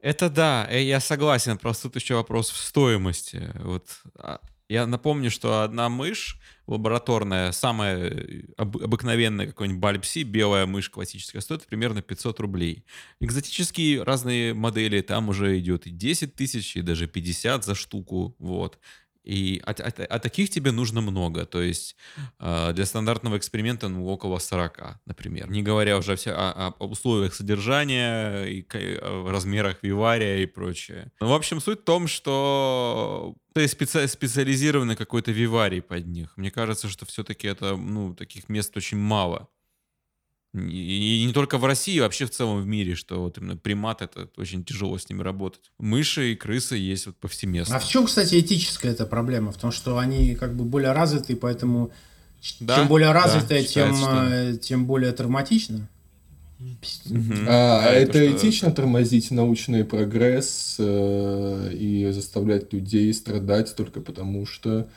это 0.00 0.28
да, 0.28 0.66
э, 0.70 0.82
я 0.82 1.00
согласен, 1.00 1.56
просто 1.56 1.84
тут 1.84 2.02
еще 2.02 2.16
вопрос 2.16 2.50
в 2.50 2.56
стоимости. 2.56 3.50
Вот 3.60 3.88
а, 4.18 4.40
я 4.68 4.86
напомню, 4.86 5.30
что 5.30 5.62
одна 5.62 5.88
мышь 5.88 6.38
лабораторная, 6.66 7.52
самая 7.52 8.44
об, 8.56 8.76
обыкновенная 8.76 9.46
какой-нибудь 9.46 9.80
бальпси, 9.80 10.22
белая 10.22 10.66
мышь 10.66 10.90
классическая, 10.90 11.40
стоит 11.40 11.66
примерно 11.66 12.02
500 12.02 12.40
рублей. 12.40 12.84
Экзотические 13.20 14.02
разные 14.02 14.52
модели, 14.52 15.00
там 15.00 15.30
уже 15.30 15.58
идет 15.58 15.86
и 15.86 15.90
10 15.90 16.34
тысяч, 16.34 16.76
и 16.76 16.82
даже 16.82 17.06
50 17.06 17.64
за 17.64 17.74
штуку, 17.74 18.36
вот. 18.38 18.78
И 19.24 19.62
а, 19.64 19.72
а, 19.72 19.90
а 20.08 20.18
таких 20.18 20.50
тебе 20.50 20.70
нужно 20.70 21.00
много. 21.00 21.46
То 21.46 21.62
есть 21.62 21.96
э, 22.38 22.72
для 22.74 22.86
стандартного 22.86 23.38
эксперимента 23.38 23.88
ну, 23.88 24.06
около 24.06 24.38
40, 24.38 25.00
например. 25.06 25.50
Не 25.50 25.62
говоря 25.62 25.98
уже 25.98 26.14
все 26.16 26.32
о, 26.32 26.74
о 26.78 26.84
условиях 26.84 27.34
содержания, 27.34 28.44
и 28.44 28.66
о 29.00 29.30
размерах 29.30 29.78
вивария 29.82 30.38
и 30.38 30.46
прочее. 30.46 31.10
Ну, 31.20 31.28
в 31.28 31.32
общем, 31.32 31.60
суть 31.60 31.80
в 31.80 31.84
том, 31.84 32.06
что 32.06 33.34
ты 33.54 33.68
специ 33.68 34.06
специализированный 34.08 34.96
какой-то 34.96 35.32
виварий 35.32 35.80
под 35.80 36.06
них. 36.06 36.36
Мне 36.36 36.50
кажется, 36.50 36.88
что 36.88 37.06
все-таки 37.06 37.46
это, 37.46 37.76
ну, 37.76 38.14
таких 38.14 38.48
мест 38.48 38.76
очень 38.76 38.98
мало. 38.98 39.48
И 40.54 41.24
не 41.26 41.32
только 41.32 41.58
в 41.58 41.64
России, 41.64 41.98
вообще 41.98 42.26
в 42.26 42.30
целом 42.30 42.62
в 42.62 42.66
мире, 42.66 42.94
что 42.94 43.22
вот 43.22 43.38
именно 43.38 43.56
примат 43.56 44.02
это 44.02 44.28
очень 44.36 44.64
тяжело 44.64 44.96
с 44.96 45.08
ними 45.08 45.20
работать. 45.20 45.72
Мыши 45.80 46.32
и 46.32 46.36
крысы 46.36 46.76
есть 46.76 47.06
вот 47.06 47.16
повсеместно. 47.16 47.76
А 47.76 47.80
в 47.80 47.88
чем, 47.88 48.06
кстати, 48.06 48.38
этическая 48.38 48.92
эта 48.92 49.04
проблема? 49.04 49.50
В 49.50 49.56
том, 49.56 49.72
что 49.72 49.98
они 49.98 50.36
как 50.36 50.54
бы 50.54 50.64
более 50.64 50.92
развиты, 50.92 51.34
поэтому 51.34 51.90
да, 52.60 52.76
чем 52.76 52.88
более 52.88 53.10
развитая, 53.10 53.62
да, 53.62 53.66
тем, 53.66 53.96
что... 53.96 54.28
Э, 54.30 54.56
тем 54.56 54.86
более 54.86 55.10
травматично. 55.12 55.88
Угу. 56.60 57.34
А, 57.48 57.80
а 57.84 57.90
это, 57.90 58.18
это 58.18 58.36
этично 58.36 58.70
тормозить 58.70 59.32
научный 59.32 59.84
прогресс 59.84 60.76
э, 60.78 61.70
и 61.72 62.10
заставлять 62.12 62.72
людей 62.72 63.12
страдать 63.12 63.74
только 63.74 64.00
потому, 64.00 64.46
что 64.46 64.88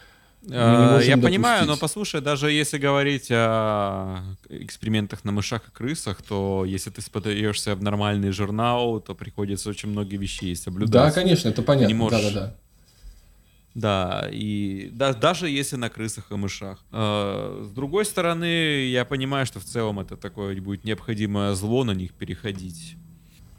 а, 0.52 1.00
я 1.02 1.16
допустить. 1.16 1.24
понимаю, 1.24 1.66
но 1.66 1.78
послушай, 1.78 2.22
даже 2.22 2.52
если 2.52 2.78
говорить 2.78 3.28
о 3.32 4.20
экспериментах 4.50 5.24
на 5.24 5.32
мышах 5.32 5.68
и 5.68 5.72
крысах, 5.72 6.22
то 6.22 6.64
если 6.66 6.90
ты 6.90 7.02
подаешься 7.12 7.76
в 7.76 7.84
нормальный 7.84 8.32
журнал, 8.32 9.00
то 9.00 9.16
приходится 9.16 9.70
очень 9.70 9.90
много 9.90 10.16
вещей 10.16 10.56
соблюдать. 10.56 10.92
Да, 10.92 11.12
конечно, 11.12 11.50
это 11.50 11.62
понятно. 11.62 11.88
не 11.88 11.94
можешь... 11.94 12.22
Да, 12.22 12.32
да, 12.32 12.40
да. 12.40 12.56
Да, 13.78 14.28
и 14.32 14.90
да, 14.92 15.14
даже 15.14 15.48
если 15.48 15.76
на 15.76 15.90
крысах 15.90 16.32
и 16.32 16.36
мышах. 16.36 16.84
Э, 16.92 17.64
с 17.64 17.70
другой 17.70 18.06
стороны, 18.06 18.88
я 18.88 19.06
понимаю, 19.06 19.46
что 19.46 19.60
в 19.60 19.66
целом 19.66 20.00
это 20.00 20.18
такое 20.18 20.60
будет 20.60 20.84
необходимое 20.84 21.54
зло 21.54 21.84
на 21.84 21.92
них 21.92 22.14
переходить. 22.14 22.96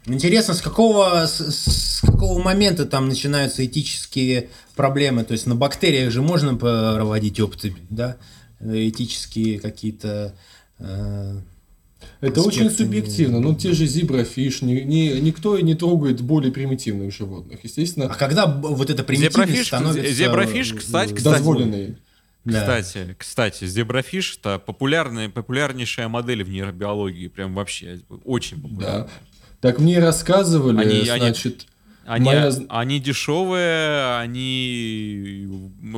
Интересно, 0.09 0.54
с 0.54 0.62
какого, 0.62 1.26
с, 1.26 1.40
с 1.40 2.00
какого 2.00 2.42
момента 2.42 2.86
там 2.86 3.09
начинаются 3.09 3.64
этические 3.64 4.48
проблемы? 4.74 5.24
То 5.24 5.32
есть 5.32 5.46
на 5.46 5.54
бактериях 5.54 6.11
же 6.11 6.22
можно 6.22 6.56
проводить 6.56 7.38
опыты, 7.40 7.74
да? 7.90 8.16
Этические 8.61 9.61
какие-то 9.61 10.34
э, 10.78 11.40
Это 12.20 12.42
очень 12.42 12.70
субъективно. 12.70 13.38
Ну, 13.38 13.54
те 13.54 13.72
же 13.72 13.86
зеброфиш, 13.86 14.62
ни, 14.62 14.80
ни, 14.80 15.20
никто 15.20 15.59
не 15.61 15.74
трогает 15.74 16.20
более 16.22 16.50
примитивных 16.50 17.14
животных. 17.14 17.61
Естественно. 17.62 18.06
А 18.06 18.14
когда 18.14 18.46
вот 18.46 18.90
это 18.90 19.04
примитивность 19.04 19.50
Зеброфиш, 19.50 19.66
становится... 19.66 20.12
зеброфиш, 20.12 20.72
кстати, 20.72 21.12
кстати, 21.12 21.34
дозволенный. 21.36 21.98
Да. 22.44 22.61
Кстати, 22.61 23.16
кстати, 23.18 23.66
зеброфиш 23.66 24.38
это 24.38 24.59
популярная, 24.59 25.28
популярнейшая 25.28 26.09
модель 26.09 26.42
в 26.44 26.48
нейробиологии, 26.48 27.28
прям 27.28 27.54
вообще 27.54 28.00
очень 28.24 28.61
популярная. 28.61 29.04
Да. 29.04 29.11
Так 29.61 29.78
мне 29.78 29.98
рассказывали, 29.98 30.78
Они- 30.80 31.04
значит, 31.04 31.66
Они, 32.11 32.24
Моя- 32.24 32.50
они 32.70 33.00
дешевые, 33.00 34.18
они 34.18 35.46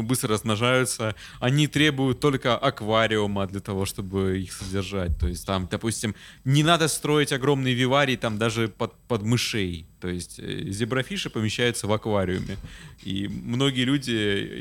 быстро 0.03 0.31
размножаются, 0.31 1.15
они 1.39 1.69
требуют 1.69 2.19
только 2.19 2.57
аквариума 2.57 3.47
для 3.47 3.61
того, 3.61 3.85
чтобы 3.87 4.41
их 4.41 4.53
содержать. 4.53 5.17
То 5.21 5.29
есть 5.29 5.47
там, 5.47 5.69
допустим, 5.71 6.17
не 6.45 6.65
надо 6.65 6.89
строить 6.89 7.31
огромный 7.33 7.75
виварий 7.75 8.17
там 8.17 8.39
даже 8.39 8.67
под, 8.67 8.93
под 9.07 9.23
мышей. 9.23 9.87
То 10.01 10.09
есть 10.09 10.39
э, 10.39 10.71
зеброфиши 10.71 11.31
помещаются 11.31 11.87
в 11.87 11.93
аквариуме. 11.93 12.57
И 13.05 13.29
многие 13.29 13.85
люди, 13.85 14.11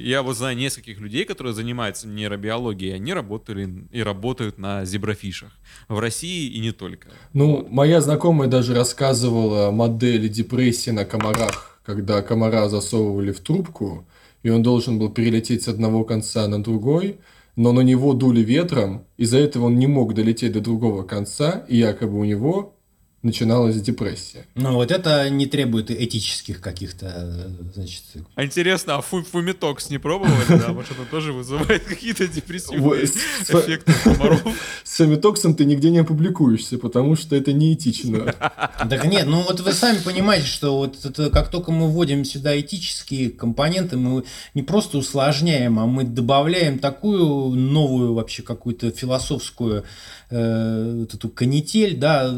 я 0.02 0.22
вот 0.22 0.38
знаю 0.38 0.58
нескольких 0.58 1.00
людей, 1.00 1.26
которые 1.26 1.54
занимаются 1.54 2.08
нейробиологией, 2.08 2.96
они 2.96 3.14
работали 3.14 3.86
и 3.92 4.04
работают 4.04 4.58
на 4.58 4.86
зеброфишах. 4.86 5.52
В 5.88 6.00
России 6.00 6.50
и 6.50 6.60
не 6.60 6.72
только. 6.72 7.10
Ну, 7.34 7.68
моя 7.70 8.02
знакомая 8.02 8.50
даже 8.50 8.74
рассказывала 8.74 9.72
модель 9.72 10.30
депрессии 10.30 10.92
на 10.92 11.06
комарах, 11.06 11.80
когда 11.86 12.22
комара 12.22 12.70
засовывали 12.70 13.32
в 13.32 13.40
трубку, 13.40 14.06
и 14.44 14.50
он 14.50 14.62
должен 14.64 15.00
был 15.00 15.10
перелететь 15.10 15.64
с 15.64 15.68
одного 15.68 16.04
конца 16.04 16.48
на 16.48 16.62
другой, 16.62 17.18
но 17.56 17.72
на 17.72 17.82
него 17.82 18.14
дули 18.14 18.42
ветром, 18.42 19.06
из-за 19.18 19.38
этого 19.38 19.66
он 19.66 19.78
не 19.78 19.88
мог 19.88 20.14
долететь 20.14 20.54
до 20.54 20.62
другого 20.62 21.04
конца, 21.04 21.66
и 21.68 21.78
якобы 21.78 22.18
у 22.18 22.24
него 22.24 22.79
начиналась 23.22 23.82
депрессия. 23.82 24.46
Ну, 24.56 24.76
вот 24.76 24.92
это 24.92 25.30
не 25.30 25.46
требует 25.46 25.92
этических 25.92 26.62
каких-то, 26.62 27.12
э, 27.14 27.50
значит... 27.76 28.04
А 28.36 28.46
интересно, 28.46 28.96
а 28.96 29.02
фу- 29.02 29.24
фумитокс 29.24 29.90
не 29.90 29.98
пробовали? 29.98 30.34
Да, 30.48 30.70
может, 30.70 30.92
это 30.92 31.06
тоже 31.06 31.34
вызывает 31.34 31.84
какие-то 31.84 32.28
депрессивные 32.28 33.06
эффекты 33.06 33.94
комаров. 34.04 34.42
С 34.84 34.96
фемитоксом 34.96 35.54
ты 35.54 35.66
нигде 35.66 35.90
не 35.90 36.00
опубликуешься, 36.00 36.78
потому 36.78 37.16
что 37.18 37.36
это 37.36 37.52
неэтично. 37.52 38.34
Так 38.90 39.06
нет, 39.06 39.28
ну 39.28 39.42
вот 39.42 39.60
вы 39.60 39.74
сами 39.74 40.00
понимаете, 40.00 40.48
что 40.48 40.78
вот 40.78 41.04
это, 41.04 41.30
как 41.30 41.50
только 41.50 41.72
мы 41.72 41.90
вводим 41.90 42.24
сюда 42.24 42.58
этические 42.60 43.32
компоненты, 43.32 43.98
мы 43.98 44.24
не 44.54 44.64
просто 44.64 44.98
усложняем, 44.98 45.78
а 45.80 45.86
мы 45.86 46.06
добавляем 46.06 46.80
такую 46.80 47.56
новую 47.56 48.14
вообще 48.14 48.44
какую-то 48.44 48.92
философскую 48.92 49.84
э, 50.30 50.96
вот 51.02 51.14
эту 51.14 51.30
канитель, 51.30 51.98
да, 51.98 52.36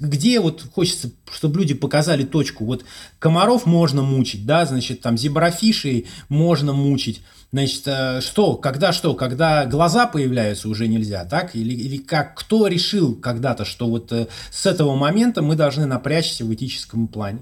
где 0.00 0.40
вот 0.40 0.62
хочется, 0.72 1.10
чтобы 1.32 1.60
люди 1.60 1.74
показали 1.74 2.24
точку. 2.24 2.64
Вот 2.64 2.84
комаров 3.18 3.66
можно 3.66 4.02
мучить, 4.02 4.46
да, 4.46 4.64
значит, 4.66 5.00
там 5.00 5.16
зеброфишей 5.16 6.06
можно 6.28 6.72
мучить. 6.72 7.22
Значит, 7.52 7.82
э, 7.86 8.20
что, 8.20 8.56
когда 8.56 8.92
что, 8.92 9.14
когда 9.14 9.66
глаза 9.66 10.06
появляются, 10.06 10.68
уже 10.68 10.86
нельзя, 10.86 11.24
так? 11.24 11.56
Или, 11.56 11.74
или 11.74 11.96
как, 11.96 12.36
кто 12.36 12.68
решил 12.68 13.16
когда-то, 13.16 13.64
что 13.64 13.88
вот 13.88 14.12
э, 14.12 14.28
с 14.52 14.66
этого 14.66 14.94
момента 14.94 15.42
мы 15.42 15.56
должны 15.56 15.86
напрячься 15.86 16.44
в 16.44 16.54
этическом 16.54 17.08
плане? 17.08 17.40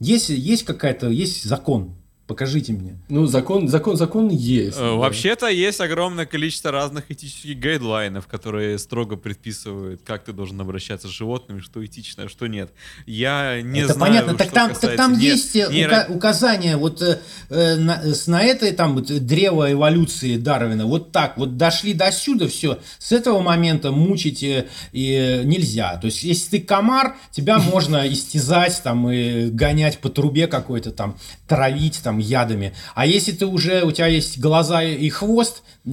Есть, 0.00 0.30
есть 0.30 0.64
какая-то, 0.64 1.08
есть 1.08 1.44
закон, 1.44 1.94
покажите 2.26 2.72
мне. 2.72 2.98
Ну, 3.08 3.26
закон, 3.26 3.68
закон, 3.68 3.96
закон 3.96 4.28
есть. 4.28 4.76
Э, 4.76 4.80
да. 4.80 4.92
Вообще-то 4.92 5.46
есть 5.48 5.80
огромное 5.80 6.26
количество 6.26 6.70
разных 6.70 7.10
этических 7.10 7.58
гайдлайнов, 7.58 8.26
которые 8.26 8.78
строго 8.78 9.16
предписывают, 9.16 10.00
как 10.04 10.24
ты 10.24 10.32
должен 10.32 10.60
обращаться 10.60 11.08
с 11.08 11.10
животными, 11.10 11.60
что 11.60 11.84
этично, 11.84 12.24
а 12.24 12.28
что 12.28 12.46
нет. 12.46 12.70
Я 13.06 13.60
не 13.62 13.80
это 13.80 13.94
знаю, 13.94 14.10
понятно, 14.12 14.34
так 14.34 14.46
что 14.48 14.54
там, 14.54 14.68
так 14.70 14.74
касается 14.80 14.96
там 14.96 15.18
не- 15.18 15.26
есть 15.26 15.56
э, 15.56 15.68
нейро- 15.70 16.06
ука- 16.08 16.12
указания 16.16 16.76
вот 16.76 17.00
э, 17.02 17.20
э, 17.48 17.76
на, 17.76 18.02
с- 18.14 18.26
на 18.26 18.42
этой 18.42 18.72
там 18.72 18.94
вот, 18.94 19.06
древо 19.06 19.72
эволюции 19.72 20.36
Дарвина, 20.36 20.86
вот 20.86 21.12
так, 21.12 21.36
вот 21.38 21.56
дошли 21.56 21.94
до 21.94 22.10
сюда, 22.10 22.48
все, 22.48 22.78
с 22.98 23.12
этого 23.12 23.40
момента 23.40 23.92
мучить 23.92 24.42
э, 24.42 24.66
э, 24.92 25.42
нельзя. 25.44 25.96
То 25.98 26.06
есть, 26.06 26.22
если 26.24 26.58
ты 26.58 26.60
комар, 26.64 27.16
тебя 27.30 27.58
можно 27.58 28.06
истязать 28.12 28.80
там 28.82 29.08
и 29.10 29.48
гонять 29.50 29.98
по 29.98 30.08
трубе 30.08 30.46
какой-то 30.48 30.90
там, 30.90 31.16
травить 31.46 32.00
там 32.02 32.15
ядами. 32.18 32.72
А 32.94 33.06
если 33.06 33.32
ты 33.32 33.46
уже, 33.46 33.84
у 33.84 33.92
тебя 33.92 34.06
есть 34.06 34.38
глаза 34.38 34.82
и 34.82 35.08
хвост, 35.08 35.62
э, 35.84 35.90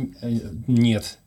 нет. 0.68 1.18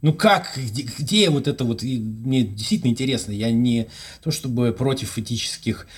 Ну 0.00 0.12
как, 0.12 0.52
где, 0.56 0.82
где 0.82 1.28
вот 1.28 1.48
это 1.48 1.64
вот, 1.64 1.82
и 1.82 1.98
мне 1.98 2.44
действительно 2.44 2.90
интересно, 2.90 3.32
я 3.32 3.50
не 3.50 3.88
то 4.22 4.30
чтобы 4.30 4.72
против 4.72 5.18
этических 5.18 5.88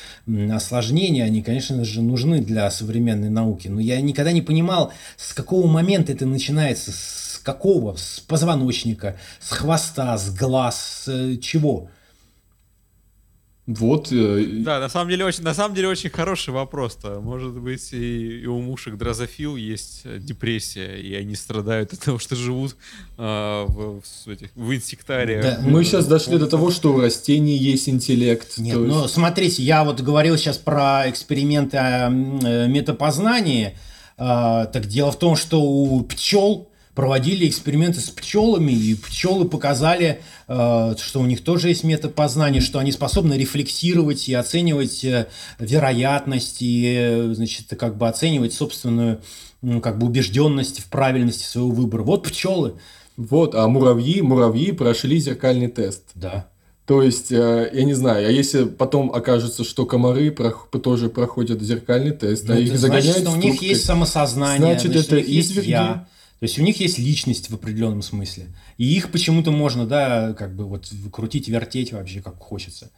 осложнений, 0.50 1.22
они, 1.22 1.42
конечно 1.42 1.84
же, 1.84 2.00
нужны 2.00 2.40
для 2.40 2.70
современной 2.70 3.28
науки, 3.28 3.68
но 3.68 3.78
я 3.78 4.00
никогда 4.00 4.32
не 4.32 4.40
понимал, 4.40 4.90
с 5.18 5.34
какого 5.34 5.66
момента 5.66 6.12
это 6.12 6.24
начинается, 6.24 6.92
с 6.92 7.40
какого, 7.44 7.96
с 7.96 8.20
позвоночника, 8.20 9.18
с 9.38 9.50
хвоста, 9.50 10.16
с 10.16 10.34
глаз, 10.34 11.02
с 11.04 11.08
э, 11.08 11.36
чего. 11.36 11.90
Вот, 13.78 14.10
э, 14.10 14.44
Да, 14.64 14.80
на 14.80 14.88
самом 14.88 15.10
деле 15.10 15.24
очень, 15.24 15.44
на 15.44 15.54
самом 15.54 15.74
деле 15.76 15.88
очень 15.88 16.10
хороший 16.10 16.50
вопрос-то. 16.52 17.20
Может 17.20 17.52
быть, 17.52 17.92
и, 17.92 18.40
и 18.40 18.46
у 18.46 18.60
мушек 18.60 18.96
дрозофил 18.96 19.54
есть 19.56 20.00
э, 20.04 20.18
депрессия, 20.18 20.98
и 21.00 21.14
они 21.14 21.36
страдают 21.36 21.92
от 21.92 22.00
того, 22.00 22.18
что 22.18 22.34
живут 22.34 22.76
а, 23.16 23.66
в, 23.66 24.00
в 24.02 24.28
этих- 24.28 24.50
в 24.56 24.74
инсектариях. 24.74 25.42
Да. 25.44 25.60
мы 25.62 25.84
сейчас 25.84 26.06
дошли 26.06 26.36
до 26.38 26.46
того, 26.48 26.70
что 26.72 26.92
у 26.94 27.00
растений 27.00 27.56
есть 27.56 27.88
интеллект. 27.88 28.58
Нет, 28.58 28.74
то 28.74 28.84
есть- 28.84 28.96
ну 28.96 29.06
смотрите, 29.08 29.62
я 29.62 29.84
вот 29.84 30.00
говорил 30.00 30.36
сейчас 30.36 30.58
про 30.58 31.08
эксперименты 31.08 31.76
о 31.76 32.08
э, 32.10 32.66
метапознании. 32.66 33.78
А, 34.18 34.66
так 34.66 34.86
дело 34.86 35.12
в 35.12 35.18
том, 35.18 35.36
что 35.36 35.62
у 35.62 36.02
пчел 36.02 36.69
проводили 36.94 37.48
эксперименты 37.48 38.00
с 38.00 38.10
пчелами, 38.10 38.72
и 38.72 38.94
пчелы 38.94 39.48
показали, 39.48 40.20
э, 40.48 40.94
что 40.98 41.20
у 41.20 41.26
них 41.26 41.42
тоже 41.42 41.68
есть 41.68 41.84
метапознание, 41.84 42.60
что 42.60 42.78
они 42.78 42.92
способны 42.92 43.34
рефлексировать 43.34 44.28
и 44.28 44.34
оценивать 44.34 45.04
э, 45.04 45.28
вероятность, 45.58 46.58
и, 46.60 47.30
значит, 47.32 47.66
как 47.78 47.96
бы 47.96 48.08
оценивать 48.08 48.52
собственную 48.52 49.20
как 49.82 49.98
бы 49.98 50.06
убежденность 50.06 50.80
в 50.80 50.86
правильности 50.86 51.44
своего 51.44 51.70
выбора. 51.70 52.02
Вот 52.02 52.26
пчелы. 52.26 52.74
Вот, 53.16 53.54
а 53.54 53.68
муравьи, 53.68 54.22
муравьи 54.22 54.72
прошли 54.72 55.18
зеркальный 55.18 55.68
тест. 55.68 56.04
Да. 56.14 56.48
То 56.86 57.02
есть, 57.02 57.30
э, 57.30 57.70
я 57.72 57.84
не 57.84 57.94
знаю, 57.94 58.26
а 58.26 58.30
если 58.32 58.64
потом 58.64 59.14
окажется, 59.14 59.62
что 59.62 59.86
комары 59.86 60.34
тоже 60.82 61.08
проходят 61.08 61.60
зеркальный 61.62 62.12
тест, 62.12 62.48
а 62.48 62.54
Ну, 62.54 62.60
их 62.60 62.70
это 62.70 62.78
загоняют 62.78 63.18
значит, 63.18 63.28
что 63.28 63.32
у 63.32 63.36
них 63.36 63.62
есть 63.62 63.84
самосознание, 63.84 64.58
Значит, 64.58 64.92
значит, 64.92 65.06
это 65.06 65.14
у 65.14 65.18
них 65.18 65.28
есть 65.28 65.50
изверги. 65.52 65.70
я. 65.70 66.08
То 66.40 66.44
есть 66.44 66.58
у 66.58 66.62
них 66.62 66.80
есть 66.80 66.98
личность 66.98 67.50
в 67.50 67.54
определенном 67.54 68.00
смысле. 68.00 68.46
И 68.78 68.84
их 68.96 69.12
почему-то 69.12 69.50
можно, 69.50 69.86
да, 69.86 70.32
как 70.32 70.56
бы 70.56 70.64
вот 70.64 70.90
крутить, 71.12 71.48
вертеть 71.48 71.92
вообще 71.92 72.22
как 72.22 72.38
хочется. 72.38 72.90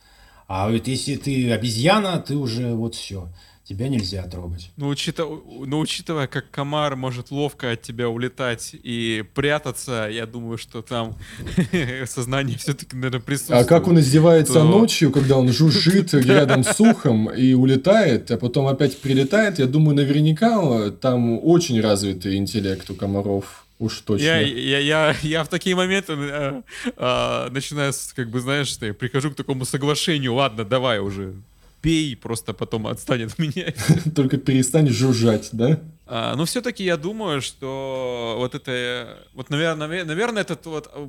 А 0.46 0.70
вот 0.70 0.86
если 0.86 1.16
ты 1.16 1.50
обезьяна, 1.50 2.20
ты 2.20 2.36
уже 2.36 2.72
вот 2.72 2.94
все. 2.94 3.32
Тебя 3.64 3.88
нельзя 3.88 4.24
трогать. 4.24 4.70
Ну, 4.76 4.88
учитывая, 4.88 5.38
ну, 5.66 5.78
учитывая, 5.78 6.26
как 6.26 6.50
комар 6.50 6.96
может 6.96 7.30
ловко 7.30 7.70
от 7.70 7.82
тебя 7.82 8.08
улетать 8.08 8.74
и 8.74 9.24
прятаться, 9.34 10.08
я 10.10 10.26
думаю, 10.26 10.58
что 10.58 10.82
там 10.82 11.16
сознание 12.06 12.58
все-таки, 12.58 12.96
наверное, 12.96 13.20
присутствует. 13.20 13.62
А 13.62 13.64
как 13.64 13.86
он 13.86 14.00
издевается 14.00 14.54
то- 14.54 14.64
ночью, 14.64 15.12
когда 15.12 15.38
он 15.38 15.52
жужжит 15.52 16.12
рядом 16.14 16.64
с 16.64 16.80
ухом 16.80 17.30
и 17.30 17.52
улетает, 17.52 18.30
а 18.32 18.36
потом 18.36 18.66
опять 18.66 19.00
прилетает, 19.00 19.60
я 19.60 19.66
думаю, 19.66 19.94
наверняка 19.94 20.60
э, 20.86 20.90
там 20.90 21.38
очень 21.42 21.80
развитый 21.80 22.36
интеллект 22.36 22.90
у 22.90 22.94
комаров. 22.94 23.64
Уж 23.78 23.98
точно. 24.00 24.24
Я, 24.24 24.40
я, 24.40 24.78
я, 24.78 25.16
я 25.22 25.44
в 25.44 25.48
такие 25.48 25.74
моменты 25.74 26.14
э, 26.16 26.62
э, 26.96 27.48
начинаю, 27.50 27.92
как 28.14 28.28
бы, 28.30 28.40
знаешь, 28.40 28.68
что 28.68 28.86
я 28.86 28.94
прихожу 28.94 29.30
к 29.30 29.34
такому 29.34 29.64
соглашению, 29.64 30.34
ладно, 30.34 30.64
давай 30.64 31.00
уже, 31.00 31.34
пей, 31.82 32.16
просто 32.16 32.54
потом 32.54 32.86
отстань 32.86 33.24
от 33.24 33.38
меня. 33.38 33.74
Только 34.14 34.38
перестань 34.38 34.88
жужжать, 34.88 35.50
да? 35.52 35.80
А, 36.06 36.34
но 36.36 36.44
все-таки 36.44 36.84
я 36.84 36.96
думаю, 36.96 37.42
что 37.42 38.36
вот 38.38 38.54
это, 38.54 39.26
вот, 39.34 39.50
наверное, 39.50 40.04
наверное, 40.04 40.42
это 40.42 40.56
вот 40.64 40.90
э, 40.94 41.08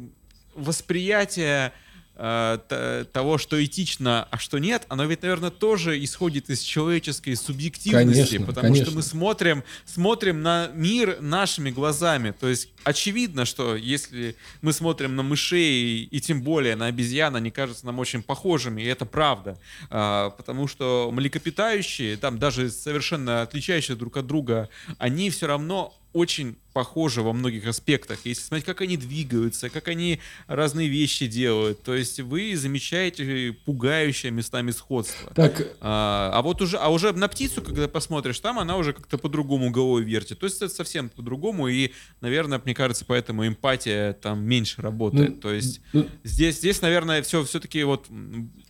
восприятие 0.56 1.72
того, 2.16 3.38
что 3.40 3.64
этично, 3.64 4.28
а 4.30 4.38
что 4.38 4.60
нет, 4.60 4.86
оно 4.88 5.06
ведь, 5.06 5.24
наверное, 5.24 5.50
тоже 5.50 6.02
исходит 6.04 6.50
из 6.50 6.62
человеческой 6.62 7.36
субъективности, 7.36 8.38
Конечно, 8.38 8.46
потому 8.46 8.68
конечно. 8.68 8.86
что 8.86 8.96
мы 8.96 9.02
смотрим, 9.02 9.64
смотрим 9.86 10.44
на 10.44 10.68
мир 10.74 11.22
нашими 11.22 11.72
глазами. 11.72 12.32
То 12.40 12.48
есть 12.48 12.70
очевидно, 12.84 13.46
что 13.46 13.76
если 13.76 14.36
мы 14.62 14.74
смотрим 14.74 15.16
на 15.16 15.24
мышей 15.24 16.04
и 16.04 16.22
тем 16.22 16.44
более 16.44 16.76
на 16.76 16.86
обезьян, 16.86 17.36
они 17.36 17.50
кажутся 17.50 17.86
нам 17.86 17.98
очень 18.00 18.22
похожими, 18.22 18.82
и 18.82 18.86
это 18.86 19.06
правда. 19.06 19.58
А, 19.90 20.30
потому 20.32 20.68
что 20.68 21.10
млекопитающие, 21.12 22.18
там 22.18 22.38
даже 22.38 22.70
совершенно 22.70 23.42
отличающие 23.42 23.98
друг 23.98 24.18
от 24.18 24.28
друга, 24.28 24.70
они 24.98 25.30
все 25.30 25.48
равно 25.48 25.94
очень 26.14 26.56
похожи 26.74 27.22
во 27.22 27.34
многих 27.34 27.68
аспектах. 27.68 28.20
Если 28.24 28.42
смотреть, 28.42 28.66
как 28.66 28.82
они 28.82 28.98
двигаются, 28.98 29.70
как 29.70 29.88
они 29.88 30.20
разные 30.48 30.88
вещи 30.88 31.28
делают, 31.28 31.84
то 31.84 31.94
есть 31.94 32.20
вы 32.20 32.56
замечаете 32.56 33.56
пугающее 33.66 34.32
местами 34.32 34.72
сходство. 34.72 35.32
Так. 35.34 35.68
А, 35.82 36.32
а 36.34 36.42
вот 36.42 36.62
уже, 36.62 36.78
а 36.78 36.90
уже 36.90 37.14
на 37.14 37.28
птицу, 37.28 37.62
когда 37.62 37.88
посмотришь, 37.88 38.40
там 38.40 38.60
она 38.60 38.78
уже 38.78 38.94
как-то 38.94 39.18
по-другому 39.18 39.70
головой 39.70 40.04
вертит. 40.04 40.40
То 40.40 40.46
есть 40.46 40.58
это 40.62 40.70
совсем 40.70 41.10
по-другому, 41.10 41.68
и, 41.68 41.92
наверное, 42.22 42.60
мне 42.64 42.74
кажется, 42.74 43.06
поэтому 43.06 43.48
эмпатия 43.48 44.14
там 44.14 44.44
меньше 44.44 44.82
работает. 44.82 45.36
Ну, 45.36 45.42
то 45.42 45.52
есть 45.52 45.82
ну, 45.94 46.08
здесь, 46.24 46.58
здесь, 46.58 46.82
наверное, 46.82 47.22
все 47.22 47.44
все-таки 47.44 47.84
вот 47.84 48.08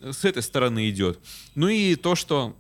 с 0.02 0.26
этой 0.26 0.44
стороны 0.44 0.90
идет. 0.90 1.20
Ну 1.56 1.70
и 1.70 1.96
то, 1.96 2.16
что 2.16 2.58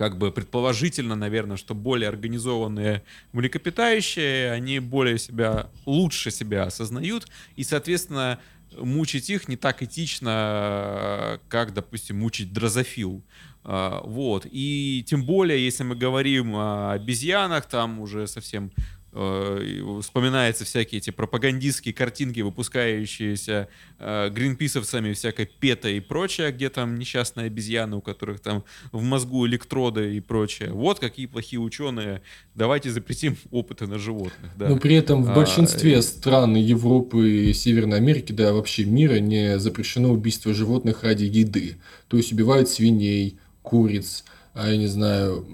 как 0.00 0.16
бы 0.16 0.32
предположительно, 0.32 1.14
наверное, 1.14 1.58
что 1.58 1.74
более 1.74 2.08
организованные 2.08 3.02
млекопитающие, 3.32 4.50
они 4.50 4.78
более 4.78 5.18
себя, 5.18 5.68
лучше 5.84 6.30
себя 6.30 6.62
осознают, 6.62 7.28
и, 7.54 7.64
соответственно, 7.64 8.38
мучить 8.78 9.28
их 9.28 9.46
не 9.46 9.56
так 9.56 9.82
этично, 9.82 11.38
как, 11.48 11.74
допустим, 11.74 12.18
мучить 12.20 12.50
дрозофил. 12.50 13.22
А, 13.62 14.00
вот. 14.02 14.46
И 14.50 15.04
тем 15.06 15.22
более, 15.22 15.62
если 15.62 15.82
мы 15.82 15.96
говорим 15.96 16.56
о 16.56 16.92
обезьянах, 16.92 17.66
там 17.66 18.00
уже 18.00 18.26
совсем 18.26 18.72
вспоминаются 19.12 20.64
всякие 20.64 20.98
эти 20.98 21.10
пропагандистские 21.10 21.92
картинки, 21.92 22.40
выпускающиеся 22.40 23.68
э, 23.98 24.30
гринписовцами, 24.30 25.12
всякой 25.12 25.46
пета 25.46 25.88
и 25.88 25.98
прочее, 25.98 26.52
где 26.52 26.70
там 26.70 26.96
несчастные 26.96 27.46
обезьяны, 27.46 27.96
у 27.96 28.00
которых 28.00 28.40
там 28.40 28.64
в 28.92 29.02
мозгу 29.02 29.46
электроды 29.46 30.14
и 30.16 30.20
прочее. 30.20 30.70
Вот 30.72 31.00
какие 31.00 31.26
плохие 31.26 31.60
ученые. 31.60 32.22
Давайте 32.54 32.90
запретим 32.90 33.36
опыты 33.50 33.86
на 33.88 33.98
животных. 33.98 34.52
Да. 34.56 34.68
Но 34.68 34.76
при 34.76 34.94
этом 34.94 35.24
в 35.24 35.30
а, 35.30 35.34
большинстве 35.34 35.98
а, 35.98 36.02
стран 36.02 36.54
Европы 36.54 37.48
и 37.48 37.52
Северной 37.52 37.98
Америки, 37.98 38.32
да, 38.32 38.52
вообще 38.52 38.84
мира 38.84 39.18
не 39.18 39.58
запрещено 39.58 40.12
убийство 40.12 40.54
животных 40.54 41.02
ради 41.02 41.24
еды. 41.24 41.78
То 42.08 42.16
есть 42.16 42.32
убивают 42.32 42.68
свиней, 42.68 43.38
куриц, 43.62 44.24
а 44.54 44.68
я 44.68 44.76
не 44.76 44.86
знаю, 44.86 45.46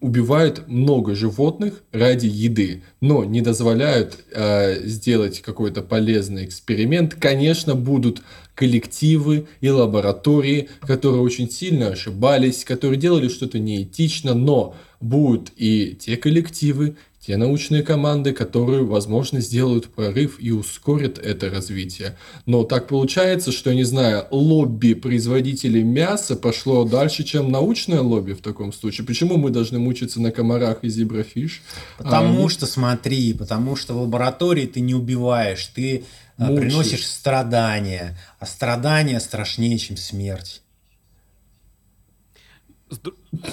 убивают 0.00 0.68
много 0.68 1.14
животных 1.14 1.82
ради 1.92 2.26
еды, 2.26 2.82
но 3.00 3.24
не 3.24 3.40
дозволяют 3.40 4.18
э, 4.32 4.86
сделать 4.86 5.40
какой-то 5.40 5.82
полезный 5.82 6.44
эксперимент. 6.44 7.14
Конечно, 7.14 7.74
будут 7.74 8.22
коллективы 8.54 9.46
и 9.60 9.70
лаборатории, 9.70 10.68
которые 10.80 11.22
очень 11.22 11.50
сильно 11.50 11.88
ошибались, 11.88 12.64
которые 12.64 12.98
делали 12.98 13.28
что-то 13.28 13.58
неэтично, 13.58 14.34
но 14.34 14.74
будут 15.00 15.52
и 15.56 15.96
те 15.98 16.16
коллективы, 16.16 16.96
те 17.24 17.36
научные 17.36 17.84
команды, 17.84 18.32
которые, 18.32 18.82
возможно, 18.84 19.40
сделают 19.40 19.86
прорыв 19.94 20.38
и 20.40 20.50
ускорят 20.50 21.18
это 21.18 21.50
развитие. 21.50 22.16
Но 22.46 22.64
так 22.64 22.88
получается, 22.88 23.52
что, 23.52 23.72
не 23.72 23.84
знаю, 23.84 24.26
лобби 24.32 24.94
производителей 24.94 25.84
мяса 25.84 26.34
пошло 26.34 26.84
дальше, 26.84 27.22
чем 27.22 27.52
научное 27.52 28.00
лобби 28.00 28.32
в 28.32 28.42
таком 28.42 28.72
случае. 28.72 29.06
Почему 29.06 29.36
мы 29.36 29.50
должны 29.50 29.78
мучиться 29.78 30.20
на 30.20 30.32
комарах 30.32 30.78
и 30.82 30.88
зеброфиш? 30.88 31.62
Потому 31.96 32.46
а, 32.46 32.50
что, 32.50 32.66
смотри, 32.66 33.34
потому 33.34 33.76
что 33.76 33.94
в 33.94 34.02
лаборатории 34.02 34.66
ты 34.66 34.80
не 34.80 34.94
убиваешь, 34.94 35.64
ты 35.66 36.02
а, 36.38 36.46
Мучаешь. 36.46 36.60
приносишь 36.60 37.06
страдания, 37.06 38.18
а 38.40 38.46
страдания 38.46 39.20
страшнее, 39.20 39.78
чем 39.78 39.96
смерть. 39.96 40.61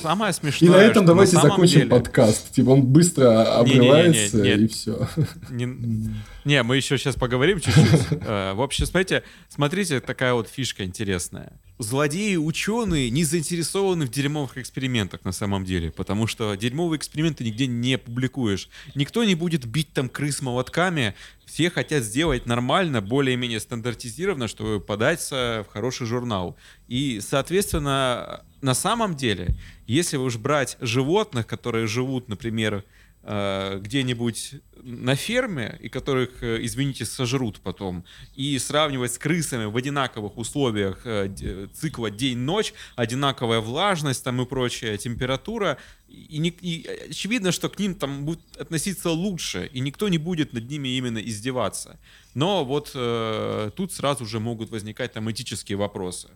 Самое 0.02 0.34
смешное. 0.34 0.70
И 0.70 0.72
на 0.72 0.78
этом 0.78 1.06
давайте 1.06 1.36
на 1.36 1.44
закончим 1.44 1.80
деле... 1.80 1.90
подкаст. 1.90 2.52
Типа 2.52 2.72
он 2.72 2.84
быстро 2.84 3.60
обрывается 3.60 4.38
не, 4.38 4.44
не, 4.44 4.56
не, 4.56 4.64
и 4.64 4.68
все. 4.68 5.08
Не, 5.50 6.12
не, 6.46 6.64
мы 6.64 6.78
еще 6.78 6.98
сейчас 6.98 7.16
поговорим 7.16 7.60
чуть-чуть. 7.60 8.20
Э, 8.22 8.54
в 8.54 8.62
общем, 8.62 8.86
смотрите, 8.86 9.24
смотрите, 9.48 10.00
такая 10.00 10.34
вот 10.34 10.50
фишка 10.50 10.84
интересная. 10.84 11.54
Злодеи 11.78 12.36
ученые 12.36 13.10
не 13.10 13.24
заинтересованы 13.24 14.06
в 14.06 14.12
дерьмовых 14.12 14.58
экспериментах 14.58 15.24
на 15.24 15.32
самом 15.32 15.64
деле, 15.64 15.92
потому 15.92 16.28
что 16.28 16.56
дерьмовые 16.56 16.98
эксперименты 16.98 17.46
нигде 17.46 17.68
не 17.68 17.98
публикуешь. 17.98 18.70
Никто 18.96 19.24
не 19.24 19.36
будет 19.36 19.66
бить 19.66 19.94
там 19.94 20.10
крыс 20.10 20.42
молотками, 20.42 21.16
все 21.46 21.70
хотят 21.70 22.04
сделать 22.04 22.46
нормально, 22.46 23.02
более-менее 23.02 23.60
стандартизированно, 23.60 24.48
чтобы 24.48 24.82
податься 24.82 25.66
в 25.68 25.72
хороший 25.72 26.06
журнал. 26.06 26.58
И, 26.88 27.22
соответственно, 27.22 28.44
на 28.62 28.74
самом 28.74 29.16
деле, 29.16 29.56
если 29.88 30.18
уж 30.18 30.38
брать 30.38 30.78
животных, 30.82 31.48
которые 31.48 31.88
живут, 31.88 32.28
например, 32.28 32.84
э, 33.24 33.80
где-нибудь 33.82 34.56
на 34.84 35.16
ферме, 35.16 35.78
и 35.82 35.90
которых, 35.90 36.42
э, 36.44 36.60
извините, 36.62 37.06
сожрут 37.06 37.60
потом, 37.60 38.04
и 38.36 38.58
сравнивать 38.60 39.14
с 39.14 39.18
крысами 39.18 39.66
в 39.66 39.76
одинаковых 39.76 40.38
условиях 40.38 41.02
э, 41.06 41.68
цикла 41.74 42.10
день-ночь, 42.10 42.74
одинаковая 42.96 43.60
влажность 43.60 44.24
там 44.24 44.42
и 44.42 44.46
прочая 44.46 44.98
температура, 44.98 45.78
и, 46.08 46.38
не, 46.40 46.50
и 46.50 46.88
очевидно, 47.10 47.52
что 47.52 47.70
к 47.70 47.80
ним 47.80 47.96
там 47.96 48.26
будет 48.26 48.58
относиться 48.58 49.10
лучше, 49.12 49.70
и 49.74 49.80
никто 49.80 50.10
не 50.10 50.18
будет 50.18 50.54
над 50.54 50.70
ними 50.70 50.90
именно 50.90 51.20
издеваться. 51.20 52.00
Но 52.34 52.66
вот 52.66 52.92
э, 52.96 53.72
тут 53.76 53.94
сразу 53.94 54.26
же 54.26 54.40
могут 54.40 54.70
возникать 54.70 55.14
там 55.14 55.30
этические 55.30 55.78
вопросы. 55.78 56.30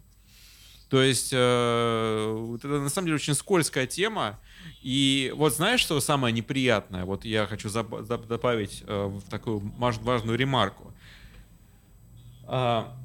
То 0.93 1.01
есть 1.01 1.31
э, 1.33 2.55
это 2.55 2.67
на 2.67 2.87
самом 2.87 3.07
деле 3.07 3.15
очень 3.15 3.33
скользкая 3.33 3.87
тема. 3.87 4.39
И 4.83 5.33
вот 5.35 5.55
знаешь, 5.55 5.79
что 5.79 5.99
самое 5.99 6.31
неприятное? 6.31 7.03
Вот 7.03 7.25
я 7.25 7.47
хочу 7.47 7.67
добавить 7.71 8.83
э, 8.85 9.05
в 9.07 9.27
такую 9.27 9.73
важную 9.79 10.37
ремарку. 10.37 10.93
А, 12.45 12.95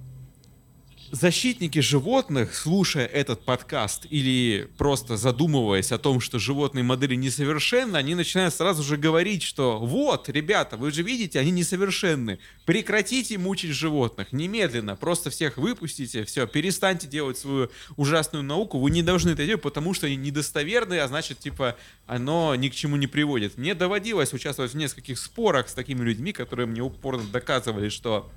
защитники 1.11 1.79
животных, 1.81 2.55
слушая 2.55 3.07
этот 3.07 3.45
подкаст 3.45 4.07
или 4.11 4.69
просто 4.77 5.17
задумываясь 5.17 5.93
о 5.93 5.99
том, 5.99 6.21
что 6.21 6.39
животные 6.39 6.83
модели 6.83 7.15
несовершенны, 7.15 7.97
они 7.97 8.15
начинают 8.15 8.55
сразу 8.55 8.83
же 8.83 8.97
говорить, 8.97 9.43
что 9.43 9.79
вот, 9.79 10.29
ребята, 10.29 10.77
вы 10.77 10.91
же 10.91 11.03
видите, 11.03 11.39
они 11.39 11.51
несовершенны. 11.51 12.39
Прекратите 12.65 13.39
мучить 13.39 13.71
животных 13.71 14.33
немедленно, 14.33 14.97
просто 14.97 15.31
всех 15.31 15.57
выпустите, 15.57 16.25
все, 16.25 16.47
перестаньте 16.47 17.07
делать 17.07 17.39
свою 17.39 17.71
ужасную 17.97 18.45
науку, 18.45 18.79
вы 18.79 18.91
не 18.91 19.03
должны 19.03 19.31
это 19.31 19.47
делать, 19.47 19.63
потому 19.63 19.95
что 19.95 20.07
они 20.07 20.17
недостоверные, 20.17 21.03
а 21.03 21.09
значит, 21.09 21.39
типа, 21.39 21.77
оно 22.07 22.55
ни 22.55 22.69
к 22.69 22.75
чему 22.75 22.97
не 22.97 23.07
приводит. 23.07 23.57
Мне 23.57 23.75
доводилось 23.75 24.33
участвовать 24.33 24.73
в 24.73 24.77
нескольких 24.77 25.19
спорах 25.19 25.69
с 25.69 25.75
такими 25.75 26.05
людьми, 26.05 26.33
которые 26.33 26.67
мне 26.67 26.83
упорно 26.83 27.25
доказывали, 27.25 27.89
что 27.89 28.31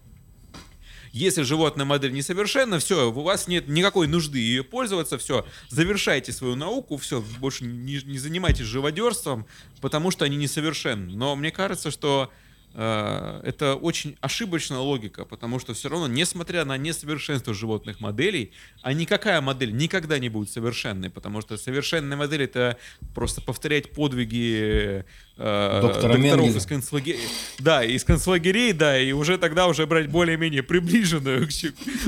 если 1.11 1.41
животная 1.41 1.85
модель 1.85 2.13
несовершенна, 2.13 2.79
все, 2.79 3.11
у 3.11 3.21
вас 3.21 3.47
нет 3.47 3.67
никакой 3.67 4.07
нужды 4.07 4.39
ее 4.39 4.63
пользоваться, 4.63 5.17
все, 5.17 5.45
завершайте 5.69 6.31
свою 6.31 6.55
науку, 6.55 6.97
все, 6.97 7.21
больше 7.39 7.65
не, 7.65 8.01
не 8.03 8.17
занимайтесь 8.17 8.65
живодерством, 8.65 9.45
потому 9.81 10.11
что 10.11 10.25
они 10.25 10.37
несовершенны. 10.37 11.15
Но 11.15 11.35
мне 11.35 11.51
кажется, 11.51 11.91
что 11.91 12.31
это 12.73 13.75
очень 13.75 14.15
ошибочная 14.21 14.79
логика, 14.79 15.25
потому 15.25 15.59
что 15.59 15.73
все 15.73 15.89
равно, 15.89 16.07
несмотря 16.07 16.63
на 16.63 16.77
несовершенство 16.77 17.53
животных 17.53 17.99
моделей, 17.99 18.51
а 18.81 18.93
никакая 18.93 19.41
модель 19.41 19.75
никогда 19.75 20.19
не 20.19 20.29
будет 20.29 20.49
совершенной, 20.49 21.09
потому 21.09 21.41
что 21.41 21.57
совершенная 21.57 22.17
модель 22.17 22.43
это 22.43 22.77
просто 23.13 23.41
повторять 23.41 23.91
подвиги 23.91 25.03
э, 25.37 25.79
докторов 25.81 26.17
из 26.17 26.65
концлагерей. 26.65 27.19
Да, 27.59 27.83
из 27.83 28.03
концлагерей, 28.05 28.71
да, 28.71 28.97
и 28.99 29.11
уже 29.11 29.37
тогда 29.37 29.67
уже 29.67 29.85
брать 29.85 30.09
более-менее 30.09 30.63
приближенную 30.63 31.49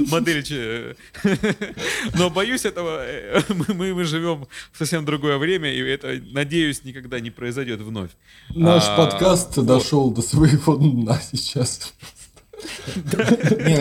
модель. 0.09 0.33
Но 2.15 2.29
боюсь 2.29 2.65
этого, 2.65 3.05
э, 3.05 3.41
мы, 3.73 3.93
мы 3.93 4.03
живем 4.05 4.47
в 4.71 4.77
совсем 4.77 5.03
другое 5.03 5.37
время, 5.37 5.73
и 5.73 5.79
это, 5.79 6.21
надеюсь, 6.31 6.83
никогда 6.83 7.19
не 7.19 7.31
произойдет 7.31 7.81
вновь. 7.81 8.11
Наш 8.49 8.83
а, 8.87 8.97
подкаст 8.97 9.59
дошел 9.59 10.11
до 10.11 10.21
своего 10.21 10.52
дна 10.57 11.19
сейчас. 11.21 11.93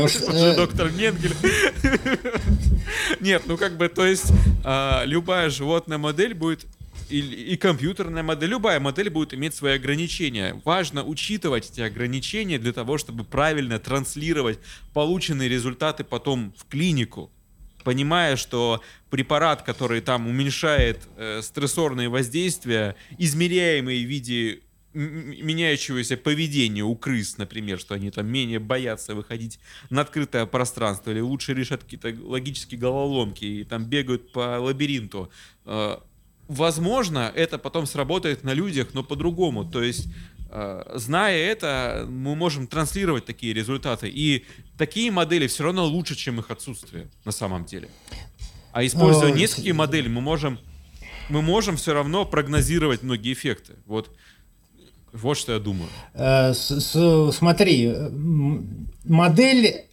Что... 0.09 0.57
Доктор 0.57 0.91
Менгель. 0.91 1.35
Нет, 3.21 3.43
ну 3.47 3.57
как 3.57 3.77
бы, 3.77 3.89
то 3.89 4.05
есть 4.05 4.33
а, 4.65 5.05
любая 5.05 5.51
животная 5.51 5.99
модель 5.99 6.35
будет 6.35 6.67
и, 7.09 7.21
и 7.21 7.57
компьютерная 7.57 8.23
модель, 8.23 8.51
любая 8.51 8.81
модель 8.81 9.11
будет 9.11 9.35
иметь 9.35 9.55
свои 9.55 9.75
ограничения. 9.75 10.61
Важно 10.65 11.05
учитывать 11.05 11.71
эти 11.71 11.81
ограничения 11.81 12.59
для 12.59 12.73
того, 12.73 12.99
чтобы 12.99 13.25
правильно 13.25 13.79
транслировать 13.79 14.59
полученные 14.95 15.49
результаты 15.49 16.05
потом 16.05 16.53
в 16.57 16.67
клинику 16.69 17.31
понимая, 17.85 18.37
что 18.37 18.81
препарат, 19.11 19.63
который 19.63 20.01
там 20.01 20.29
уменьшает 20.29 21.01
э, 21.17 21.41
стрессорные 21.43 22.09
воздействия, 22.09 22.95
измеряемые 23.19 24.05
в 24.05 24.09
виде 24.09 24.61
меняющегося 24.95 26.17
поведения 26.17 26.83
у 26.83 26.95
крыс, 26.95 27.39
например, 27.39 27.79
что 27.79 27.95
они 27.95 28.11
там 28.11 28.27
менее 28.27 28.59
боятся 28.59 29.15
выходить 29.15 29.59
на 29.91 30.03
открытое 30.03 30.47
пространство 30.47 31.11
или 31.11 31.21
лучше 31.21 31.55
решат 31.55 31.85
какие-то 31.85 32.15
логические 32.23 32.79
головоломки 32.81 33.45
и 33.45 33.65
там 33.65 33.85
бегают 33.85 34.33
по 34.33 34.59
лабиринту. 34.61 35.31
Э, 35.65 35.97
возможно, 36.49 37.33
это 37.35 37.59
потом 37.59 37.87
сработает 37.87 38.45
на 38.45 38.53
людях, 38.53 38.89
но 38.93 39.03
по-другому. 39.03 39.65
То 39.65 39.83
есть 39.83 40.09
Э, 40.55 40.83
зная 40.97 41.39
это, 41.39 42.07
мы 42.09 42.37
можем 42.37 42.67
транслировать 42.67 43.25
такие 43.25 43.55
результаты. 43.55 44.11
И 44.13 44.45
такие 44.77 45.11
модели 45.11 45.47
все 45.47 45.65
равно 45.65 45.87
лучше, 45.87 46.15
чем 46.15 46.41
их 46.41 46.51
отсутствие 46.51 47.09
на 47.25 47.33
самом 47.33 47.65
деле. 47.65 47.89
А 48.73 48.85
используя 48.85 49.33
несколько 49.33 49.73
моделей, 49.73 50.11
мы 50.11 50.21
можем, 50.21 50.59
мы 51.31 51.41
можем 51.41 51.77
все 51.77 51.95
равно 51.95 52.27
прогнозировать 52.27 53.03
многие 53.03 53.33
эффекты. 53.33 53.75
Вот, 53.87 54.15
вот 55.13 55.37
что 55.37 55.53
я 55.53 55.59
думаю. 55.59 55.89
Э, 56.15 56.53
смотри, 56.55 57.95
модель... 59.05 59.87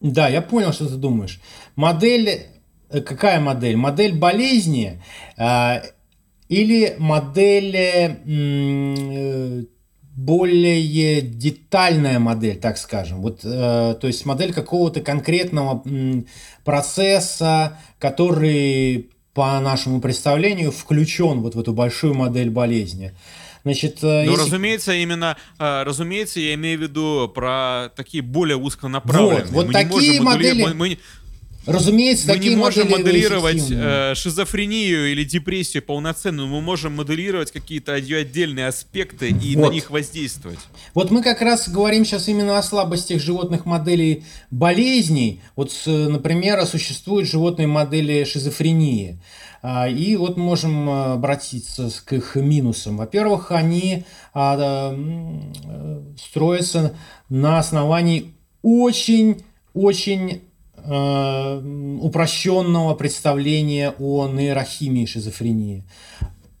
Да, 0.00 0.28
я 0.28 0.42
понял, 0.42 0.72
что 0.72 0.86
ты 0.88 0.94
думаешь. 0.94 1.40
Модель... 1.76 2.46
Э, 2.90 3.00
какая 3.00 3.40
модель? 3.40 3.76
Модель 3.76 4.14
болезни 4.14 5.02
или 6.48 6.96
модель 6.98 7.76
более 10.18 11.22
детальная 11.22 12.18
модель, 12.18 12.58
так 12.58 12.76
скажем. 12.76 13.22
Вот, 13.22 13.42
э, 13.44 13.94
то 14.00 14.06
есть 14.08 14.26
модель 14.26 14.52
какого-то 14.52 15.00
конкретного 15.00 15.80
м, 15.84 16.26
процесса, 16.64 17.78
который, 18.00 19.10
по 19.32 19.60
нашему 19.60 20.00
представлению, 20.00 20.72
включен 20.72 21.40
вот 21.40 21.54
в 21.54 21.60
эту 21.60 21.72
большую 21.72 22.14
модель 22.14 22.50
болезни. 22.50 23.12
Значит, 23.64 23.98
э, 24.02 24.24
ну, 24.24 24.32
если... 24.32 24.44
разумеется, 24.44 24.92
именно, 24.94 25.36
э, 25.58 25.82
разумеется, 25.82 26.40
я 26.40 26.54
имею 26.54 26.78
в 26.78 26.82
виду 26.82 27.30
про 27.34 27.90
такие 27.96 28.22
более 28.22 28.56
узконаправленные. 28.56 29.44
Вот, 29.44 29.52
вот 29.52 29.66
мы 29.66 29.72
такие 29.72 30.20
модели... 30.20 30.62
Мы, 30.62 30.74
мы, 30.74 30.98
Разумеется, 31.68 32.28
мы 32.28 32.38
не 32.38 32.56
можем 32.56 32.88
моделировать 32.88 33.70
э, 33.70 34.14
шизофрению 34.14 35.12
или 35.12 35.22
депрессию 35.22 35.82
полноценно, 35.82 36.46
но 36.46 36.46
мы 36.46 36.62
можем 36.62 36.96
моделировать 36.96 37.52
какие-то 37.52 37.92
отдельные 37.92 38.68
аспекты 38.68 39.28
и 39.28 39.54
вот. 39.54 39.68
на 39.68 39.72
них 39.74 39.90
воздействовать. 39.90 40.58
Вот 40.94 41.10
мы 41.10 41.22
как 41.22 41.42
раз 41.42 41.68
говорим 41.68 42.06
сейчас 42.06 42.26
именно 42.28 42.56
о 42.56 42.62
слабостях 42.62 43.20
животных 43.20 43.66
моделей 43.66 44.24
болезней. 44.50 45.42
Вот, 45.56 45.70
например, 45.84 46.64
существуют 46.64 47.28
животные 47.28 47.66
модели 47.68 48.24
шизофрении. 48.24 49.20
А, 49.60 49.88
и 49.88 50.16
вот 50.16 50.38
можем 50.38 50.88
э, 50.88 51.12
обратиться 51.14 51.90
к 52.04 52.12
их 52.14 52.36
минусам. 52.36 52.96
Во-первых, 52.96 53.52
они 53.52 54.04
а, 54.32 54.94
э, 54.94 56.02
строятся 56.16 56.94
на 57.28 57.58
основании 57.58 58.32
очень 58.62 59.42
очень 59.74 60.40
Э, 60.40 60.47
упрощенного 60.88 62.94
представления 62.94 63.94
о 63.98 64.28
нейрохимии 64.28 65.06
шизофрении. 65.06 65.84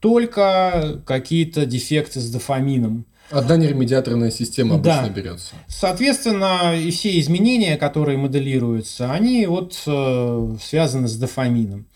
Только 0.00 1.00
какие-то 1.06 1.66
дефекты 1.66 2.20
с 2.20 2.30
дофамином. 2.30 3.06
Одна 3.30 3.56
нейромедиаторная 3.56 4.30
система 4.30 4.76
обычно 4.76 5.02
да. 5.02 5.08
берется. 5.08 5.54
Соответственно, 5.66 6.74
и 6.76 6.90
все 6.90 7.18
изменения, 7.20 7.76
которые 7.76 8.16
моделируются, 8.16 9.12
они 9.12 9.44
вот 9.46 9.82
э, 9.86 10.56
связаны 10.62 11.08
с 11.08 11.16
дофамином. 11.16 11.86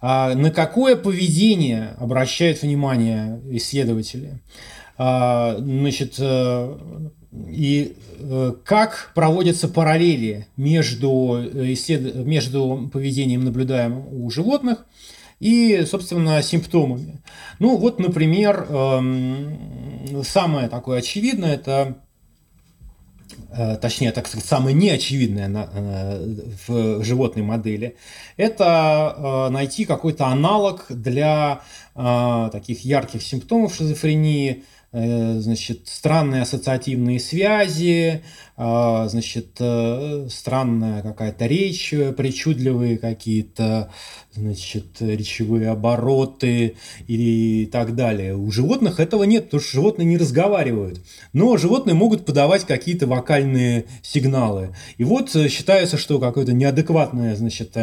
А 0.00 0.34
на 0.34 0.50
какое 0.50 0.96
поведение 0.96 1.94
обращают 1.98 2.62
внимание 2.62 3.40
исследователи? 3.50 4.40
А, 4.98 5.56
значит, 5.58 6.16
э, 6.18 6.76
и 7.48 7.96
э, 8.18 8.52
как 8.64 9.12
проводятся 9.14 9.68
параллели 9.68 10.46
между, 10.56 11.36
э, 11.36 11.74
между 12.24 12.90
поведением, 12.92 13.44
наблюдаемым 13.44 14.06
у 14.08 14.30
животных, 14.30 14.86
и, 15.40 15.84
собственно, 15.84 16.40
симптомами. 16.42 17.20
Ну, 17.58 17.76
вот, 17.76 17.98
например, 17.98 18.66
эм, 18.70 20.22
самое 20.24 20.68
такое 20.68 21.00
очевидное– 21.00 21.54
это 21.56 21.96
э, 23.50 23.76
точнее, 23.76 24.12
так 24.12 24.28
сказать, 24.28 24.46
самое 24.46 24.74
неочевидное 24.74 25.68
в 26.68 27.02
животной 27.02 27.42
модели, 27.42 27.96
это 28.36 29.48
найти 29.50 29.84
какой-то 29.84 30.26
аналог 30.26 30.86
для 30.88 31.62
таких 31.94 32.84
ярких 32.84 33.22
симптомов 33.22 33.74
шизофрении, 33.74 34.64
значит, 34.94 35.88
странные 35.88 36.42
ассоциативные 36.42 37.18
связи, 37.18 38.22
а, 38.56 39.08
значит, 39.08 39.56
э, 39.58 40.28
странная 40.30 41.02
какая-то 41.02 41.46
речь, 41.46 41.92
причудливые 42.16 42.98
какие-то, 42.98 43.90
значит, 44.32 45.00
речевые 45.00 45.70
обороты 45.70 46.76
и 47.08 47.68
так 47.72 47.96
далее. 47.96 48.36
У 48.36 48.48
животных 48.52 49.00
этого 49.00 49.24
нет, 49.24 49.46
потому 49.46 49.60
что 49.60 49.72
животные 49.72 50.06
не 50.06 50.16
разговаривают. 50.16 51.00
Но 51.32 51.56
животные 51.56 51.94
могут 51.94 52.24
подавать 52.24 52.64
какие-то 52.64 53.08
вокальные 53.08 53.86
сигналы. 54.02 54.76
И 54.98 55.02
вот 55.02 55.34
э, 55.34 55.48
считается, 55.48 55.98
что 55.98 56.20
какое-то 56.20 56.52
неадекватное, 56.52 57.34
значит, 57.34 57.76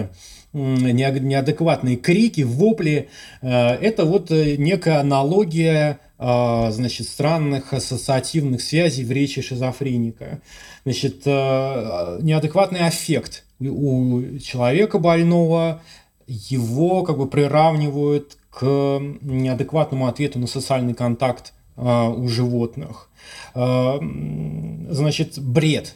неадекватные 0.53 1.95
крики, 1.95 2.41
вопли, 2.41 3.07
это 3.41 4.03
вот 4.03 4.31
некая 4.31 4.99
аналогия 4.99 5.99
значит, 6.21 7.07
странных 7.07 7.73
ассоциативных 7.73 8.61
связей 8.61 9.03
в 9.03 9.11
речи 9.11 9.41
шизофреника. 9.41 10.41
Значит, 10.83 11.23
а, 11.25 12.19
неадекватный 12.21 12.81
аффект 12.81 13.43
у 13.59 14.37
человека 14.37 14.99
больного, 14.99 15.81
его 16.27 17.01
как 17.03 17.17
бы 17.17 17.27
приравнивают 17.27 18.37
к 18.51 18.99
неадекватному 19.21 20.05
ответу 20.07 20.37
на 20.37 20.45
социальный 20.45 20.93
контакт 20.93 21.53
а, 21.75 22.09
у 22.09 22.27
животных. 22.27 23.09
Значит, 23.55 25.39
бред. 25.39 25.95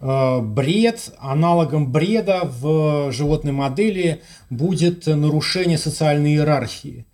Бред, 0.00 1.12
аналогом 1.18 1.90
бреда 1.90 2.42
в 2.44 3.10
животной 3.12 3.52
модели 3.52 4.22
будет 4.48 5.06
нарушение 5.06 5.76
социальной 5.76 6.34
иерархии 6.34 7.04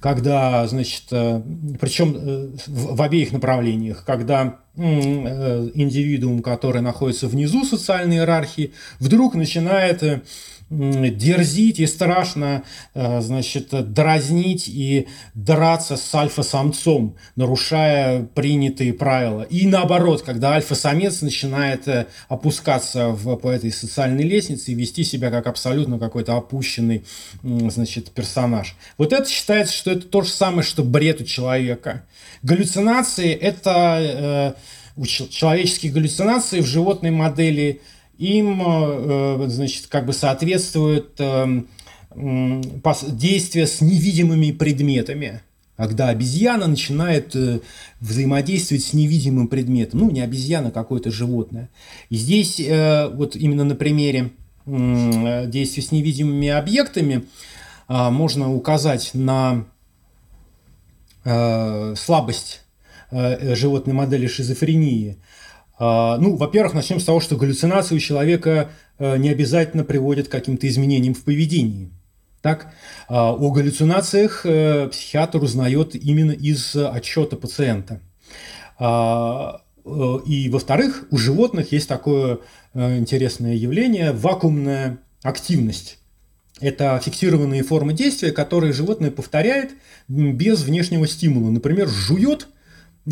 когда, 0.00 0.66
значит, 0.66 1.04
э, 1.10 1.42
причем 1.78 2.16
э, 2.16 2.48
в 2.66 3.02
обеих 3.02 3.32
направлениях, 3.32 4.02
когда 4.04 4.56
э, 4.76 5.70
индивидуум, 5.74 6.42
который 6.42 6.80
находится 6.80 7.28
внизу 7.28 7.64
социальной 7.64 8.16
иерархии, 8.16 8.72
вдруг 8.98 9.34
начинает 9.34 10.02
дерзить 10.70 11.80
и 11.80 11.86
страшно, 11.86 12.62
э, 12.94 13.20
значит, 13.20 13.70
дразнить 13.92 14.68
и 14.68 15.08
драться 15.34 15.96
с 15.96 16.14
альфа-самцом, 16.14 17.16
нарушая 17.34 18.22
принятые 18.22 18.92
правила. 18.92 19.42
И 19.42 19.66
наоборот, 19.66 20.22
когда 20.22 20.52
альфа-самец 20.52 21.22
начинает 21.22 21.88
э, 21.88 22.06
опускаться 22.28 23.08
в, 23.08 23.36
по 23.36 23.48
этой 23.48 23.72
социальной 23.72 24.22
лестнице 24.22 24.70
и 24.70 24.74
вести 24.74 25.02
себя 25.02 25.30
как 25.30 25.48
абсолютно 25.48 25.98
какой-то 25.98 26.36
опущенный, 26.36 27.04
значит, 27.42 28.12
персонаж. 28.12 28.76
Вот 28.96 29.12
это 29.12 29.28
считается, 29.28 29.74
что 29.74 29.90
это 29.90 30.06
то 30.06 30.22
же 30.22 30.30
самое, 30.30 30.62
что 30.62 30.84
бред 30.84 31.20
у 31.20 31.24
человека. 31.24 32.04
Галлюцинации– 32.42 33.32
это 33.34 34.54
э, 34.96 35.04
человеческие 35.04 35.90
галлюцинации 35.90 36.60
в 36.60 36.66
животной 36.66 37.10
модели– 37.10 37.80
им, 38.20 38.62
э, 38.62 39.46
значит, 39.48 39.86
как 39.86 40.04
бы 40.04 40.12
соответствует 40.12 41.18
э, 41.18 41.62
действие 42.14 43.66
с 43.66 43.80
невидимыми 43.80 44.52
предметами. 44.52 45.40
Когда 45.78 46.10
обезьяна 46.10 46.66
начинает 46.66 47.34
э, 47.34 47.60
взаимодействовать 48.00 48.84
с 48.84 48.92
невидимым 48.92 49.48
предметом, 49.48 50.00
ну, 50.00 50.10
не 50.10 50.20
обезьяна, 50.20 50.68
а 50.68 50.70
какое-то 50.70 51.10
животное. 51.10 51.70
И 52.10 52.16
здесь 52.16 52.60
вот 53.14 53.36
именно 53.36 53.64
на 53.64 53.74
примере 53.74 54.32
действия 54.66 55.82
с 55.82 55.90
невидимыми 55.90 56.48
объектами 56.48 57.24
можно 57.88 58.54
указать 58.54 59.12
на 59.14 59.64
слабость 61.24 62.60
животной 63.10 63.94
модели 63.94 64.26
шизофрении– 64.26 65.16
ну, 65.80 66.36
во-первых, 66.36 66.74
начнем 66.74 67.00
с 67.00 67.04
того, 67.04 67.20
что 67.20 67.36
галлюцинации 67.36 67.94
у 67.94 67.98
человека 67.98 68.70
э, 68.98 69.16
не 69.16 69.30
обязательно 69.30 69.82
приводят 69.82 70.28
к 70.28 70.30
каким-то 70.30 70.68
изменениям 70.68 71.14
в 71.14 71.24
поведении. 71.24 71.90
Так, 72.42 72.72
а, 73.08 73.32
о 73.32 73.50
галлюцинациях 73.50 74.44
э, 74.44 74.88
психиатр 74.88 75.42
узнает 75.42 75.94
именно 75.94 76.32
из 76.32 76.76
отчета 76.76 77.36
пациента. 77.36 78.00
А, 78.78 79.62
э, 79.84 80.18
и, 80.26 80.50
во-вторых, 80.50 81.06
у 81.10 81.16
животных 81.16 81.72
есть 81.72 81.88
такое 81.88 82.38
интересное 82.74 83.54
явление– 83.54 84.12
вакуумная 84.14 84.98
активность. 85.22 85.98
Это 86.60 87.00
фиксированные 87.02 87.64
формы 87.64 87.94
действия, 87.94 88.30
которые 88.32 88.72
животное 88.72 89.10
повторяет 89.10 89.72
без 90.08 90.62
внешнего 90.62 91.08
стимула. 91.08 91.50
Например, 91.50 91.88
жует– 91.88 92.48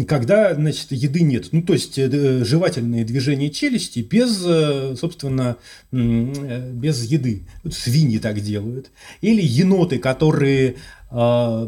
когда, 0.06 0.54
значит, 0.54 0.92
еды 0.92 1.22
нет. 1.22 1.48
Ну, 1.52 1.62
то 1.62 1.72
есть 1.72 1.98
э, 1.98 2.44
жевательные 2.44 3.04
движения 3.04 3.50
челюсти 3.50 4.00
без, 4.00 4.42
э, 4.46 4.94
собственно, 4.96 5.56
э, 5.92 6.72
без 6.72 7.04
еды. 7.04 7.46
Свиньи 7.70 8.18
так 8.18 8.40
делают. 8.40 8.90
Или 9.22 9.42
еноты, 9.42 9.98
которые 9.98 10.76
а, 11.10 11.66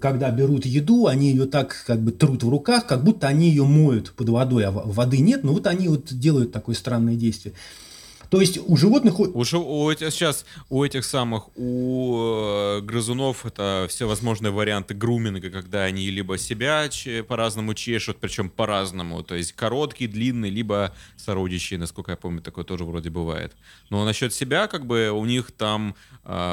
когда 0.00 0.30
берут 0.30 0.66
еду, 0.66 1.06
они 1.06 1.30
ее 1.30 1.46
так 1.46 1.84
как 1.86 2.02
бы 2.02 2.10
трут 2.10 2.42
в 2.42 2.48
руках, 2.48 2.86
как 2.86 3.04
будто 3.04 3.28
они 3.28 3.48
ее 3.48 3.64
моют 3.64 4.12
под 4.16 4.30
водой, 4.30 4.64
а 4.64 4.72
воды 4.72 5.18
нет, 5.18 5.44
но 5.44 5.52
вот 5.52 5.68
они 5.68 5.86
вот 5.86 6.12
делают 6.12 6.50
такое 6.50 6.74
странное 6.74 7.14
действие. 7.14 7.54
То 8.30 8.40
есть 8.40 8.58
у 8.58 8.76
животных... 8.76 9.18
У, 9.20 9.24
у 9.24 9.90
этих, 9.90 10.10
сейчас 10.10 10.44
у 10.68 10.84
этих 10.84 11.04
самых, 11.04 11.48
у 11.56 12.18
э, 12.18 12.80
грызунов 12.82 13.46
это 13.46 13.86
все 13.88 14.06
возможные 14.06 14.50
варианты 14.50 14.94
груминга, 14.94 15.50
когда 15.50 15.84
они 15.84 16.10
либо 16.10 16.36
себя 16.36 16.88
по-разному 17.26 17.74
чешут, 17.74 18.18
причем 18.18 18.50
по-разному, 18.50 19.22
то 19.22 19.34
есть 19.34 19.52
короткий, 19.52 20.06
длинный, 20.06 20.50
либо 20.50 20.94
сородичи, 21.16 21.74
насколько 21.74 22.10
я 22.10 22.16
помню, 22.16 22.42
такое 22.42 22.64
тоже 22.64 22.84
вроде 22.84 23.10
бывает. 23.10 23.52
Но 23.90 24.04
насчет 24.04 24.34
себя, 24.34 24.66
как 24.66 24.86
бы, 24.86 25.10
у 25.10 25.24
них 25.24 25.50
там 25.52 25.94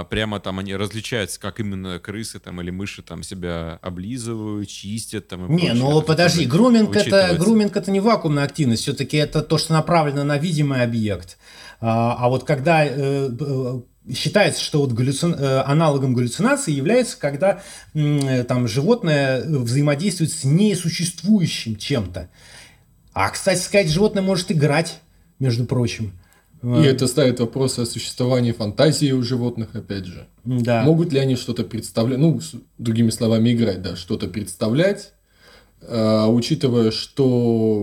прямо 0.09 0.39
там 0.39 0.59
они 0.59 0.73
различаются, 0.75 1.39
как 1.39 1.59
именно 1.59 1.99
крысы 1.99 2.39
там 2.39 2.61
или 2.61 2.71
мыши 2.71 3.01
там 3.01 3.23
себя 3.23 3.77
облизывают, 3.81 4.69
чистят 4.69 5.27
там. 5.27 5.53
Не, 5.53 5.73
ну 5.73 6.01
подожди, 6.01 6.45
груминг 6.45 6.95
это, 6.95 7.35
груминг 7.37 7.75
это 7.75 7.91
не 7.91 7.99
вакуумная 7.99 8.45
активность, 8.45 8.83
все-таки 8.83 9.17
это 9.17 9.41
то, 9.41 9.57
что 9.57 9.73
направлено 9.73 10.23
на 10.23 10.37
видимый 10.37 10.81
объект. 10.81 11.37
А, 11.81 12.15
а 12.17 12.29
вот 12.29 12.45
когда 12.45 12.85
э, 12.85 12.91
э, 12.97 13.81
считается, 14.13 14.63
что 14.63 14.79
вот 14.79 14.93
галлюци... 14.93 15.27
Э, 15.27 15.61
аналогом 15.65 16.13
галлюцинации 16.13 16.71
является, 16.71 17.17
когда 17.17 17.61
там 17.93 18.67
животное 18.67 19.43
взаимодействует 19.43 20.31
с 20.31 20.43
несуществующим 20.43 21.75
чем-то. 21.75 22.29
А, 23.13 23.29
кстати 23.29 23.59
сказать, 23.59 23.89
животное 23.89 24.23
может 24.23 24.51
играть, 24.51 24.99
между 25.39 25.65
прочим. 25.65 26.13
И 26.65 26.83
это 26.83 27.05
ставит 27.05 27.39
вопрос 27.39 27.77
о 27.77 27.85
существовании 27.85 28.51
фантазии 28.51 29.11
у 29.11 29.21
животных, 29.21 29.69
опять 29.73 30.05
же. 30.05 30.27
Да. 30.45 30.81
Могут 30.83 31.13
ли 31.13 31.19
они 31.19 31.35
что-то 31.35 31.63
представлять, 31.63 32.17
ну, 32.17 32.39
другими 32.79 33.11
словами, 33.11 33.53
играть, 33.53 33.83
да, 33.83 33.95
что-то 33.95 34.27
представлять, 34.27 35.13
а, 35.83 36.27
учитывая, 36.27 36.89
что 36.89 37.27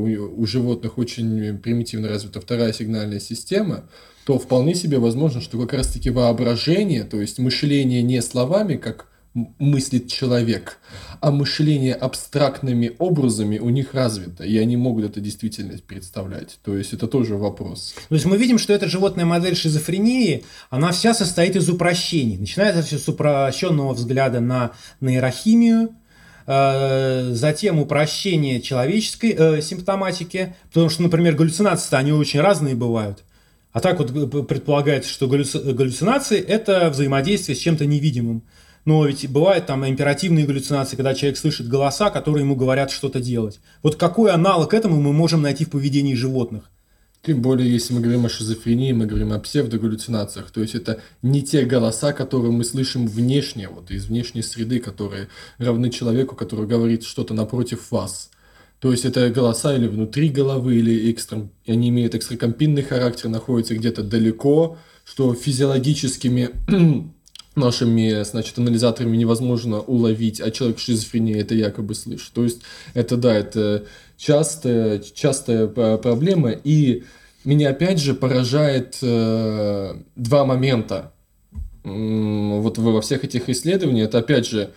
у 0.00 0.46
животных 0.46 0.98
очень 0.98 1.58
примитивно 1.58 2.08
развита 2.08 2.40
вторая 2.40 2.72
сигнальная 2.72 3.20
система, 3.20 3.84
то 4.26 4.38
вполне 4.38 4.74
себе 4.74 4.98
возможно, 4.98 5.40
что 5.40 5.60
как 5.60 5.74
раз-таки 5.74 6.10
воображение, 6.10 7.04
то 7.04 7.20
есть 7.20 7.38
мышление 7.38 8.02
не 8.02 8.20
словами, 8.20 8.76
как 8.76 9.06
мыслит 9.34 10.08
человек, 10.08 10.78
а 11.20 11.30
мышление 11.30 11.94
абстрактными 11.94 12.92
образами 12.98 13.58
у 13.58 13.70
них 13.70 13.94
развито, 13.94 14.44
и 14.44 14.58
они 14.58 14.76
могут 14.76 15.04
это 15.04 15.20
действительность 15.20 15.84
представлять. 15.84 16.58
То 16.64 16.76
есть 16.76 16.92
это 16.92 17.06
тоже 17.06 17.36
вопрос. 17.36 17.94
То 18.08 18.14
есть 18.14 18.26
мы 18.26 18.36
видим, 18.36 18.58
что 18.58 18.72
эта 18.72 18.88
животная 18.88 19.24
модель 19.24 19.56
шизофрении, 19.56 20.44
она 20.70 20.92
вся 20.92 21.14
состоит 21.14 21.56
из 21.56 21.68
упрощений. 21.68 22.36
Начинается 22.36 22.82
все 22.82 22.98
с 22.98 23.08
упрощенного 23.08 23.94
взгляда 23.94 24.40
на 24.40 24.72
нейрохимию, 25.00 25.94
Э, 26.46 27.30
затем 27.32 27.78
упрощение 27.78 28.60
человеческой 28.60 29.34
э, 29.38 29.62
симптоматики, 29.62 30.54
потому 30.68 30.88
что, 30.88 31.02
например, 31.02 31.34
галлюцинации 31.34 31.94
они 31.94 32.12
очень 32.12 32.40
разные 32.40 32.74
бывают. 32.74 33.22
А 33.72 33.80
так 33.80 33.98
вот 33.98 34.10
э, 34.10 34.42
предполагается, 34.42 35.10
что 35.10 35.28
галлюцинации– 35.28 36.40
это 36.40 36.90
взаимодействие 36.90 37.54
с 37.54 37.60
чем-то 37.60 37.86
невидимым. 37.86 38.42
Но 38.84 39.06
ведь 39.06 39.28
бывают 39.30 39.66
там 39.66 39.86
императивные 39.86 40.44
галлюцинации, 40.44 40.96
когда 40.96 41.14
человек 41.14 41.38
слышит 41.38 41.68
голоса, 41.68 42.10
которые 42.10 42.44
ему 42.44 42.56
говорят 42.56 42.90
что-то 42.90 43.20
делать. 43.20 43.60
Вот 43.82 43.96
какой 43.96 44.32
аналог 44.32 44.74
этому 44.74 45.00
мы 45.00 45.12
можем 45.12 45.42
найти 45.42 45.64
в 45.64 45.70
поведении 45.70 46.14
животных? 46.14 46.64
Тем 47.24 47.40
более, 47.40 47.70
если 47.70 47.94
мы 47.94 48.00
говорим 48.00 48.26
о 48.26 48.28
шизофрении, 48.28 48.90
мы 48.90 49.06
говорим 49.06 49.32
о 49.32 49.38
псевдогаллюцинациях. 49.38 50.50
То 50.50 50.60
есть 50.60 50.74
это 50.74 51.00
не 51.22 51.42
те 51.42 51.64
голоса, 51.64 52.12
которые 52.12 52.50
мы 52.50 52.64
слышим 52.64 53.06
внешне, 53.06 53.68
вот 53.68 53.92
из 53.92 54.06
внешней 54.06 54.42
среды, 54.42 54.80
которые 54.80 55.28
равны 55.58 55.90
человеку, 55.90 56.34
который 56.34 56.66
говорит 56.66 57.04
что-то 57.04 57.32
напротив 57.32 57.92
вас. 57.92 58.30
То 58.80 58.90
есть 58.90 59.04
это 59.04 59.30
голоса 59.30 59.76
или 59.76 59.86
внутри 59.86 60.30
головы, 60.30 60.74
или 60.74 61.12
экстра... 61.12 61.48
они 61.68 61.90
имеют 61.90 62.16
экстракомпинный 62.16 62.82
характер, 62.82 63.28
находятся 63.28 63.76
где-то 63.76 64.02
далеко, 64.02 64.76
что 65.04 65.32
физиологическими 65.32 66.50
нашими, 67.55 68.22
значит, 68.24 68.59
анализаторами 68.59 69.16
невозможно 69.16 69.80
уловить, 69.80 70.40
а 70.40 70.50
человек 70.50 70.78
с 70.78 70.82
шизофренией 70.82 71.40
это 71.40 71.55
якобы 71.55 71.94
слышит. 71.94 72.32
То 72.32 72.44
есть 72.44 72.62
это, 72.94 73.16
да, 73.16 73.34
это 73.34 73.84
частая, 74.16 75.00
частая 75.00 75.66
проблема, 75.66 76.50
и 76.50 77.05
меня 77.44 77.70
опять 77.70 77.98
же 77.98 78.14
поражает 78.14 78.98
э, 79.03 79.94
два 80.16 80.44
момента 80.44 81.12
вот 81.84 82.78
во 82.78 83.00
всех 83.00 83.24
этих 83.24 83.48
исследованиях. 83.48 84.09
Это 84.09 84.18
опять 84.18 84.46
же 84.46 84.70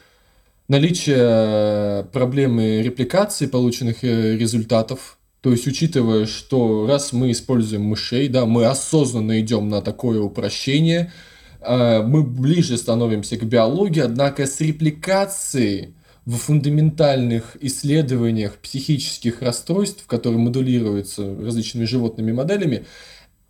наличие 0.68 2.06
проблемы 2.06 2.82
репликации 2.82 3.46
полученных 3.46 4.04
э, 4.04 4.36
результатов, 4.36 5.18
то 5.42 5.52
есть, 5.52 5.68
учитывая, 5.68 6.26
что 6.26 6.88
раз 6.88 7.14
мы 7.14 7.30
используем 7.30 7.84
мышей, 7.84 8.28
да, 8.30 8.48
мы 8.48 8.66
осознанно 8.66 9.40
идем 9.40 9.70
на 9.70 9.84
такое 9.84 10.20
упрощение, 10.20 11.14
э, 11.14 11.35
мы 11.68 12.24
ближе 12.24 12.78
становимся 12.78 13.38
к 13.38 13.44
биологии, 13.44 14.02
однако 14.02 14.46
с 14.46 14.60
репликацией 14.62 15.96
в 16.26 16.38
фундаментальных 16.38 17.56
исследованиях 17.62 18.58
психических 18.58 19.42
расстройств, 19.42 20.06
которые 20.08 20.40
модулируются 20.40 21.36
различными 21.36 21.86
животными 21.86 22.32
моделями, 22.32 22.86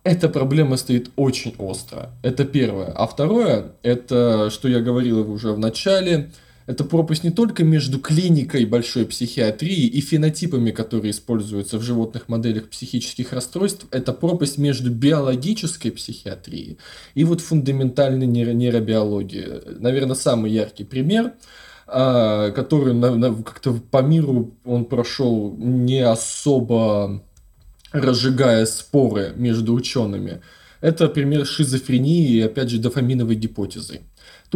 эта 0.04 0.28
проблема 0.28 0.76
стоит 0.76 1.10
очень 1.16 1.54
остро. 1.58 2.10
Это 2.22 2.44
первое. 2.44 2.92
А 2.92 3.06
второе, 3.06 3.72
это, 3.82 4.50
что 4.50 4.68
я 4.68 4.80
говорил 4.80 5.30
уже 5.30 5.52
в 5.52 5.58
начале, 5.58 6.30
это 6.66 6.84
пропасть 6.84 7.24
не 7.24 7.30
только 7.30 7.64
между 7.64 7.98
клиникой 7.98 8.64
большой 8.64 9.06
психиатрии 9.06 9.86
и 9.86 10.00
фенотипами, 10.00 10.70
которые 10.70 11.12
используются 11.12 11.78
в 11.78 11.82
животных 11.82 12.28
моделях 12.28 12.68
психических 12.68 13.32
расстройств, 13.32 13.86
это 13.90 14.12
пропасть 14.12 14.58
между 14.58 14.90
биологической 14.90 15.90
психиатрией 15.90 16.78
и 17.14 17.24
вот 17.24 17.40
фундаментальной 17.40 18.26
нейробиологией. 18.26 19.78
Наверное, 19.78 20.16
самый 20.16 20.50
яркий 20.50 20.84
пример– 20.84 21.32
а, 21.88 22.50
который 22.50 22.94
как-то 23.44 23.74
по 23.74 24.02
миру 24.02 24.56
он 24.64 24.86
прошел 24.86 25.54
не 25.56 26.00
особо 26.00 27.22
разжигая 27.92 28.66
споры 28.66 29.32
между 29.36 29.72
учеными. 29.72 30.42
Это 30.80 31.08
пример 31.08 31.46
шизофрении 31.46 32.28
и, 32.28 32.40
опять 32.40 32.70
же, 32.70 32.78
дофаминовой 32.78 33.36
гипотезы. 33.36 34.00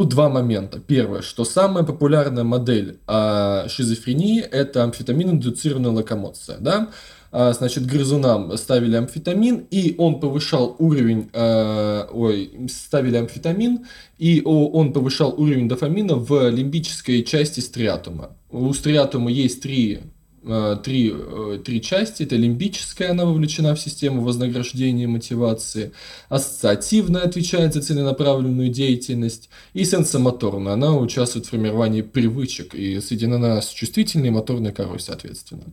Тут 0.00 0.08
два 0.08 0.30
момента. 0.30 0.80
Первое, 0.80 1.20
что 1.20 1.44
самая 1.44 1.84
популярная 1.84 2.42
модель 2.42 3.00
а, 3.06 3.68
шизофрении– 3.68 4.40
это 4.50 4.82
амфетамин-индуцированная 4.82 5.90
локомоция. 5.90 6.56
Да? 6.58 6.88
А, 7.32 7.52
значит, 7.52 7.84
грызунам 7.84 8.56
ставили 8.56 8.96
амфетамин, 8.96 9.66
и 9.70 9.94
он 9.98 10.18
повышал 10.18 10.74
уровень, 10.78 11.28
э, 11.34 12.06
ой, 12.12 12.50
ставили 12.70 13.18
амфетамин, 13.18 13.84
и 14.16 14.40
он 14.42 14.94
повышал 14.94 15.34
уровень 15.36 15.68
дофамина 15.68 16.14
в 16.14 16.48
лимбической 16.48 17.22
части 17.22 17.60
стриатума. 17.60 18.30
У 18.48 18.72
стриатума 18.72 19.30
есть 19.30 19.60
три 19.60 20.00
Э, 20.00 20.19
три, 20.42 21.12
э, 21.14 21.58
три 21.64 21.82
части. 21.82 22.22
Это 22.22 22.36
лимбическая, 22.36 23.10
она 23.10 23.24
вовлечена 23.24 23.74
в 23.74 23.80
систему 23.80 24.22
вознаграждения 24.22 25.04
и 25.04 25.06
мотивации. 25.06 25.92
Ассоциативная 26.28 27.22
отвечает 27.22 27.74
за 27.74 27.82
целенаправленную 27.82 28.70
деятельность. 28.70 29.50
И 29.74 29.84
сенсомоторная, 29.84 30.74
она 30.74 30.96
участвует 30.96 31.46
в 31.46 31.50
формировании 31.50 32.02
привычек 32.02 32.74
и 32.74 33.00
соединена 33.00 33.60
с 33.60 33.68
чувствительной 33.68 34.30
моторной 34.30 34.72
корой, 34.72 35.00
соответственно. 35.00 35.64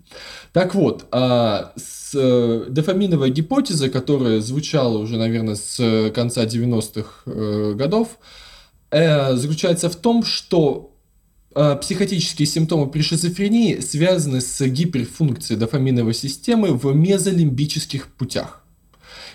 Так 0.51 0.75
вот, 0.75 1.05
а 1.11 1.73
с, 1.77 2.11
э, 2.13 2.65
дофаминовая 2.69 3.29
гипотеза, 3.29 3.89
которая 3.89 4.41
звучала 4.41 4.97
уже, 4.97 5.17
наверное, 5.17 5.55
с 5.55 6.11
конца 6.13 6.45
90-х 6.45 7.73
годов, 7.73 8.19
заключается 8.89 9.89
в 9.89 9.97
том, 9.97 10.23
что 10.23 10.96
психотические 11.53 12.45
симптомы 12.45 12.89
при 12.89 13.01
шизофрении 13.01 13.79
связаны 13.79 14.41
с 14.41 14.63
гиперфункцией 14.65 15.59
дофаминовой 15.59 16.13
системы 16.13 16.73
в 16.73 16.93
мезолимбических 16.93 18.07
путях. 18.13 18.63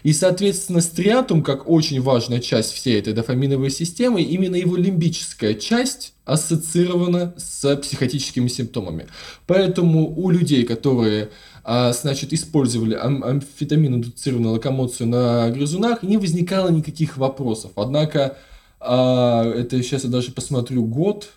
И, 0.02 0.12
соответственно, 0.12 0.80
стриатум, 0.80 1.42
как 1.42 1.68
очень 1.68 2.00
важная 2.00 2.40
часть 2.40 2.72
всей 2.72 2.98
этой 2.98 3.12
дофаминовой 3.12 3.70
системы, 3.70 4.22
именно 4.22 4.56
его 4.56 4.76
лимбическая 4.76 5.54
часть 5.54 6.14
ассоциирована 6.24 7.34
с 7.36 7.76
психотическими 7.76 8.48
симптомами. 8.48 9.06
Поэтому 9.46 10.12
у 10.16 10.30
людей, 10.30 10.64
которые 10.64 11.30
а, 11.64 11.92
значит, 11.92 12.32
использовали 12.32 12.94
ам- 12.94 13.22
амфетамин-индуцированную 13.22 14.54
локомоцию 14.54 15.08
на 15.08 15.50
грызунах, 15.50 16.02
не 16.02 16.16
возникало 16.16 16.70
никаких 16.70 17.16
вопросов. 17.16 17.72
Однако, 17.76 18.36
а, 18.80 19.44
это 19.44 19.80
сейчас 19.82 20.02
я 20.02 20.10
даже 20.10 20.32
посмотрю 20.32 20.84
год, 20.84 21.30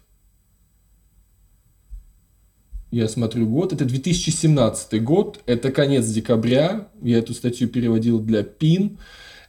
я 2.91 3.07
смотрю 3.09 3.47
год, 3.47 3.73
это 3.73 3.85
2017 3.85 5.03
год, 5.03 5.41
это 5.45 5.71
конец 5.71 6.05
декабря, 6.07 6.89
я 7.01 7.19
эту 7.19 7.33
статью 7.33 7.67
переводил 7.67 8.19
для 8.19 8.43
ПИН. 8.43 8.99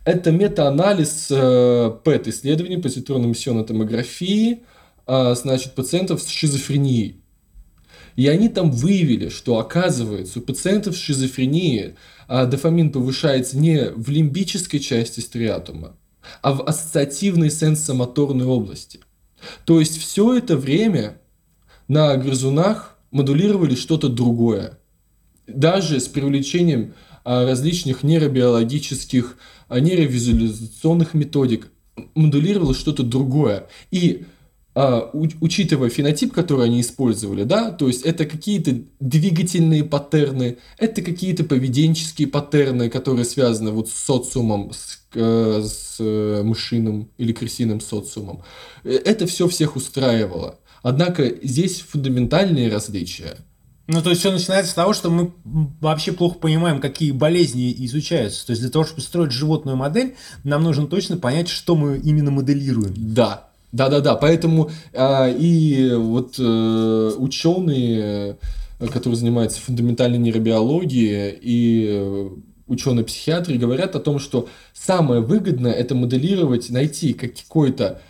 Это 0.05 0.31
мета-анализ 0.31 1.29
э, 1.31 1.91
ПЭТ-исследований, 2.05 2.77
позитронно-эмиссионной 2.77 3.65
томографии, 3.65 4.63
э, 5.07 5.35
значит, 5.35 5.75
пациентов 5.75 6.23
с 6.23 6.29
шизофренией. 6.29 7.23
И 8.15 8.29
они 8.29 8.49
там 8.49 8.71
выявили, 8.71 9.29
что 9.29 9.59
оказывается 9.59 10.39
у 10.39 10.43
пациентов 10.43 10.97
с 10.97 11.01
шизофренией 11.01 11.97
э, 12.29 12.47
дофамин 12.47 12.91
повышается 12.91 13.59
не 13.59 13.91
в 13.91 14.09
лимбической 14.09 14.81
части 14.81 15.21
стриатума, 15.21 15.97
а 16.41 16.53
в 16.53 16.63
ассоциативной 16.63 17.51
сенсомоторной 17.51 18.47
области. 18.47 19.01
То 19.65 19.81
есть 19.81 19.99
все 19.99 20.37
это 20.37 20.57
время 20.57 21.21
на 21.89 22.17
грызунах 22.17 22.96
модулировали 23.11 23.75
что-то 23.75 24.09
другое. 24.09 24.79
Даже 25.47 26.01
с 26.01 26.09
привлечением 26.09 26.95
а, 27.25 27.47
различных 27.47 28.03
нейробиологических, 28.03 29.37
а, 29.69 29.81
нейровизуализационных 29.81 31.15
методик 31.15 31.71
модулировало 32.15 32.75
что-то 32.75 33.03
другое. 33.03 33.69
И 33.91 34.27
а, 34.79 35.11
учитывая 35.15 35.89
фенотип, 35.89 36.35
который 36.35 36.67
они 36.67 36.83
использовали, 36.83 37.45
да, 37.45 37.71
то 37.71 37.89
есть 37.89 38.03
это 38.03 38.27
какие-то 38.27 38.83
двигательные 39.01 39.85
паттерны, 39.85 40.59
это 40.77 41.01
какие-то 41.01 41.45
поведенческие 41.45 42.29
паттерны, 42.29 42.91
которые 42.91 43.25
связаны 43.25 43.71
вот 43.71 43.89
с 43.89 43.95
социумом, 43.95 44.73
с, 44.75 45.01
э, 45.15 45.63
с 45.65 45.97
э, 45.99 46.43
мышиным 46.43 47.09
или 47.17 47.33
крысиным 47.33 47.81
социумом. 47.81 48.43
Э, 48.85 48.91
это 48.91 49.27
все 49.27 49.49
всех 49.49 49.77
устраивало. 49.77 50.59
Однако 50.87 51.29
здесь 51.43 51.81
фундаментальные 51.81 52.73
различия. 52.73 53.39
Ну, 53.89 54.01
то 54.03 54.11
есть 54.11 54.21
все 54.21 54.31
начинается 54.31 54.71
с 54.71 54.75
того, 54.75 54.93
что 54.93 55.11
мы 55.11 55.33
вообще 55.81 56.13
плохо 56.13 56.39
понимаем, 56.39 56.81
какие 56.81 57.11
болезни 57.11 57.75
изучаются. 57.87 58.47
То 58.47 58.53
есть 58.53 58.63
для 58.63 58.71
того, 58.71 58.85
чтобы 58.85 59.01
строить 59.01 59.33
животную 59.33 59.77
модель, 59.77 60.15
нам 60.45 60.63
нужно 60.63 60.87
точно 60.87 61.17
понять, 61.17 61.49
что 61.49 61.75
мы 61.75 61.99
именно 61.99 62.31
моделируем. 62.31 62.95
Да, 62.97 63.49
да, 63.73 63.89
да, 63.89 63.99
да. 63.99 64.15
Поэтому 64.15 64.71
а, 64.95 65.29
и 65.29 65.93
вот 65.93 66.37
а, 66.39 67.17
ученые, 67.17 68.37
которые 68.79 69.17
занимаются 69.17 69.61
фундаментальной 69.63 70.19
нейробиологией 70.19 71.37
и 71.43 72.29
ученые-психиатры 72.69 73.59
говорят 73.59 73.97
о 73.97 74.01
том, 74.01 74.21
что 74.21 74.49
самое 74.73 75.21
выгодное 75.21 75.73
это 75.73 75.97
моделировать, 75.97 76.71
найти 76.71 77.13
какой-то 77.13 78.01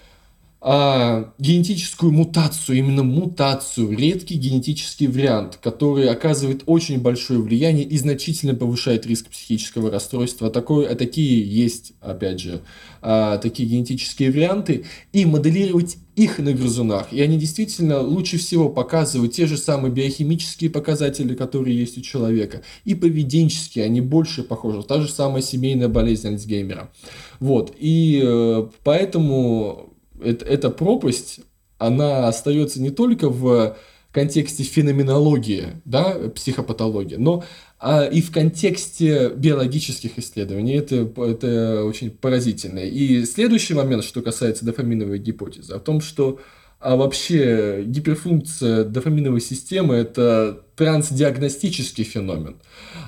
а, 0.69 1.33
генетическую 1.39 2.11
мутацию, 2.11 2.79
именно 2.79 3.05
мутацию, 3.05 3.97
редкий 3.97 4.35
генетический 4.35 5.07
вариант, 5.07 5.61
который 5.63 6.09
оказывает 6.09 6.65
очень 6.67 7.01
большое 7.01 7.41
влияние 7.41 7.85
и 7.85 7.97
значительно 7.97 8.53
повышает 8.53 9.07
риск 9.07 9.29
психического 9.29 9.93
расстройства. 9.93 10.51
Такое, 10.51 10.91
а 10.91 10.97
такие 10.97 11.41
есть, 11.49 11.93
опять 12.01 12.41
же, 12.41 12.63
а, 13.01 13.39
такие 13.39 13.69
генетические 13.69 14.33
варианты, 14.33 14.87
и 15.13 15.25
моделировать 15.25 15.99
их 16.17 16.41
на 16.41 16.53
грызунах. 16.53 17.13
И 17.13 17.21
они 17.21 17.39
действительно 17.39 18.01
лучше 18.01 18.37
всего 18.37 18.69
показывают 18.69 19.35
те 19.35 19.47
же 19.47 19.57
самые 19.57 19.93
биохимические 19.93 20.71
показатели, 20.71 21.37
которые 21.37 21.79
есть 21.79 21.97
у 21.97 22.01
человека, 22.01 22.63
и 22.85 22.97
поведенческие, 22.97 23.85
они 23.85 24.01
больше 24.01 24.43
похожи. 24.43 24.83
Та 24.83 25.01
же 25.01 25.09
самая 25.09 25.43
семейная 25.43 25.89
болезнь 25.89 26.27
Альцгеймера. 26.27 26.91
Вот. 27.39 27.73
И 27.79 28.21
э, 28.21 28.67
поэтому 28.83 29.93
это, 30.23 30.45
эта 30.45 30.71
пропасть, 30.71 31.41
она 31.79 32.29
остается 32.29 32.81
не 32.81 32.91
только 32.91 33.29
в 33.29 33.77
контексте 34.13 34.63
феноменологии, 34.63 35.83
да, 35.85 36.17
психопатологии, 36.35 37.17
но 37.17 37.45
а, 37.79 38.05
и 38.05 38.23
в 38.23 38.33
контексте 38.33 39.29
биологических 39.29 40.19
исследований. 40.19 40.75
Это, 40.75 41.11
это 41.19 41.85
очень 41.85 42.11
поразительно. 42.11 42.79
И 42.79 43.27
следующий 43.27 43.75
момент, 43.75 44.05
что 44.05 44.23
касается 44.23 44.65
дофаминовой 44.65 45.19
гипотезы, 45.19 45.75
о 45.75 45.79
том, 45.79 46.01
что 46.01 46.41
а 46.79 46.95
вообще 46.95 47.85
гиперфункция 47.87 48.85
дофаминовой 48.85 49.41
системы– 49.41 49.95
это 49.97 50.63
трансдиагностический 50.77 52.05
феномен. 52.05 52.57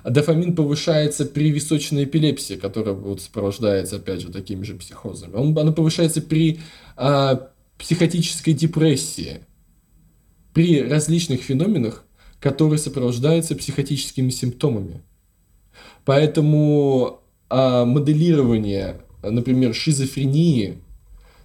Дофамин 0.05 0.57
повышается 0.57 1.27
при 1.27 1.51
височной 1.51 2.05
эпилепсии, 2.05 2.55
которая 2.55 2.95
вот 2.95 3.21
сопровождается, 3.21 3.97
опять 3.97 4.23
же, 4.23 4.33
такими 4.33 4.65
же 4.65 4.75
психозами. 4.75 5.35
Он, 5.35 5.57
оно 5.59 5.73
повышается 5.75 6.23
при 6.23 6.61
а, 6.99 7.51
психотической 7.79 8.55
депрессии, 8.55 9.41
при 10.53 10.83
различных 10.83 11.43
феноменах, 11.43 12.05
которые 12.41 12.79
сопровождаются 12.79 13.55
психотическими 13.55 14.31
симптомами. 14.31 15.03
Поэтому 16.05 17.21
а, 17.49 17.85
моделирование, 17.85 19.01
например, 19.23 19.75
шизофрении– 19.75 20.79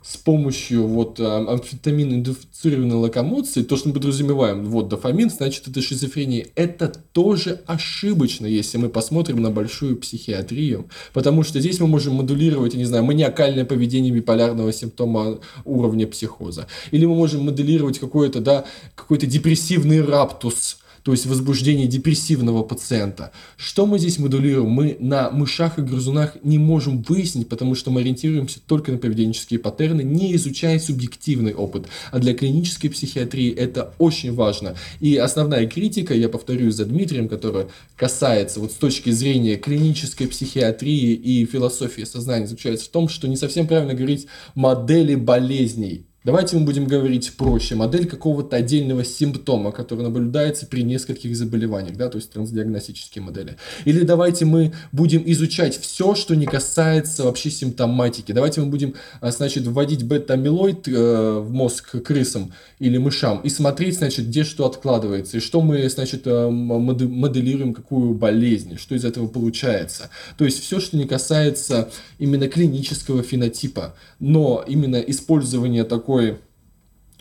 с 0.04 0.18
помощью 0.18 0.86
вот 0.86 1.20
амфетамин-индуцированной 1.20 2.96
локомоции, 2.96 3.64
то, 3.64 3.78
что 3.78 3.88
мы 3.88 3.94
подразумеваем, 3.94 4.66
вот 4.66 4.90
дофамин, 4.90 5.30
значит, 5.30 5.68
это 5.68 5.82
шизофрения. 5.82 6.48
Это 6.56 6.90
тоже 6.90 7.62
ошибочно, 7.66 8.46
если 8.46 8.78
мы 8.78 8.90
посмотрим 8.90 9.42
на 9.42 9.50
большую 9.50 9.96
психиатрию, 9.98 10.90
потому 11.14 11.44
что 11.44 11.60
здесь 11.60 11.80
мы 11.80 11.88
можем 11.88 12.16
модулировать, 12.16 12.74
я 12.74 12.80
не 12.80 12.86
знаю, 12.86 13.06
маниакальное 13.06 13.66
поведение 13.66 14.12
биполярного 14.12 14.74
симптома 14.74 15.40
уровня 15.64 16.06
психоза. 16.08 16.68
Или 16.92 17.06
мы 17.06 17.16
можем 17.16 17.46
моделировать 17.46 18.00
какой-то, 18.00 18.42
да, 18.42 18.66
какой-то 18.96 19.26
депрессивный 19.26 20.02
раптус, 20.02 20.78
то 21.04 21.12
есть 21.12 21.26
возбуждение 21.26 21.88
депрессивного 21.88 22.64
пациента. 22.64 23.32
Что 23.58 23.86
мы 23.86 24.00
здесь 24.00 24.18
модулируем? 24.20 24.70
Мы 24.70 24.98
на 25.00 25.30
мышах 25.30 25.78
и 25.78 25.82
грызунах 25.82 26.38
не 26.44 26.58
можем 26.58 27.02
выяснить, 27.02 27.50
потому 27.50 27.76
что 27.76 27.92
мы 27.92 28.02
ориентируемся 28.02 28.60
только 28.66 28.92
на 28.92 28.98
поведенческие 28.98 29.60
паттерны, 29.60 30.02
не 30.02 30.34
изучая 30.36 30.80
субъективный 30.80 31.54
опыт. 31.54 31.88
А 32.12 32.20
для 32.20 32.34
клинической 32.34 32.90
психиатрии 32.90 33.54
это 33.54 33.94
очень 33.98 34.34
важно. 34.34 34.76
И 35.02 35.18
основная 35.18 35.68
критика, 35.68 36.14
я 36.14 36.30
повторюсь 36.30 36.76
за 36.76 36.86
Дмитрием, 36.86 37.28
которая 37.28 37.68
касается 37.98 38.62
вот 38.62 38.72
с 38.72 38.76
точки 38.76 39.10
зрения 39.10 39.58
клинической 39.58 40.28
психиатрии 40.28 41.14
и 41.14 41.46
философии 41.46 42.04
сознания, 42.04 42.48
заключается 42.48 42.86
в 42.86 42.90
том, 42.90 43.10
что 43.10 43.28
не 43.28 43.36
совсем 43.36 43.68
правильно 43.68 43.94
говорить 43.94 44.28
модели 44.56 45.16
болезней 45.16 46.06
Давайте 46.24 46.56
мы 46.58 46.64
будем 46.64 46.86
говорить 46.86 47.34
проще. 47.36 47.76
Модель 47.76 48.08
какого-то 48.08 48.56
отдельного 48.56 49.04
симптома, 49.04 49.74
который 49.74 50.04
наблюдается 50.04 50.66
при 50.66 50.82
нескольких 50.82 51.36
заболеваниях, 51.36 51.98
да, 51.98 52.08
то 52.08 52.18
есть 52.18 52.32
трансдиагностические 52.32 53.22
модели. 53.22 53.58
Или 53.84 54.06
давайте 54.06 54.46
мы 54.46 54.72
будем 54.94 55.22
изучать 55.26 55.78
все, 55.78 56.16
что 56.16 56.34
не 56.36 56.46
касается 56.46 57.26
вообще 57.26 57.52
симптоматики. 57.52 58.32
Давайте 58.32 58.62
мы 58.62 58.68
будем, 58.68 58.94
а, 59.20 59.32
значит, 59.32 59.68
вводить 59.68 60.06
бета-амилоид 60.06 60.88
э, 60.88 61.40
в 61.40 61.52
мозг 61.52 62.02
крысам 62.02 62.54
или 62.80 62.98
мышам 62.98 63.42
и 63.42 63.50
смотреть, 63.50 63.98
значит, 63.98 64.28
где 64.28 64.46
что 64.46 64.66
откладывается, 64.66 65.38
и 65.38 65.40
что 65.42 65.60
мы, 65.60 65.90
значит, 65.90 66.26
э, 66.26 66.50
моделируем, 66.50 67.74
какую 67.74 68.14
болезнь, 68.14 68.78
что 68.78 68.96
из 68.96 69.04
этого 69.04 69.28
получается. 69.28 70.10
То 70.38 70.46
есть 70.46 70.64
все, 70.64 70.80
что 70.80 70.96
не 70.96 71.06
касается 71.06 71.90
именно 72.18 72.48
клинического 72.48 73.24
фенотипа, 73.24 73.94
но 74.22 74.64
именно 74.66 74.96
использование 74.96 75.84
такой 75.84 76.13
такой 76.14 76.38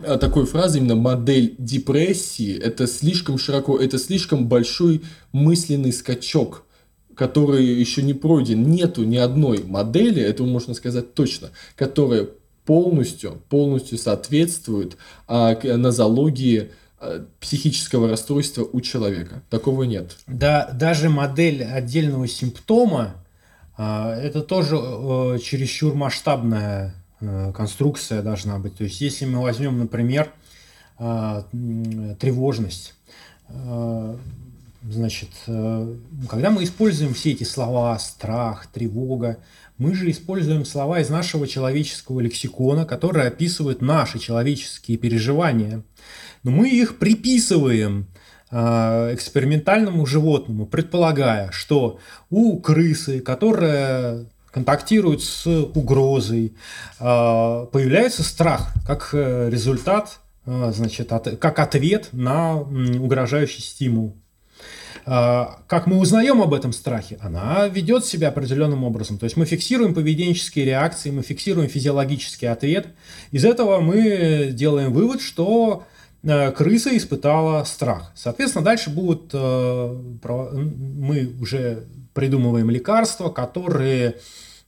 э, 0.00 0.18
такой 0.18 0.46
фразы, 0.46 0.78
именно 0.78 0.96
модель 0.96 1.54
депрессии, 1.58 2.56
это 2.58 2.86
слишком 2.86 3.38
широко, 3.38 3.78
это 3.78 3.98
слишком 3.98 4.48
большой 4.48 5.02
мысленный 5.32 5.92
скачок, 5.92 6.64
который 7.14 7.64
еще 7.64 8.02
не 8.02 8.14
пройден. 8.14 8.62
Нету 8.68 9.04
ни 9.04 9.16
одной 9.16 9.64
модели, 9.64 10.20
это 10.22 10.44
можно 10.44 10.74
сказать 10.74 11.14
точно, 11.14 11.50
которая 11.76 12.28
полностью, 12.64 13.42
полностью 13.48 13.98
соответствует 13.98 14.96
а, 15.26 15.56
нозологии 15.64 16.70
а, 16.98 17.26
психического 17.40 18.08
расстройства 18.08 18.68
у 18.70 18.80
человека. 18.80 19.42
Такого 19.50 19.84
нет. 19.84 20.16
Да, 20.26 20.70
даже 20.72 21.08
модель 21.08 21.64
отдельного 21.64 22.28
симптома, 22.28 23.24
а, 23.76 24.14
это 24.14 24.42
тоже 24.42 24.76
а, 24.78 25.38
чересчур 25.38 25.94
масштабная 25.94 27.01
конструкция 27.54 28.22
должна 28.22 28.58
быть. 28.58 28.76
То 28.76 28.84
есть, 28.84 29.00
если 29.00 29.26
мы 29.26 29.42
возьмем, 29.42 29.78
например, 29.78 30.32
э, 30.98 31.42
тревожность, 32.18 32.94
э, 33.48 34.16
значит, 34.82 35.28
когда 35.46 36.50
мы 36.50 36.64
используем 36.64 37.14
все 37.14 37.30
эти 37.30 37.44
слова 37.44 37.96
страх, 37.98 38.66
тревога, 38.66 39.38
мы 39.78 39.94
же 39.94 40.10
используем 40.10 40.64
слова 40.64 41.00
из 41.00 41.08
нашего 41.08 41.46
человеческого 41.46 42.20
лексикона, 42.20 42.84
которые 42.84 43.28
описывают 43.28 43.80
наши 43.80 44.18
человеческие 44.18 44.98
переживания. 44.98 45.82
Но 46.42 46.50
мы 46.50 46.68
их 46.68 46.98
приписываем 46.98 48.08
экспериментальному 48.50 50.04
животному, 50.04 50.66
предполагая, 50.66 51.50
что 51.52 52.00
у 52.28 52.58
крысы, 52.58 53.20
которая 53.20 54.26
контактируют 54.52 55.22
с 55.22 55.46
угрозой, 55.46 56.54
а, 57.00 57.66
появляется 57.66 58.22
страх 58.22 58.72
как 58.86 59.10
э, 59.12 59.48
результат 59.50 60.20
значит, 60.44 61.12
от, 61.12 61.38
как 61.38 61.58
ответ 61.60 62.08
на 62.12 62.56
угрожающий 62.56 63.62
стимул. 63.62 64.16
Как 65.04 65.86
мы 65.86 65.98
узнаем 65.98 66.42
об 66.42 66.54
этом 66.54 66.72
страхе? 66.72 67.18
Она 67.20 67.66
ведет 67.68 68.04
себя 68.04 68.28
определенным 68.28 68.84
образом. 68.84 69.18
То 69.18 69.24
есть 69.24 69.36
мы 69.36 69.46
фиксируем 69.46 69.94
поведенческие 69.94 70.64
реакции, 70.64 71.10
мы 71.10 71.22
фиксируем 71.22 71.68
физиологический 71.68 72.48
ответ. 72.48 72.88
Из 73.32 73.44
этого 73.44 73.80
мы 73.80 74.50
делаем 74.52 74.92
вывод, 74.92 75.20
что 75.20 75.84
крыса 76.22 76.96
испытала 76.96 77.64
страх. 77.64 78.12
Соответственно, 78.14 78.64
дальше 78.64 78.90
будут, 78.90 79.30
э, 79.32 80.00
мы 80.22 81.32
уже 81.40 81.84
придумываем 82.14 82.70
лекарства, 82.70 83.28
которые 83.28 84.16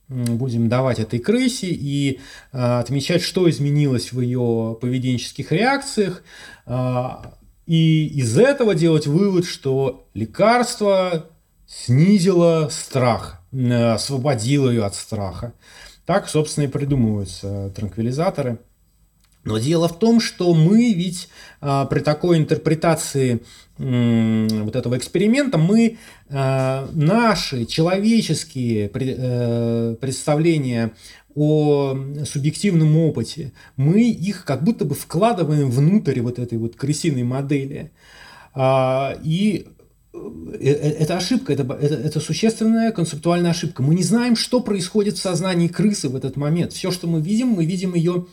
будем 0.07 0.69
давать 0.69 0.99
этой 0.99 1.19
крысе 1.19 1.67
и 1.69 2.19
э, 2.51 2.57
отмечать, 2.57 3.21
что 3.21 3.49
изменилось 3.49 4.11
в 4.11 4.21
ее 4.21 4.77
поведенческих 4.79 5.51
реакциях, 5.51 6.23
и 7.67 8.07
из 8.07 8.37
этого 8.37 8.75
делать 8.75 9.07
вывод, 9.07 9.45
что 9.45 10.07
лекарство 10.13 11.25
снизило 11.67 12.69
страх, 12.71 13.41
освободило 13.51 14.69
ее 14.69 14.85
от 14.85 14.93
страха. 14.93 15.53
Так, 16.05 16.29
собственно, 16.29 16.65
и 16.65 16.67
придумываются 16.67 17.71
транквилизаторы– 17.75 18.59
но 19.45 19.57
дело 19.57 19.87
в 19.87 19.97
том, 19.97 20.19
что 20.19 20.53
мы 20.53 20.93
ведь 20.93 21.29
а, 21.61 21.85
при 21.85 21.99
такой 21.99 22.37
интерпретации 22.37 23.41
вот 23.77 24.75
этого 24.75 24.97
эксперимента 24.97 25.57
мы 25.57 25.97
а, 26.29 26.89
наши 26.93 27.65
человеческие 27.65 28.87
пред, 28.89 29.17
а, 29.19 29.95
представления 29.95 30.93
о 31.35 31.97
субъективном 32.25 32.97
опыте, 32.97 33.51
мы 33.75 34.09
их 34.09 34.45
как 34.45 34.63
будто 34.63 34.85
бы 34.85 34.95
вкладываем 34.95 35.69
внутрь 35.69 36.21
вот 36.21 36.39
этой 36.39 36.57
вот 36.57 36.77
крысиной 36.77 37.23
модели. 37.23 37.91
А, 38.53 39.17
и 39.21 39.67
э, 40.13 40.17
э, 40.61 40.91
это 40.99 41.17
ошибка, 41.17 41.51
это, 41.51 41.63
это, 41.73 41.95
это 41.95 42.19
существенная 42.21 42.93
концептуальная 42.93 43.51
ошибка. 43.51 43.83
Мы 43.83 43.95
не 43.95 44.03
знаем, 44.03 44.37
что 44.37 44.61
происходит 44.61 45.17
в 45.17 45.21
сознании 45.21 45.67
крысы 45.67 46.07
в 46.07 46.15
этот 46.15 46.37
момент. 46.37 46.71
Все, 46.71 46.89
что 46.89 47.07
мы 47.07 47.19
видим, 47.19 47.49
мы 47.49 47.65
видим 47.65 47.95
ее 47.95 48.27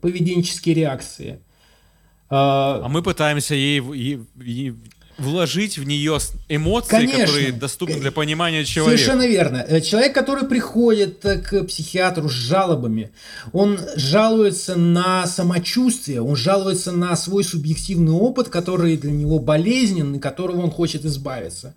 поведенческие 0.00 0.74
реакции. 0.74 1.40
А, 2.28 2.82
а 2.84 2.88
мы 2.88 3.02
пытаемся 3.02 3.54
ей, 3.54 3.80
ей, 3.94 4.20
ей 4.36 4.74
вложить 5.18 5.78
в 5.78 5.84
нее 5.84 6.18
эмоции, 6.48 6.90
Конечно. 6.90 7.26
которые 7.26 7.52
доступны 7.52 8.00
для 8.00 8.12
понимания 8.12 8.64
человека. 8.64 8.98
Совершенно 8.98 9.26
верно. 9.26 9.64
Э, 9.66 9.80
человек, 9.80 10.14
который 10.14 10.46
приходит 10.46 11.24
э, 11.24 11.38
к 11.38 11.64
психиатру 11.64 12.28
с 12.28 12.32
жалобами, 12.32 13.12
он 13.52 13.78
жалуется 13.96 14.76
на 14.76 15.26
самочувствие, 15.26 16.20
он 16.20 16.36
жалуется 16.36 16.92
на 16.92 17.16
свой 17.16 17.44
субъективный 17.44 18.12
опыт, 18.12 18.48
который 18.48 18.96
для 18.96 19.12
него 19.12 19.38
болезнен 19.38 20.16
и 20.16 20.18
которого 20.18 20.60
он 20.62 20.70
хочет 20.70 21.04
избавиться. 21.04 21.74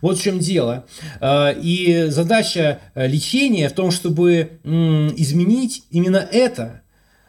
Вот 0.00 0.18
в 0.18 0.22
чем 0.22 0.38
дело. 0.38 0.86
Э, 1.20 1.54
и 1.60 2.06
задача 2.08 2.80
лечения 2.94 3.68
в 3.68 3.72
том, 3.72 3.90
чтобы 3.90 4.58
изменить 4.64 5.84
именно 5.90 6.16
это– 6.16 6.82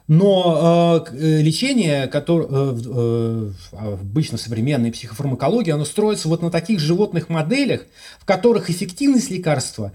но 0.10 1.06
э, 1.08 1.16
э, 1.18 1.42
лечение, 1.44 2.08
которое 2.08 2.48
э, 2.50 2.76
э, 2.84 3.52
обычно 3.74 4.40
современной 4.40 4.92
психофармакологии, 4.92 5.70
оно 5.70 5.86
строится 5.86 6.28
вот 6.28 6.42
на 6.42 6.50
таких 6.50 6.80
животных 6.80 7.30
моделях, 7.30 7.86
в 8.20 8.26
которых 8.26 8.72
эффективность 8.72 9.30
лекарства 9.30 9.94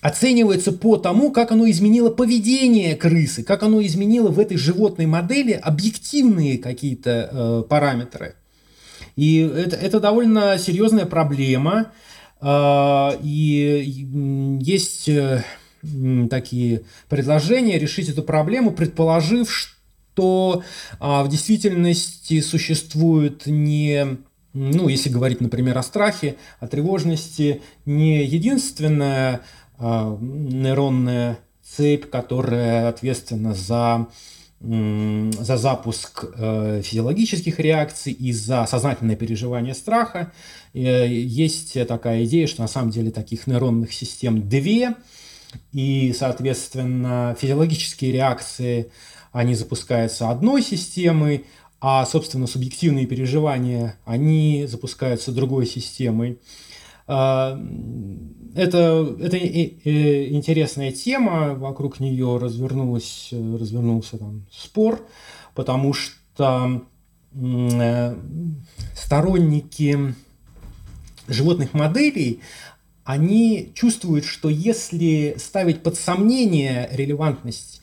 оценивается 0.00 0.72
по 0.72 0.96
тому, 0.96 1.30
как 1.30 1.52
оно 1.52 1.70
изменило 1.70 2.10
поведение 2.10 2.96
крысы, 2.96 3.44
как 3.44 3.62
оно 3.62 3.80
изменило 3.86 4.30
в 4.30 4.40
этой 4.40 4.56
животной 4.56 5.06
модели 5.06 5.52
объективные 5.52 6.58
какие-то 6.58 7.30
э, 7.30 7.62
параметры. 7.68 8.34
И 9.14 9.38
это, 9.38 9.76
это 9.76 10.00
довольно 10.00 10.58
серьезная 10.58 11.06
проблема. 11.06 11.92
Э, 12.40 13.10
и 13.22 14.08
есть 14.60 15.08
такие 16.30 16.82
предложения 17.08 17.78
решить 17.78 18.08
эту 18.08 18.22
проблему, 18.22 18.70
предположив, 18.70 19.50
что 19.52 20.62
а, 20.98 21.22
в 21.22 21.28
действительности 21.28 22.40
существует 22.40 23.46
не 23.46 24.18
ну, 24.56 24.88
если 24.88 25.10
говорить, 25.10 25.42
например, 25.42 25.76
о 25.76 25.82
страхе, 25.82 26.36
о 26.60 26.66
тревожности, 26.66 27.60
не 27.84 28.24
единственная 28.24 29.42
э, 29.78 30.16
нейронная 30.18 31.38
цепь, 31.62 32.08
которая 32.08 32.88
ответственна 32.88 33.52
за, 33.52 34.08
за 34.60 35.56
запуск 35.58 36.24
э, 36.34 36.80
физиологических 36.82 37.60
реакций 37.60 38.14
и 38.14 38.32
за 38.32 38.64
сознательное 38.64 39.16
переживание 39.16 39.74
страха. 39.74 40.32
Э, 40.72 41.06
есть 41.06 41.76
такая 41.86 42.24
идея, 42.24 42.46
что 42.46 42.62
на 42.62 42.68
самом 42.68 42.90
деле 42.90 43.10
таких 43.10 43.46
нейронных 43.46 43.92
систем 43.92 44.48
две– 44.48 44.94
и, 45.72 46.14
соответственно, 46.16 47.36
физиологические 47.38 48.12
реакции, 48.12 48.90
они 49.32 49.54
запускаются 49.54 50.30
одной 50.30 50.62
системой, 50.62 51.44
а, 51.80 52.06
собственно, 52.06 52.46
субъективные 52.46 53.06
переживания, 53.06 53.98
они 54.04 54.66
запускаются 54.66 55.32
другой 55.32 55.66
системой. 55.66 56.38
А, 57.06 57.60
это, 58.54 59.16
это 59.20 59.38
интересная 59.38 60.90
тема, 60.90 61.54
вокруг 61.54 62.00
нее 62.00 62.38
развернулась, 62.38 63.28
развернулся 63.30 64.16
там 64.16 64.46
спор, 64.50 65.06
потому 65.54 65.92
что 65.92 66.82
э, 67.34 68.16
сторонники 68.94 70.14
животных 71.28 71.74
моделей, 71.74 72.40
они 73.06 73.70
чувствуют, 73.74 74.24
что 74.24 74.50
если 74.50 75.36
ставить 75.38 75.82
под 75.82 75.96
сомнение 75.96 76.88
релевантность 76.92 77.80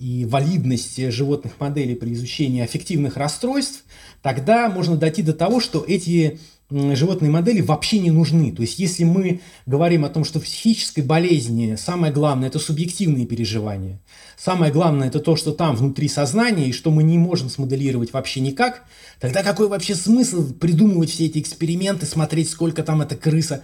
и 0.00 0.24
валидность 0.24 1.12
животных 1.12 1.52
моделей 1.60 1.94
при 1.94 2.12
изучении 2.12 2.60
аффективных 2.60 3.16
расстройств, 3.16 3.84
тогда 4.20 4.68
можно 4.68 4.96
дойти 4.96 5.22
до 5.22 5.32
того, 5.32 5.60
что 5.60 5.84
эти 5.86 6.40
животные 6.70 7.30
модели 7.30 7.60
вообще 7.60 8.00
не 8.00 8.10
нужны. 8.10 8.50
То 8.50 8.62
есть, 8.62 8.80
если 8.80 9.04
мы 9.04 9.42
говорим 9.64 10.04
о 10.04 10.08
том, 10.08 10.24
что 10.24 10.40
в 10.40 10.42
психической 10.42 11.04
болезни 11.04 11.76
самое 11.76 12.12
главное– 12.12 12.48
это 12.48 12.58
субъективные 12.58 13.26
переживания, 13.26 14.00
самое 14.36 14.72
главное– 14.72 15.06
это 15.08 15.20
то, 15.20 15.36
что 15.36 15.52
там 15.52 15.76
внутри 15.76 16.08
сознания, 16.08 16.70
и 16.70 16.72
что 16.72 16.90
мы 16.90 17.04
не 17.04 17.16
можем 17.16 17.48
смоделировать 17.48 18.12
вообще 18.12 18.40
никак, 18.40 18.82
тогда 19.20 19.44
какой 19.44 19.68
вообще 19.68 19.94
смысл 19.94 20.52
придумывать 20.52 21.10
все 21.10 21.26
эти 21.26 21.38
эксперименты, 21.38 22.06
смотреть, 22.06 22.50
сколько 22.50 22.82
там 22.82 23.02
эта 23.02 23.14
крыса 23.14 23.62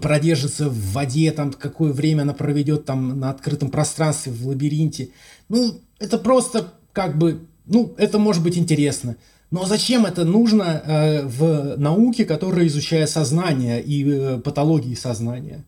продержится 0.00 0.68
в 0.68 0.92
воде, 0.92 1.32
там, 1.32 1.52
какое 1.52 1.92
время 1.92 2.22
она 2.22 2.34
проведет 2.34 2.84
там 2.84 3.18
на 3.18 3.30
открытом 3.30 3.70
пространстве, 3.70 4.32
в 4.32 4.46
лабиринте. 4.46 5.10
Ну, 5.48 5.80
это 5.98 6.18
просто 6.18 6.72
как 6.92 7.16
бы, 7.16 7.46
ну, 7.66 7.94
это 7.96 8.18
может 8.18 8.42
быть 8.42 8.58
интересно. 8.58 9.16
Но 9.50 9.66
зачем 9.66 10.06
это 10.06 10.24
нужно 10.24 10.82
э, 10.84 11.26
в 11.26 11.76
науке, 11.76 12.24
которая 12.24 12.66
изучает 12.66 13.10
сознание 13.10 13.82
и 13.82 14.04
э, 14.08 14.38
патологии 14.38 14.94
сознания? 14.94 15.64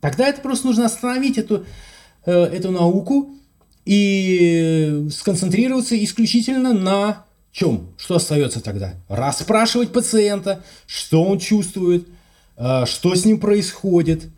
Тогда 0.00 0.28
это 0.28 0.40
просто 0.40 0.66
нужно 0.66 0.86
остановить 0.86 1.38
эту, 1.38 1.64
э, 2.26 2.32
эту 2.32 2.70
науку 2.70 3.34
и 3.84 5.08
сконцентрироваться 5.10 6.02
исключительно 6.02 6.72
на 6.72 7.24
чем? 7.54 7.88
Что 7.96 8.16
остается 8.16 8.60
тогда? 8.60 8.94
Расспрашивать 9.08 9.92
пациента, 9.92 10.64
что 10.86 11.22
он 11.22 11.38
чувствует, 11.38 12.06
что 12.56 13.14
с 13.14 13.24
ним 13.24 13.38
происходит. 13.38 14.28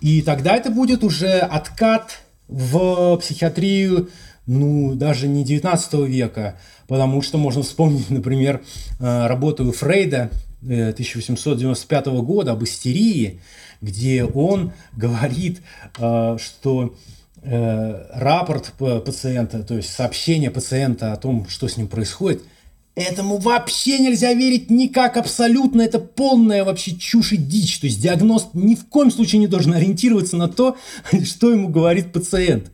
И 0.00 0.22
тогда 0.22 0.56
это 0.56 0.70
будет 0.70 1.02
уже 1.02 1.38
откат 1.38 2.20
в 2.48 3.16
психиатрию, 3.16 4.10
ну, 4.46 4.94
даже 4.94 5.28
не 5.28 5.44
19 5.44 5.94
века, 6.06 6.58
потому 6.86 7.22
что 7.22 7.38
можно 7.38 7.62
вспомнить, 7.62 8.10
например, 8.10 8.62
э, 9.00 9.26
работу 9.26 9.72
Фрейда 9.72 10.30
1895 10.60 12.06
э, 12.06 12.10
года 12.20 12.52
об 12.52 12.62
истерии, 12.64 13.40
где 13.80 14.24
он 14.24 14.72
говорит, 14.92 15.60
что 15.94 16.94
рапорт 17.42 18.72
пациента, 18.78 19.62
то 19.62 19.74
есть 19.74 19.90
сообщение 19.90 20.50
пациента 20.50 21.12
о 21.12 21.16
том, 21.16 21.46
что 21.48 21.68
с 21.68 21.76
ним 21.76 21.88
происходит– 21.88 22.42
Этому 22.94 23.38
вообще 23.38 23.98
нельзя 23.98 24.32
верить 24.34 24.70
никак 24.70 25.16
абсолютно. 25.16 25.82
Это 25.82 25.98
полная 25.98 26.64
вообще 26.64 26.94
чушь 26.94 27.32
и 27.32 27.36
дичь. 27.36 27.80
То 27.80 27.86
есть 27.86 28.00
диагноз 28.00 28.50
ни 28.52 28.76
в 28.76 28.86
коем 28.86 29.10
случае 29.10 29.40
не 29.40 29.48
должен 29.48 29.74
ориентироваться 29.74 30.36
на 30.36 30.48
то, 30.48 30.76
что 31.24 31.50
ему 31.50 31.68
говорит 31.68 32.12
пациент. 32.12 32.70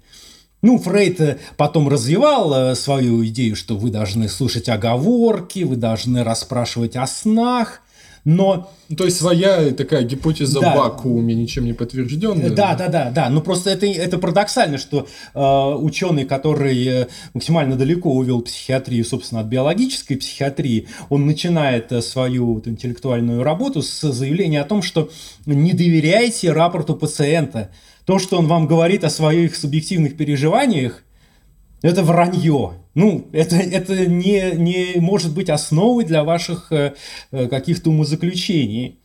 Ну, 0.62 0.78
Фрейд 0.78 1.20
э, 1.22 1.38
потом 1.56 1.88
развивал 1.88 2.52
э, 2.52 2.74
свою 2.74 3.24
идею, 3.26 3.56
что 3.56 3.78
вы 3.78 3.90
должны 3.90 4.28
слушать 4.28 4.68
оговорки, 4.68 5.60
вы 5.60 5.76
должны 5.76 6.22
расспрашивать 6.22 6.96
о 6.96 7.06
снах. 7.06 7.80
Но... 8.24 8.70
Ну, 8.88 8.96
то 8.96 9.04
есть 9.04 9.18
своя 9.18 9.70
такая 9.70 10.02
гипотеза 10.02 10.60
да. 10.60 10.76
вакууме, 10.76 11.32
ничем 11.34 11.64
не 11.64 11.72
подтвержденная. 11.72 12.50
Да, 12.50 12.74
да, 12.74 12.88
да, 12.88 13.10
да. 13.10 13.30
Но 13.30 13.40
просто 13.40 13.70
это, 13.70 13.86
это 13.86 14.18
парадоксально, 14.18 14.78
что 14.78 15.06
э, 15.32 15.74
ученый, 15.76 16.24
который 16.24 16.86
э, 16.86 17.06
максимально 17.34 17.76
далеко 17.76 18.12
увел 18.12 18.42
психиатрию, 18.42 19.04
собственно, 19.04 19.42
от 19.42 19.46
биологической 19.46 20.16
психиатрии, 20.16 20.88
он 21.08 21.26
начинает 21.26 21.92
э, 21.92 22.02
свою 22.02 22.54
вот, 22.54 22.66
интеллектуальную 22.66 23.44
работу 23.44 23.80
с 23.80 24.12
заявления 24.12 24.60
о 24.60 24.64
том, 24.64 24.82
что 24.82 25.08
не 25.46 25.72
доверяйте 25.72 26.52
рапорту 26.52 26.96
пациента. 26.96 27.70
То, 28.04 28.18
что 28.18 28.38
он 28.38 28.48
вам 28.48 28.66
говорит 28.66 29.04
о 29.04 29.10
своих 29.10 29.54
субъективных 29.54 30.16
переживаниях, 30.16 31.04
это 31.82 32.02
вранье. 32.02 32.72
Ну, 33.00 33.30
это, 33.32 33.56
это 33.56 34.04
не, 34.04 34.52
не 34.56 35.00
может 35.00 35.32
быть 35.32 35.48
основой 35.48 36.04
для 36.04 36.22
ваших 36.22 36.70
э, 36.70 36.92
э, 37.30 37.48
каких-то 37.48 37.88
умозаключений. 37.88 38.98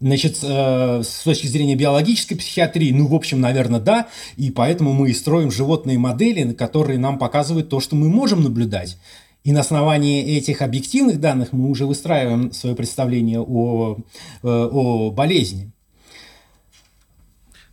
Значит, 0.00 0.38
э, 0.42 1.02
с 1.04 1.22
точки 1.22 1.46
зрения 1.46 1.76
биологической 1.76 2.34
психиатрии, 2.34 2.92
ну, 2.92 3.06
в 3.06 3.14
общем, 3.14 3.42
наверное, 3.42 3.78
да. 3.78 4.08
И 4.38 4.50
поэтому 4.50 4.94
мы 4.94 5.10
и 5.10 5.12
строим 5.12 5.50
животные 5.50 5.98
модели, 5.98 6.54
которые 6.54 6.98
нам 6.98 7.18
показывают 7.18 7.68
то, 7.68 7.78
что 7.78 7.94
мы 7.94 8.08
можем 8.08 8.42
наблюдать. 8.42 8.96
И 9.42 9.52
на 9.52 9.60
основании 9.60 10.38
этих 10.38 10.62
объективных 10.62 11.20
данных 11.20 11.52
мы 11.52 11.68
уже 11.68 11.84
выстраиваем 11.84 12.52
свое 12.52 12.74
представление 12.74 13.40
о, 13.42 13.98
о 14.42 15.10
болезни. 15.10 15.72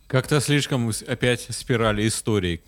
Как-то 0.08 0.42
слишком 0.42 0.92
опять 1.08 1.46
спирали 1.48 2.06
истории. 2.06 2.60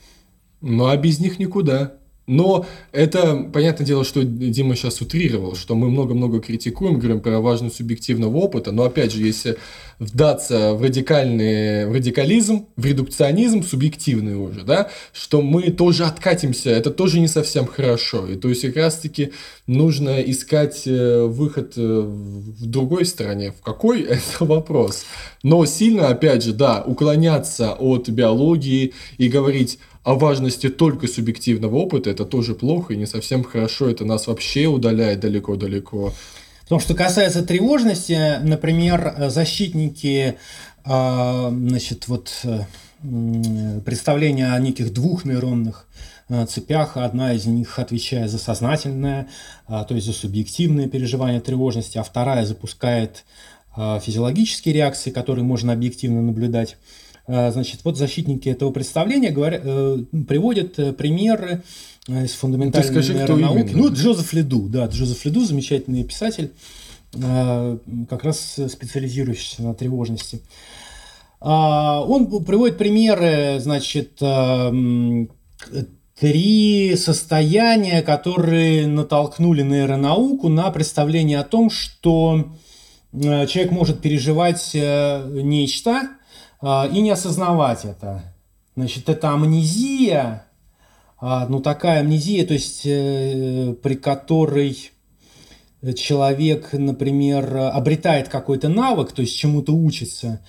Ну, 0.63 0.87
а 0.87 0.97
без 0.97 1.21
них 1.21 1.39
никуда. 1.39 1.99
Но 2.27 2.65
это, 2.93 3.37
понятное 3.53 3.87
дело, 3.87 4.05
что 4.05 4.23
Дима 4.25 4.77
сейчас 4.77 5.01
утрировал, 5.01 5.57
что 5.57 5.75
мы 5.75 5.91
много-много 5.91 6.41
критикуем, 6.41 6.99
говорим 6.99 7.21
про 7.21 7.41
важность 7.41 7.77
субъективного 7.77 8.37
опыта, 8.37 8.73
но 8.73 8.85
опять 8.85 9.13
же, 9.13 9.23
если 9.23 9.59
вдаться 9.99 10.75
в 10.75 10.83
радикальный 10.83 11.87
в 11.87 11.93
радикализм, 11.93 12.67
в 12.77 12.85
редукционизм 12.85 13.63
субъективный 13.63 14.37
уже, 14.37 14.63
да, 14.63 14.91
что 15.13 15.43
мы 15.43 15.71
тоже 15.71 16.05
откатимся, 16.05 16.71
это 16.71 16.91
тоже 16.91 17.21
не 17.21 17.29
совсем 17.29 17.67
хорошо. 17.67 18.27
И 18.27 18.37
то 18.37 18.49
есть 18.49 18.63
как 18.63 18.77
раз-таки 18.77 19.33
нужно 19.67 20.21
искать 20.21 20.83
э, 20.87 21.25
выход 21.25 21.75
э, 21.77 21.81
в 21.81 22.67
другой 22.67 23.05
стороне. 23.05 23.53
В 23.53 23.63
какой– 23.63 24.01
это 24.03 24.45
вопрос. 24.45 25.05
Но 25.43 25.65
сильно, 25.67 26.09
опять 26.09 26.43
же, 26.43 26.53
да, 26.53 26.83
уклоняться 26.85 27.73
от 27.73 28.09
биологии 28.09 28.95
и 29.19 29.29
говорить 29.29 29.79
о 30.05 30.15
важности 30.15 30.69
только 30.69 31.09
субъективного 31.09 31.77
опыта, 31.77 32.11
это 32.11 32.25
тоже 32.25 32.55
плохо 32.55 32.93
и 32.93 32.97
не 32.97 33.07
совсем 33.07 33.43
хорошо, 33.43 33.89
это 33.89 34.05
нас 34.05 34.27
вообще 34.27 34.67
удаляет 34.67 35.21
далеко-далеко. 35.21 36.13
Потому 36.63 36.81
что 36.81 36.95
касается 36.95 37.45
тревожности, 37.45 38.39
например, 38.43 39.15
защитники, 39.29 40.37
а, 40.85 41.51
значит, 41.51 42.09
вот 42.09 42.31
представления 43.85 44.53
о 44.53 44.59
неких 44.59 44.93
двух 44.93 45.25
нейронных 45.25 45.87
а, 46.29 46.47
цепях. 46.47 46.97
Одна 46.97 47.35
из 47.35 47.45
них 47.45 47.79
отвечает 47.79 48.31
за 48.31 48.39
сознательное, 48.39 49.29
а, 49.67 49.85
то 49.85 49.95
есть 49.95 50.07
за 50.07 50.13
субъективное 50.13 50.89
переживание 50.89 51.41
тревожности, 51.41 51.99
а 51.99 52.03
вторая 52.03 52.45
запускает 52.45 53.25
физиологические 53.77 54.73
реакции, 54.73 55.11
которые 55.11 55.45
можно 55.45 55.73
объективно 55.73 56.23
наблюдать. 56.23 56.77
А, 57.27 57.51
значит, 57.51 57.81
вот 57.85 57.97
защитники 57.97 58.49
этого 58.49 58.71
представления 58.71 59.31
говорят, 59.31 59.63
э, 59.65 59.99
приводят 60.29 60.79
э, 60.79 60.93
примеры 60.93 61.63
э, 62.07 62.25
из 62.25 62.33
фундаментальной 62.33 62.87
Ты 62.87 62.93
скажи. 62.93 63.15
Кто 63.25 63.39
именно? 63.39 63.65
Ну, 63.73 63.93
Джозеф 63.93 64.33
Леду, 64.35 64.69
да, 64.69 64.87
Джозеф 64.87 65.25
Леду, 65.25 65.45
замечательный 65.45 66.05
писатель, 66.05 66.53
как 67.13 68.25
раз 68.25 68.59
специализирующийся 68.69 69.63
на 69.63 69.75
тревожности. 69.75 70.41
А, 71.41 72.03
он 72.03 72.27
приводит 72.45 72.77
примеры, 72.77 73.61
значит, 73.61 74.21
три 76.19 76.97
состояния, 76.97 78.03
которые 78.03 78.87
натолкнули 78.87 79.63
нейронауку 79.63 80.49
на 80.49 80.71
представление 80.71 81.39
о 81.39 81.45
том, 81.45 81.71
что 81.71 82.53
человек 83.13 83.71
может 83.71 84.01
переживать 84.01 84.73
нечто, 84.75 86.09
и 86.65 87.01
не 87.01 87.11
осознавать 87.11 87.85
это. 87.85 88.35
Значит, 88.77 89.09
это 89.09 89.31
амнезия, 89.31 90.47
а, 91.21 91.47
ну 91.49 91.61
такая 91.61 92.01
амнезия, 92.01 92.47
то 92.47 92.55
есть 92.55 92.83
э, 92.85 93.75
при 93.83 93.95
которой 93.95 94.91
человек, 95.97 96.73
например, 96.73 97.57
обретает 97.57 98.29
какой-то 98.29 98.69
навык, 98.69 99.13
то 99.13 99.23
есть 99.23 99.37
чему-то 99.37 99.73
учится, 99.73 100.41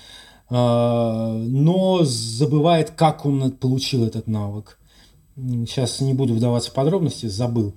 а, 0.50 1.34
но 1.34 2.04
забывает, 2.04 2.92
как 2.92 3.26
он 3.26 3.52
получил 3.52 4.06
этот 4.06 4.28
навык. 4.28 4.80
Сейчас 5.36 6.02
не 6.02 6.14
буду 6.14 6.34
вдаваться 6.34 6.72
в 6.72 6.74
подробности, 6.74 7.28
забыл. 7.28 7.76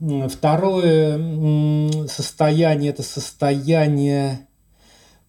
Второе 0.00 2.08
состояние– 2.08 2.90
это 2.90 3.02
состояние 3.02 4.47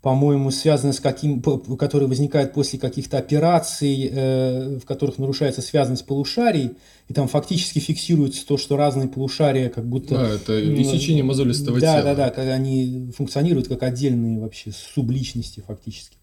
по-моему, 0.01 0.49
связаны 0.49 0.93
с 0.93 0.99
каким, 1.01 1.41
которые 1.41 2.07
возникают 2.07 2.53
после 2.53 2.79
каких-то 2.79 3.17
операций, 3.17 4.09
э, 4.09 4.79
в 4.81 4.85
которых 4.85 5.17
нарушается 5.17 5.61
связанность 5.61 6.05
полушарий, 6.05 6.71
и 7.09 7.13
там 7.13 7.27
фактически 7.27 7.79
фиксируется 7.79 8.45
то, 8.47 8.57
что 8.57 8.77
разные 8.77 9.09
полушария 9.09 9.69
как 9.69 9.85
будто... 9.85 10.15
Да, 10.15 10.29
это 10.29 10.81
иссечение 10.81 11.23
мозолистого 11.23 11.81
да, 11.81 11.95
тела. 11.95 12.03
Да, 12.03 12.15
да, 12.15 12.25
да, 12.25 12.29
когда 12.29 12.53
они 12.53 13.11
функционируют 13.15 13.67
как 13.67 13.83
отдельные 13.83 14.39
вообще 14.39 14.71
субличности 14.71 15.63
фактически. 15.67 16.15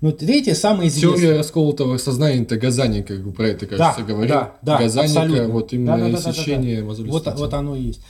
Но 0.00 0.12
третье, 0.12 0.54
самое 0.54 0.88
известное... 0.88 1.18
Теория 1.18 1.38
расколотого 1.38 1.98
сознания, 1.98 2.42
это 2.42 2.56
Газаник, 2.56 3.08
как 3.08 3.22
бы 3.22 3.32
про 3.32 3.48
это, 3.48 3.66
кажется, 3.66 4.00
да, 4.00 4.06
говорил. 4.06 4.34
Да, 4.34 4.56
да, 4.62 4.78
Газаника, 4.78 5.20
абсолютно. 5.20 5.48
вот 5.48 5.72
именно 5.74 5.98
да, 5.98 6.04
да, 6.04 6.10
да, 6.10 6.18
иссечение 6.18 6.76
да, 6.76 6.80
да, 6.80 6.80
да. 6.80 6.88
мозолистого 6.88 7.18
вот, 7.18 7.24
тела. 7.24 7.36
Вот 7.36 7.54
оно 7.54 7.76
и 7.76 7.82
есть. 7.82 8.00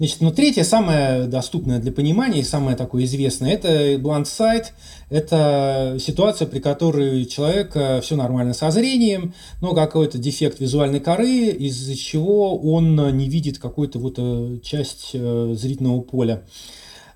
Значит, 0.00 0.22
ну, 0.22 0.30
третье, 0.32 0.64
самое 0.64 1.26
доступное 1.26 1.78
для 1.78 1.92
понимания 1.92 2.40
и 2.40 2.42
самое 2.42 2.74
такое 2.74 3.04
известное, 3.04 3.52
это 3.52 3.96
blind 3.96 4.24
sight. 4.24 4.68
Это 5.10 5.98
ситуация, 6.00 6.48
при 6.48 6.58
которой 6.58 7.26
человек 7.26 7.76
все 8.02 8.16
нормально 8.16 8.54
со 8.54 8.70
зрением, 8.70 9.34
но 9.60 9.74
какой-то 9.74 10.16
дефект 10.16 10.58
визуальной 10.58 11.00
коры, 11.00 11.48
из-за 11.48 11.94
чего 11.96 12.56
он 12.56 13.14
не 13.14 13.28
видит 13.28 13.58
какую-то 13.58 13.98
вот 13.98 14.14
э, 14.16 14.60
часть 14.62 15.10
э, 15.12 15.52
зрительного 15.54 16.00
поля. 16.00 16.44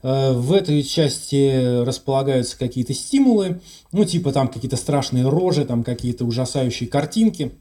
Э, 0.02 0.34
в 0.34 0.52
этой 0.52 0.82
части 0.82 1.82
располагаются 1.86 2.58
какие-то 2.58 2.92
стимулы, 2.92 3.62
ну, 3.92 4.04
типа 4.04 4.30
там 4.30 4.48
какие-то 4.48 4.76
страшные 4.76 5.26
рожи, 5.26 5.64
там 5.64 5.84
какие-то 5.84 6.26
ужасающие 6.26 6.90
картинки. 6.90 7.52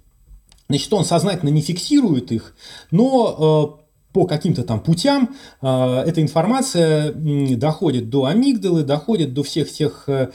Значит, 0.67 0.91
он 0.91 1.05
сознательно 1.05 1.49
не 1.49 1.61
фиксирует 1.61 2.33
их, 2.33 2.57
но 2.91 3.79
по 4.13 4.25
каким-то 4.25 4.63
там 4.63 4.79
путям 4.79 5.35
э, 5.61 6.03
эта 6.05 6.21
информация 6.21 7.11
доходит 7.11 8.09
до 8.09 8.25
амигдалы, 8.25 8.83
доходит 8.83 9.33
до 9.33 9.41
всех 9.41 9.71
тех 9.71 10.03
э, 10.07 10.29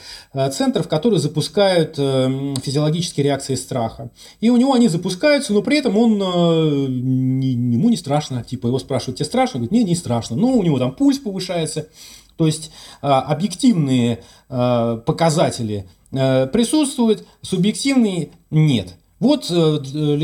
центров, 0.51 0.89
которые 0.89 1.19
запускают 1.19 1.95
э, 1.97 2.55
физиологические 2.61 3.23
реакции 3.23 3.55
страха. 3.55 4.11
И 4.41 4.49
у 4.49 4.57
него 4.57 4.73
они 4.73 4.89
запускаются, 4.89 5.53
но 5.53 5.61
при 5.61 5.77
этом 5.77 5.97
он, 5.97 6.19
ему 6.19 7.89
не 7.89 7.97
страшно. 7.97 8.43
Типа 8.43 8.67
его 8.67 8.79
спрашивают, 8.79 9.17
тебе 9.17 9.25
страшно? 9.25 9.59
Он 9.59 9.65
говорит, 9.65 9.85
не, 9.85 9.91
не 9.91 9.95
страшно. 9.95 10.35
Ну, 10.35 10.57
у 10.57 10.63
него 10.63 10.77
там 10.77 10.91
пульс 10.91 11.17
повышается. 11.17 11.87
То 12.35 12.45
есть 12.45 12.71
объективные 13.01 14.23
показатели 14.47 15.87
присутствуют, 16.11 17.25
субъективные 17.41 18.31
нет. 18.49 18.95
Вот 19.19 19.51
э, 19.51 19.53
э, 19.53 20.15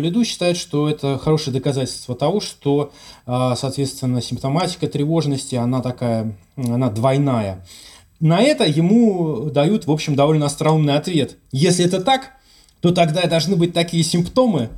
Лиду 0.00 0.24
считает, 0.24 0.56
что 0.56 0.88
это 0.88 1.18
хорошее 1.18 1.52
доказательство 1.54 2.14
того, 2.14 2.40
что, 2.40 2.92
а, 3.26 3.56
соответственно, 3.56 4.22
симптоматика 4.22 4.86
тревожности, 4.86 5.56
она 5.56 5.82
такая, 5.82 6.36
она 6.56 6.88
двойная. 6.90 7.66
На 8.20 8.40
это 8.40 8.64
ему 8.64 9.50
дают, 9.50 9.86
в 9.86 9.90
общем, 9.90 10.14
довольно 10.14 10.46
остроумный 10.46 10.94
ответ. 10.94 11.36
Если 11.50 11.84
это 11.84 12.00
так, 12.00 12.30
то 12.80 12.92
тогда 12.92 13.22
должны 13.26 13.56
быть 13.56 13.72
такие 13.72 14.04
симптомы, 14.04 14.70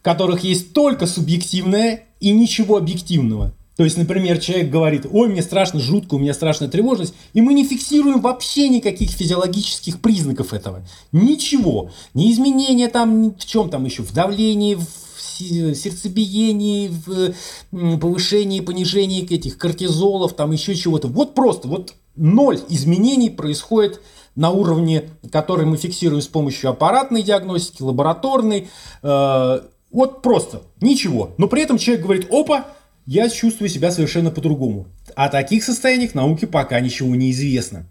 в 0.00 0.02
которых 0.02 0.42
есть 0.42 0.72
только 0.72 1.06
субъективное 1.06 2.04
и 2.18 2.32
ничего 2.32 2.76
объективного. 2.76 3.52
То 3.76 3.84
есть, 3.84 3.96
например, 3.96 4.38
человек 4.38 4.70
говорит, 4.70 5.06
ой, 5.10 5.28
мне 5.28 5.42
страшно, 5.42 5.80
жутко, 5.80 6.14
у 6.14 6.18
меня 6.18 6.34
страшная 6.34 6.68
тревожность, 6.68 7.14
и 7.32 7.40
мы 7.40 7.54
не 7.54 7.64
фиксируем 7.64 8.20
вообще 8.20 8.68
никаких 8.68 9.10
физиологических 9.10 10.00
признаков 10.00 10.52
этого. 10.52 10.86
Ничего. 11.10 11.90
Ни 12.12 12.30
изменения 12.32 12.88
там, 12.88 13.34
в 13.34 13.44
чем 13.46 13.70
там 13.70 13.84
еще, 13.84 14.02
в 14.02 14.12
давлении, 14.12 14.74
в 14.74 15.74
сердцебиении, 15.74 16.90
в 17.06 17.98
повышении, 17.98 18.60
понижении 18.60 19.24
этих 19.24 19.56
кортизолов, 19.56 20.34
там 20.34 20.52
еще 20.52 20.74
чего-то. 20.74 21.08
Вот 21.08 21.34
просто, 21.34 21.68
вот 21.68 21.94
ноль 22.14 22.60
изменений 22.68 23.30
происходит 23.30 24.02
на 24.34 24.50
уровне, 24.50 25.10
который 25.30 25.66
мы 25.66 25.76
фиксируем 25.76 26.22
с 26.22 26.28
помощью 26.28 26.70
аппаратной 26.70 27.22
диагностики, 27.22 27.82
лабораторной. 27.82 28.68
Э, 29.02 29.60
вот 29.90 30.22
просто, 30.22 30.62
ничего. 30.80 31.30
Но 31.38 31.48
при 31.48 31.62
этом 31.62 31.78
человек 31.78 32.04
говорит, 32.04 32.28
опа, 32.30 32.66
я 33.06 33.28
чувствую 33.28 33.68
себя 33.68 33.90
совершенно 33.90 34.30
по-другому. 34.30 34.86
о 35.14 35.28
таких 35.28 35.64
состояниях 35.64 36.14
науки 36.14 36.44
пока 36.44 36.80
ничего 36.80 37.14
не 37.14 37.32
известно. 37.32 37.86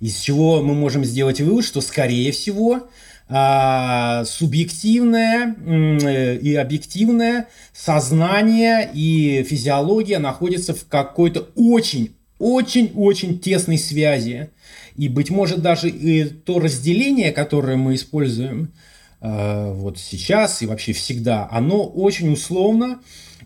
Из 0.00 0.16
чего 0.16 0.62
мы 0.62 0.74
можем 0.74 1.04
сделать 1.04 1.40
вывод, 1.40 1.64
что, 1.64 1.80
скорее 1.80 2.32
всего, 2.32 2.88
а, 3.32 4.24
субъективное 4.24 5.54
э, 5.54 6.36
и 6.38 6.54
объективное 6.56 7.46
сознание 7.72 8.90
и 8.92 9.44
физиология 9.44 10.18
находятся 10.18 10.74
в 10.74 10.88
какой-то 10.88 11.48
очень, 11.54 12.16
очень-очень 12.40 13.38
тесной 13.38 13.78
связи. 13.78 14.50
И, 14.96 15.08
быть 15.08 15.30
может, 15.30 15.62
даже 15.62 15.88
и 15.88 16.24
то 16.24 16.58
разделение, 16.58 17.30
которое 17.30 17.76
мы 17.76 17.94
используем 17.94 18.72
э, 19.20 19.72
вот 19.74 19.98
сейчас 19.98 20.62
и 20.62 20.66
вообще 20.66 20.92
всегда, 20.92 21.46
оно 21.52 21.84
очень 21.84 22.32
условно. 22.32 23.00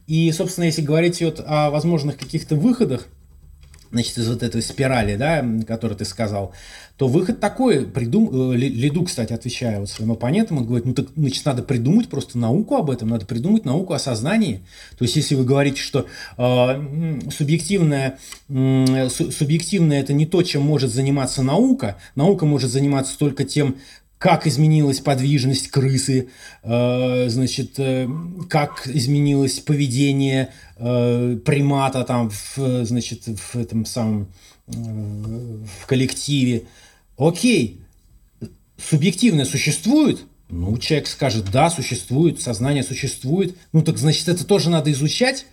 И, 0.07 0.31
собственно, 0.33 0.65
если 0.65 0.83
говорить 0.83 1.21
вот 1.23 1.43
о 1.45 1.71
возможных 1.71 2.19
каких-то 2.19 2.57
выходах, 2.57 3.09
значит, 3.95 4.19
из 4.19 4.29
вот 4.29 4.43
этой 4.43 4.61
спирали, 4.61 5.17
да, 5.17 5.45
которую 5.67 5.97
ты 5.97 6.05
сказал, 6.05 6.53
то 6.97 7.09
выход 7.09 7.41
такой, 7.41 7.87
придум... 7.87 8.53
Э, 8.53 8.57
Лиду, 8.57 9.05
кстати, 9.05 9.33
отвечая 9.33 9.81
вот 9.81 9.89
своим 9.89 10.13
оппонентам, 10.13 10.59
он 10.59 10.67
говорит, 10.67 10.85
ну 10.85 10.95
так, 10.95 11.07
значит, 11.17 11.45
надо 11.45 11.63
придумать 11.63 12.09
просто 12.09 12.39
науку 12.39 12.77
об 12.77 12.91
этом, 12.91 13.09
надо 13.09 13.25
придумать 13.25 13.65
науку 13.65 13.95
о 13.95 13.99
сознании. 13.99 14.63
То 14.99 15.05
есть, 15.05 15.17
если 15.17 15.37
вы 15.37 15.45
говорите, 15.45 15.81
что 15.81 16.07
э, 16.37 17.21
субъективное, 17.31 18.19
э, 18.49 19.09
субъективное 19.09 20.01
это 20.01 20.13
не 20.13 20.27
то, 20.27 20.43
чем 20.43 20.63
может 20.63 20.93
заниматься 20.93 21.43
наука, 21.43 21.97
наука 22.15 22.47
может 22.47 22.71
заниматься 22.71 23.17
только 23.19 23.45
тем, 23.45 23.77
как 24.25 24.47
изменилась 24.47 25.01
подвижность 25.01 25.69
крысы, 25.69 26.31
э, 26.63 27.29
значит, 27.29 27.75
э, 27.77 28.09
как 28.49 28.87
изменилось 28.87 29.61
поведение 29.61 30.49
э, 30.79 31.37
примата 31.45 32.05
там, 32.05 32.31
в, 32.31 32.87
значит, 32.87 33.25
в 33.27 33.55
этом 33.55 33.85
самом 33.85 34.29
в 34.67 35.87
коллективе. 35.87 36.63
Окей, 37.19 37.83
субъективное 38.79 39.45
существует? 39.45 40.25
Ну, 40.49 40.79
человек 40.79 41.07
скажет, 41.09 41.51
да, 41.53 41.69
существует, 41.69 42.41
сознание 42.41 42.83
существует. 42.83 43.55
Ну, 43.73 43.83
так 43.83 43.99
значит, 43.99 44.27
это 44.29 44.47
тоже 44.47 44.71
надо 44.71 44.91
изучать? 44.93 45.45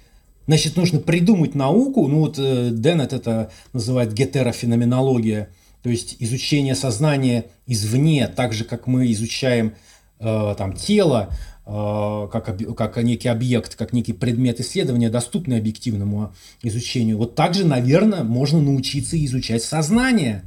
Значит, 0.47 0.77
нужно 0.77 1.01
придумать 1.01 1.55
науку. 1.55 2.07
Ну, 2.07 2.19
вот 2.19 2.39
э, 2.39 2.69
Деннет 2.71 3.11
это 3.11 3.51
называет 3.73 4.13
гетерофеноменология– 4.13 5.49
то 5.83 5.89
есть 5.89 6.17
изучение 6.19 6.75
сознания 6.75 7.45
извне, 7.65 8.27
так 8.27 8.53
же, 8.53 8.63
как 8.63 8.87
мы 8.87 9.11
изучаем 9.11 9.73
э, 10.19 10.55
там, 10.57 10.73
тело, 10.73 11.33
э, 11.65 12.27
как, 12.31 12.75
как 12.75 12.97
некий 12.97 13.29
объект, 13.29 13.75
как 13.75 13.91
некий 13.93 14.13
предмет 14.13 14.59
исследования, 14.59 15.09
доступный 15.09 15.57
объективному 15.57 16.33
изучению. 16.61 17.17
Вот 17.17 17.35
также, 17.35 17.65
наверное, 17.65 18.23
можно 18.23 18.61
научиться 18.61 19.23
изучать 19.25 19.63
сознание. 19.63 20.43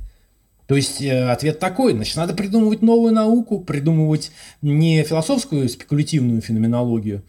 То 0.66 0.76
есть 0.76 1.02
э, 1.02 1.24
ответ 1.30 1.58
такой, 1.58 1.92
значит, 1.92 2.16
надо 2.16 2.32
придумывать 2.34 2.80
новую 2.80 3.12
науку, 3.12 3.60
придумывать 3.60 4.30
не 4.62 5.02
философскую 5.02 5.68
спекулятивную 5.68 6.40
феноменологию, 6.40 7.22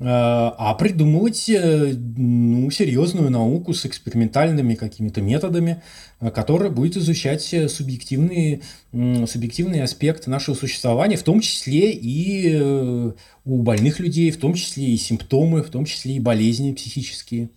а 0.00 0.74
придумывать 0.74 1.48
э, 1.48 1.92
ну, 2.16 2.70
серьезную 2.70 3.30
науку 3.30 3.74
с 3.74 3.84
экспериментальными 3.84 4.74
какими-то 4.76 5.20
методами, 5.20 5.82
э, 6.20 6.30
которая 6.30 6.70
будет 6.70 6.96
изучать 6.96 7.42
субъективные, 7.68 8.62
субъективные 8.92 9.82
аспекты 9.82 10.30
нашего 10.30 10.54
существования, 10.54 11.16
в 11.16 11.24
том 11.24 11.40
числе 11.40 11.90
и 11.92 13.12
у 13.44 13.62
больных 13.62 13.98
людей, 13.98 14.30
в 14.30 14.38
том 14.38 14.54
числе 14.54 14.84
и 14.84 14.96
симптомы, 14.96 15.62
в 15.62 15.70
том 15.70 15.84
числе 15.84 16.14
и 16.14 16.20
болезни 16.20 16.72
психические. 16.72 17.50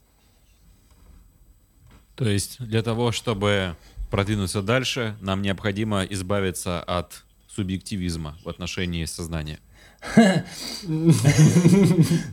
То 2.16 2.28
есть 2.28 2.58
для 2.60 2.82
того, 2.82 3.12
чтобы 3.12 3.76
продвинуться 4.10 4.62
дальше, 4.62 5.16
нам 5.22 5.42
необходимо 5.42 6.04
избавиться 6.04 6.82
от 6.82 7.24
субъективизма 7.48 8.38
в 8.44 8.50
отношении 8.50 9.06
сознания. 9.06 9.60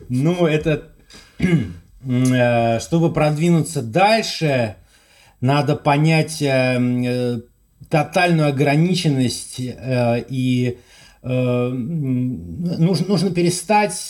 Ну, 0.09 0.47
это... 0.47 0.89
Э, 2.05 2.79
чтобы 2.79 3.11
продвинуться 3.11 3.81
дальше, 3.81 4.75
надо 5.41 5.75
понять 5.75 6.41
э, 6.41 6.77
э, 6.79 7.41
тотальную 7.89 8.49
ограниченность 8.49 9.55
и 9.59 10.77
нужно, 11.21 13.07
нужно 13.07 13.31
перестать 13.31 14.09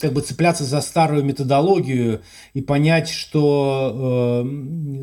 как 0.00 0.12
бы 0.12 0.20
цепляться 0.22 0.64
за 0.64 0.80
старую 0.80 1.22
методологию 1.22 2.22
и 2.52 2.60
понять, 2.60 3.08
что 3.08 4.44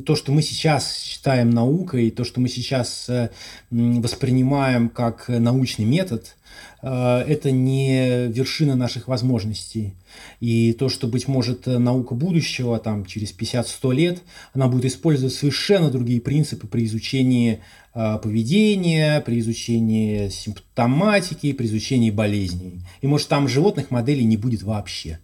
то, 0.05 0.15
что 0.17 0.33
мы 0.33 0.41
сейчас 0.41 0.97
считаем 0.97 1.51
наукой, 1.51 2.11
то, 2.11 2.25
что 2.25 2.41
мы 2.41 2.49
сейчас 2.49 3.09
воспринимаем 3.69 4.89
как 4.89 5.29
научный 5.29 5.85
метод, 5.85 6.35
это 6.81 7.51
не 7.51 8.27
вершина 8.27 8.75
наших 8.75 9.07
возможностей. 9.07 9.93
И 10.39 10.73
то, 10.73 10.89
что, 10.89 11.07
быть 11.07 11.27
может, 11.27 11.65
наука 11.65 12.13
будущего, 12.13 12.77
там, 12.79 13.05
через 13.05 13.33
50-100 13.37 13.93
лет, 13.93 14.21
она 14.53 14.67
будет 14.67 14.85
использовать 14.85 15.33
совершенно 15.33 15.89
другие 15.89 16.21
принципы 16.21 16.67
при 16.67 16.85
изучении 16.85 17.59
э, 17.93 18.19
поведения, 18.21 19.21
при 19.21 19.39
изучении 19.39 20.29
симптоматики, 20.29 21.53
при 21.53 21.65
изучении 21.65 22.11
болезней. 22.11 22.81
И, 23.01 23.07
может, 23.07 23.27
там 23.27 23.47
животных 23.47 23.91
моделей 23.91 24.25
не 24.25 24.37
будет 24.37 24.63
вообще. 24.63 25.19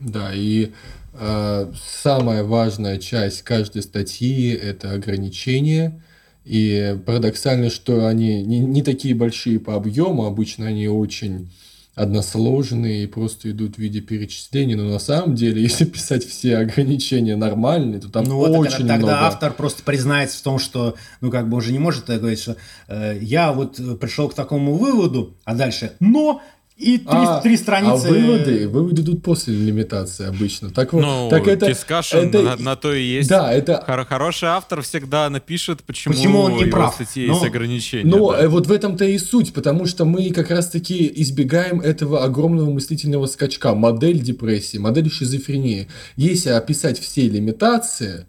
Да, 0.00 0.34
и 0.34 0.72
э, 1.14 1.72
самая 2.02 2.44
важная 2.44 2.98
часть 2.98 3.42
каждой 3.42 3.82
статьи– 3.82 4.50
это 4.52 4.92
ограничение– 4.92 6.00
и 6.44 6.98
парадоксально, 7.06 7.70
что 7.70 8.06
они 8.06 8.42
не, 8.42 8.58
не 8.58 8.82
такие 8.82 9.14
большие 9.14 9.60
по 9.60 9.74
объему, 9.74 10.26
обычно 10.26 10.66
они 10.66 10.88
очень 10.88 11.48
односложные 11.94 13.04
и 13.04 13.06
просто 13.06 13.50
идут 13.50 13.74
в 13.74 13.78
виде 13.78 14.00
перечислений, 14.00 14.74
но 14.74 14.84
на 14.84 14.98
самом 14.98 15.34
деле, 15.34 15.62
если 15.62 15.84
писать 15.84 16.26
все 16.26 16.56
ограничения 16.58 17.36
нормальные, 17.36 18.00
то 18.00 18.08
там 18.08 18.24
ну, 18.24 18.40
очень 18.40 18.56
вот, 18.56 18.70
тогда, 18.70 18.96
много. 18.96 19.12
Тогда 19.12 19.26
автор 19.26 19.52
просто 19.52 19.82
признается 19.82 20.38
в 20.38 20.42
том, 20.42 20.58
что, 20.58 20.96
ну, 21.20 21.30
как 21.30 21.48
бы 21.48 21.56
он 21.56 21.62
же 21.62 21.72
не 21.72 21.78
может 21.78 22.06
говорить, 22.06 22.40
что 22.40 22.56
э, 22.88 23.18
я 23.20 23.52
вот 23.52 23.76
пришел 24.00 24.28
к 24.28 24.34
такому 24.34 24.74
выводу, 24.74 25.36
а 25.44 25.54
дальше, 25.54 25.92
но 26.00 26.42
и 26.82 26.98
три, 26.98 27.06
а, 27.06 27.40
три 27.40 27.56
страницы. 27.56 28.06
А 28.06 28.10
выводы, 28.10 28.68
выводы 28.68 29.02
идут 29.02 29.22
после 29.22 29.54
лимитации 29.54 30.26
обычно. 30.26 30.70
Так 30.70 30.92
вот, 30.92 31.02
ну, 31.02 31.28
так 31.30 31.46
это, 31.46 31.66
это 31.66 32.42
на, 32.42 32.56
на 32.56 32.76
то 32.76 32.92
и 32.92 33.02
есть. 33.02 33.28
Да, 33.28 33.52
это 33.52 33.82
Хор 33.86 34.04
хороший 34.04 34.48
автор 34.48 34.82
всегда 34.82 35.30
напишет, 35.30 35.84
почему, 35.84 36.14
почему 36.14 36.40
он 36.40 36.56
не 36.56 36.64
прав. 36.64 36.94
статьи 36.94 37.26
но, 37.26 37.34
есть 37.34 37.46
ограничения. 37.46 38.10
Но 38.10 38.32
да. 38.32 38.42
Э, 38.42 38.48
вот 38.48 38.66
в 38.66 38.72
этом-то 38.72 39.04
и 39.04 39.16
суть, 39.18 39.52
потому 39.52 39.86
что 39.86 40.04
мы 40.04 40.30
как 40.30 40.50
раз-таки 40.50 41.10
избегаем 41.16 41.80
этого 41.80 42.24
огромного 42.24 42.70
мыслительного 42.70 43.26
скачка. 43.26 43.74
Модель 43.74 44.20
депрессии, 44.20 44.78
модель 44.78 45.10
шизофрении. 45.10 45.88
Если 46.16 46.50
описать 46.50 46.98
все 46.98 47.28
лимитации, 47.28 48.26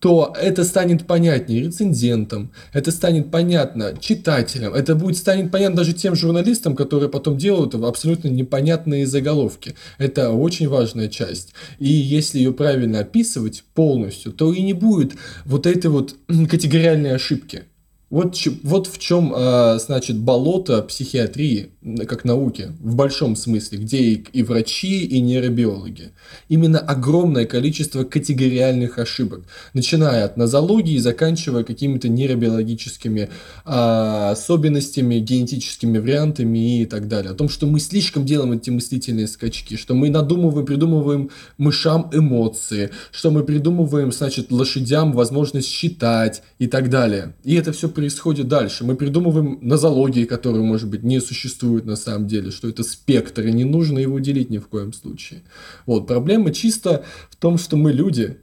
то 0.00 0.34
это 0.40 0.64
станет 0.64 1.06
понятнее 1.06 1.62
рецензентам, 1.64 2.52
это 2.72 2.90
станет 2.90 3.30
понятно 3.30 3.94
читателям, 4.00 4.74
это 4.74 4.94
будет 4.94 5.18
станет 5.18 5.52
понятно 5.52 5.76
даже 5.76 5.92
тем 5.92 6.16
журналистам, 6.16 6.74
которые 6.74 7.10
потом 7.10 7.36
делают 7.36 7.74
абсолютно 7.74 8.28
непонятные 8.28 9.06
заголовки. 9.06 9.74
Это 9.98 10.30
очень 10.30 10.68
важная 10.68 11.08
часть. 11.08 11.52
И 11.78 11.88
если 11.88 12.38
ее 12.38 12.52
правильно 12.52 13.00
описывать 13.00 13.62
полностью, 13.74 14.32
то 14.32 14.52
и 14.52 14.62
не 14.62 14.72
будет 14.72 15.12
вот 15.44 15.66
этой 15.66 15.88
вот 15.88 16.16
категориальной 16.26 17.14
ошибки. 17.14 17.64
Вот, 18.10 18.36
вот 18.64 18.88
в 18.88 18.98
чем, 18.98 19.32
а, 19.34 19.78
значит, 19.78 20.18
болото 20.18 20.82
психиатрии, 20.82 21.70
как 22.08 22.24
науки, 22.24 22.72
в 22.80 22.96
большом 22.96 23.36
смысле, 23.36 23.78
где 23.78 23.98
и, 23.98 24.24
и 24.32 24.42
врачи, 24.42 25.04
и 25.04 25.20
нейробиологи. 25.20 26.10
Именно 26.48 26.80
огромное 26.80 27.46
количество 27.46 28.02
категориальных 28.02 28.98
ошибок, 28.98 29.44
начиная 29.74 30.24
от 30.24 30.36
нозологии, 30.36 30.98
заканчивая 30.98 31.62
какими-то 31.62 32.08
нейробиологическими 32.08 33.30
а, 33.64 34.32
особенностями, 34.32 35.20
генетическими 35.20 35.98
вариантами 35.98 36.82
и 36.82 36.86
так 36.86 37.06
далее. 37.06 37.30
О 37.30 37.34
том, 37.34 37.48
что 37.48 37.68
мы 37.68 37.78
слишком 37.78 38.26
делаем 38.26 38.52
эти 38.52 38.70
мыслительные 38.70 39.28
скачки, 39.28 39.76
что 39.76 39.94
мы 39.94 40.10
надумываем, 40.10 40.66
придумываем 40.66 41.30
мышам 41.58 42.10
эмоции, 42.12 42.90
что 43.12 43.30
мы 43.30 43.44
придумываем, 43.44 44.10
значит, 44.10 44.50
лошадям 44.50 45.12
возможность 45.12 45.68
считать 45.68 46.42
и 46.58 46.66
так 46.66 46.90
далее. 46.90 47.34
И 47.44 47.54
это 47.54 47.70
все 47.70 47.88
происходит 48.00 48.48
дальше. 48.48 48.82
Мы 48.82 48.96
придумываем 48.96 49.58
нозологии, 49.60 50.24
которые, 50.24 50.64
может 50.64 50.88
быть, 50.88 51.02
не 51.02 51.20
существуют 51.20 51.84
на 51.84 51.96
самом 51.96 52.26
деле, 52.26 52.50
что 52.50 52.66
это 52.66 52.82
спектр, 52.82 53.42
и 53.42 53.52
не 53.52 53.64
нужно 53.64 53.98
его 53.98 54.18
делить 54.20 54.48
ни 54.48 54.56
в 54.56 54.68
коем 54.68 54.94
случае. 54.94 55.42
Вот, 55.84 56.06
проблема 56.06 56.50
чисто 56.50 57.04
в 57.28 57.36
том, 57.36 57.58
что 57.58 57.76
мы 57.76 57.92
люди, 57.92 58.38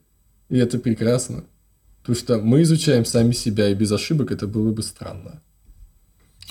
и 0.50 0.58
это 0.60 0.78
прекрасно. 0.78 1.46
Потому 2.02 2.16
что 2.18 2.38
мы 2.38 2.62
изучаем 2.62 3.04
сами 3.04 3.32
себя, 3.32 3.68
и 3.70 3.74
без 3.74 3.92
ошибок 3.92 4.32
это 4.32 4.46
было 4.46 4.72
бы 4.72 4.84
странно. 4.84 5.42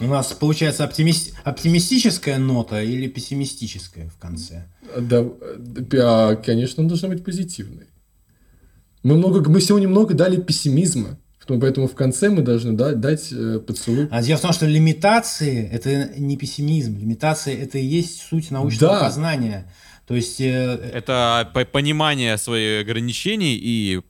У 0.01 0.07
нас 0.09 0.33
получается 0.33 0.83
оптимист... 0.83 1.33
оптимистическая 1.45 2.39
нота 2.39 2.83
или 2.83 3.07
пессимистическая 3.07 4.09
в 4.09 4.19
конце? 4.19 4.67
Да, 5.01 5.25
да, 5.59 6.35
конечно, 6.35 6.89
должна 6.89 7.11
быть 7.11 7.25
позитивной. 7.25 7.87
Мы, 9.05 9.15
много, 9.15 9.49
мы 9.49 9.61
сегодня 9.61 9.89
много 9.89 10.13
дали 10.15 10.41
пессимизма. 10.41 11.21
Поэтому 11.47 11.87
в 11.87 11.95
конце 11.95 12.29
мы 12.29 12.43
должны 12.43 12.73
да, 12.73 12.93
дать 12.93 13.29
э, 13.33 13.61
поцелуй. 13.65 14.09
А 14.11 14.23
дело 14.23 14.39
в 14.39 14.43
том, 14.43 14.53
что 14.53 14.67
лимитации– 14.67 15.69
это 15.73 16.11
не 16.19 16.37
пессимизм. 16.37 16.99
Лимитации– 16.99 17.57
это 17.63 17.79
и 17.79 17.85
есть 17.85 18.23
суть 18.23 18.51
научного 18.51 18.95
да. 18.95 19.01
познания. 19.01 19.73
То 20.07 20.15
есть... 20.15 20.41
Э, 20.41 20.79
это 20.93 21.49
понимание 21.73 22.37
своих 22.39 22.83
ограничений 22.83 23.57
и 23.57 24.01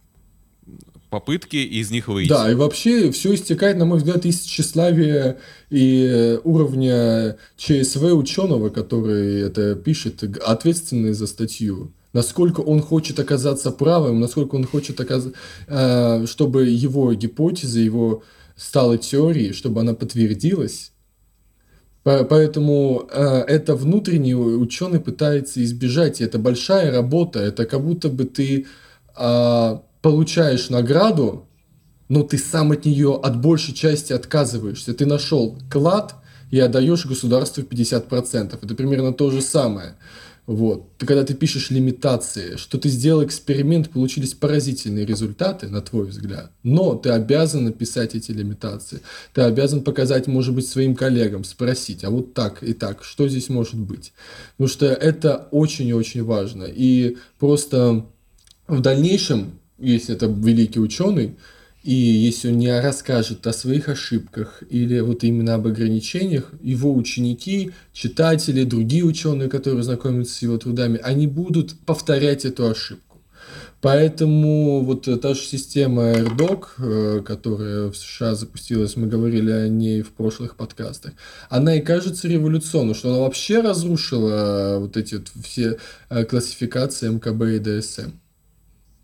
попытки 1.11 1.57
из 1.57 1.91
них 1.91 2.09
выйти. 2.09 2.29
Да, 2.29 2.51
и 2.51 2.55
вообще 2.55 3.11
все 3.11 3.35
истекает, 3.35 3.77
на 3.77 3.85
мой 3.85 3.99
взгляд, 3.99 4.25
из 4.27 4.41
тщеславия 4.41 5.39
и 5.71 6.39
уровня 6.45 7.37
ЧСВ 7.57 8.03
ученого, 8.13 8.71
который 8.71 9.41
это 9.43 9.75
пишет, 9.77 10.23
ответственный 10.23 11.13
за 11.13 11.27
статью 11.27 11.93
насколько 12.17 12.61
он 12.61 12.81
хочет 12.81 13.21
оказаться 13.21 13.71
правым, 13.71 14.21
насколько 14.21 14.55
он 14.55 14.65
хочет 14.65 14.99
оказаться, 15.01 15.39
э, 15.69 16.25
чтобы 16.27 16.65
его 16.65 17.13
гипотеза, 17.13 17.79
его 17.79 18.23
стала 18.57 18.97
теорией, 18.97 19.53
чтобы 19.53 19.83
она 19.83 19.93
подтвердилась. 19.93 20.93
Поэтому 22.05 23.07
э, 23.13 23.45
это 23.49 23.75
внутренний 23.75 24.35
ученый 24.35 25.01
пытается 25.01 25.63
избежать. 25.63 26.21
И 26.21 26.25
это 26.25 26.39
большая 26.39 26.91
работа. 26.91 27.41
Это 27.41 27.67
как 27.67 27.85
будто 27.85 28.09
бы 28.09 28.25
ты 28.25 28.65
э, 29.17 29.79
получаешь 30.01 30.71
награду, 30.71 31.47
но 32.09 32.23
ты 32.23 32.39
сам 32.39 32.73
от 32.73 32.87
нее 32.87 33.21
от 33.23 33.41
большей 33.41 33.75
части 33.75 34.15
отказываешься. 34.15 34.95
Ты 34.95 35.05
нашел 35.05 35.59
клад 35.71 36.15
и 36.51 36.61
отдаешь 36.61 37.05
государству 37.05 37.63
50%. 37.63 38.59
Это 38.63 38.75
примерно 38.75 39.13
то 39.13 39.31
же 39.31 39.43
самое. 39.43 39.97
Вот. 40.47 40.97
Ты, 40.99 41.07
когда 41.07 41.25
ты 41.25 41.35
пишешь 41.35 41.71
лимитации, 41.71 42.57
что 42.57 42.79
ты 42.79 42.89
сделал 42.89 43.25
эксперимент, 43.25 43.91
получились 43.91 44.33
поразительные 44.35 45.05
результаты, 45.05 45.69
на 45.69 45.81
твой 45.81 46.07
взгляд, 46.07 46.53
но 46.63 46.95
ты 46.95 47.11
обязан 47.11 47.65
написать 47.65 48.15
эти 48.15 48.31
лимитации. 48.31 49.01
Ты 49.35 49.41
обязан 49.43 49.83
показать, 49.83 50.29
может 50.29 50.55
быть, 50.55 50.69
своим 50.69 50.95
коллегам, 50.95 51.43
спросить, 51.43 52.05
а 52.05 52.11
вот 52.11 52.35
так 52.35 52.63
и 52.63 52.75
так, 52.75 53.03
что 53.03 53.29
здесь 53.29 53.49
может 53.49 53.77
быть? 53.77 54.13
Потому 54.57 54.69
что 54.69 54.87
это 54.87 55.49
очень 55.51 55.89
и 55.89 55.95
очень 55.95 56.23
важно. 56.23 56.65
И 56.65 57.17
просто 57.41 58.07
в 58.69 58.81
дальнейшем, 58.81 59.59
если 59.79 60.15
это 60.15 60.27
великий 60.27 60.79
ученый, 60.79 61.37
и 61.87 61.95
если 61.95 62.49
он 62.49 62.59
не 62.59 62.81
расскажет 62.81 63.47
о 63.47 63.53
своих 63.53 63.89
ошибках 63.89 64.61
или 64.69 64.99
вот 64.99 65.23
именно 65.23 65.55
об 65.55 65.69
ограничениях, 65.69 66.51
его 66.61 66.93
ученики, 66.93 67.71
читатели, 67.93 68.65
другие 68.65 69.05
ученые, 69.05 69.49
которые 69.49 69.85
знакомятся 69.85 70.35
с 70.35 70.43
его 70.43 70.59
трудами, 70.59 70.99
они 71.01 71.29
будут 71.29 71.79
повторять 71.87 72.45
эту 72.45 72.69
ошибку. 72.69 73.23
Поэтому 73.81 74.81
вот 74.81 75.09
та 75.23 75.35
же 75.35 75.41
система 75.41 76.11
AirDoc, 76.11 76.67
э, 76.79 77.23
которая 77.25 77.87
в 77.91 77.97
США 77.97 78.35
запустилась, 78.35 78.97
мы 78.97 79.07
говорили 79.07 79.53
о 79.53 79.69
ней 79.69 80.03
в 80.03 80.11
прошлых 80.11 80.57
подкастах, 80.57 81.13
она 81.51 81.77
и 81.77 81.81
кажется 81.81 82.27
революционной, 82.27 82.95
что 82.95 83.11
она 83.11 83.21
вообще 83.21 83.61
разрушила 83.61 84.79
вот 84.81 84.97
эти 84.97 85.15
вот 85.15 85.29
все 85.45 85.79
э, 86.09 86.25
классификации 86.25 87.11
МКБ 87.11 87.43
и 87.43 87.59
ДСМ. 87.61 88.11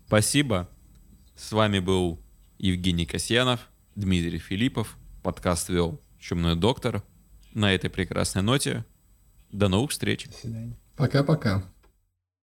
Спасибо. 0.05 0.67
С 1.37 1.53
вами 1.53 1.79
был 1.79 2.19
Евгений 2.63 3.05
Касьянов, 3.05 3.59
Дмитрий 3.93 4.39
Филиппов. 4.39 4.95
Подкаст 5.21 5.67
вел 5.67 5.99
«Чумной 6.17 6.55
доктор». 6.55 7.03
На 7.53 7.73
этой 7.73 7.89
прекрасной 7.89 8.41
ноте 8.41 8.85
до 9.51 9.67
новых 9.67 9.91
встреч. 9.91 10.27
До 10.27 10.31
свидания. 10.31 10.77
Пока-пока. 10.95 11.69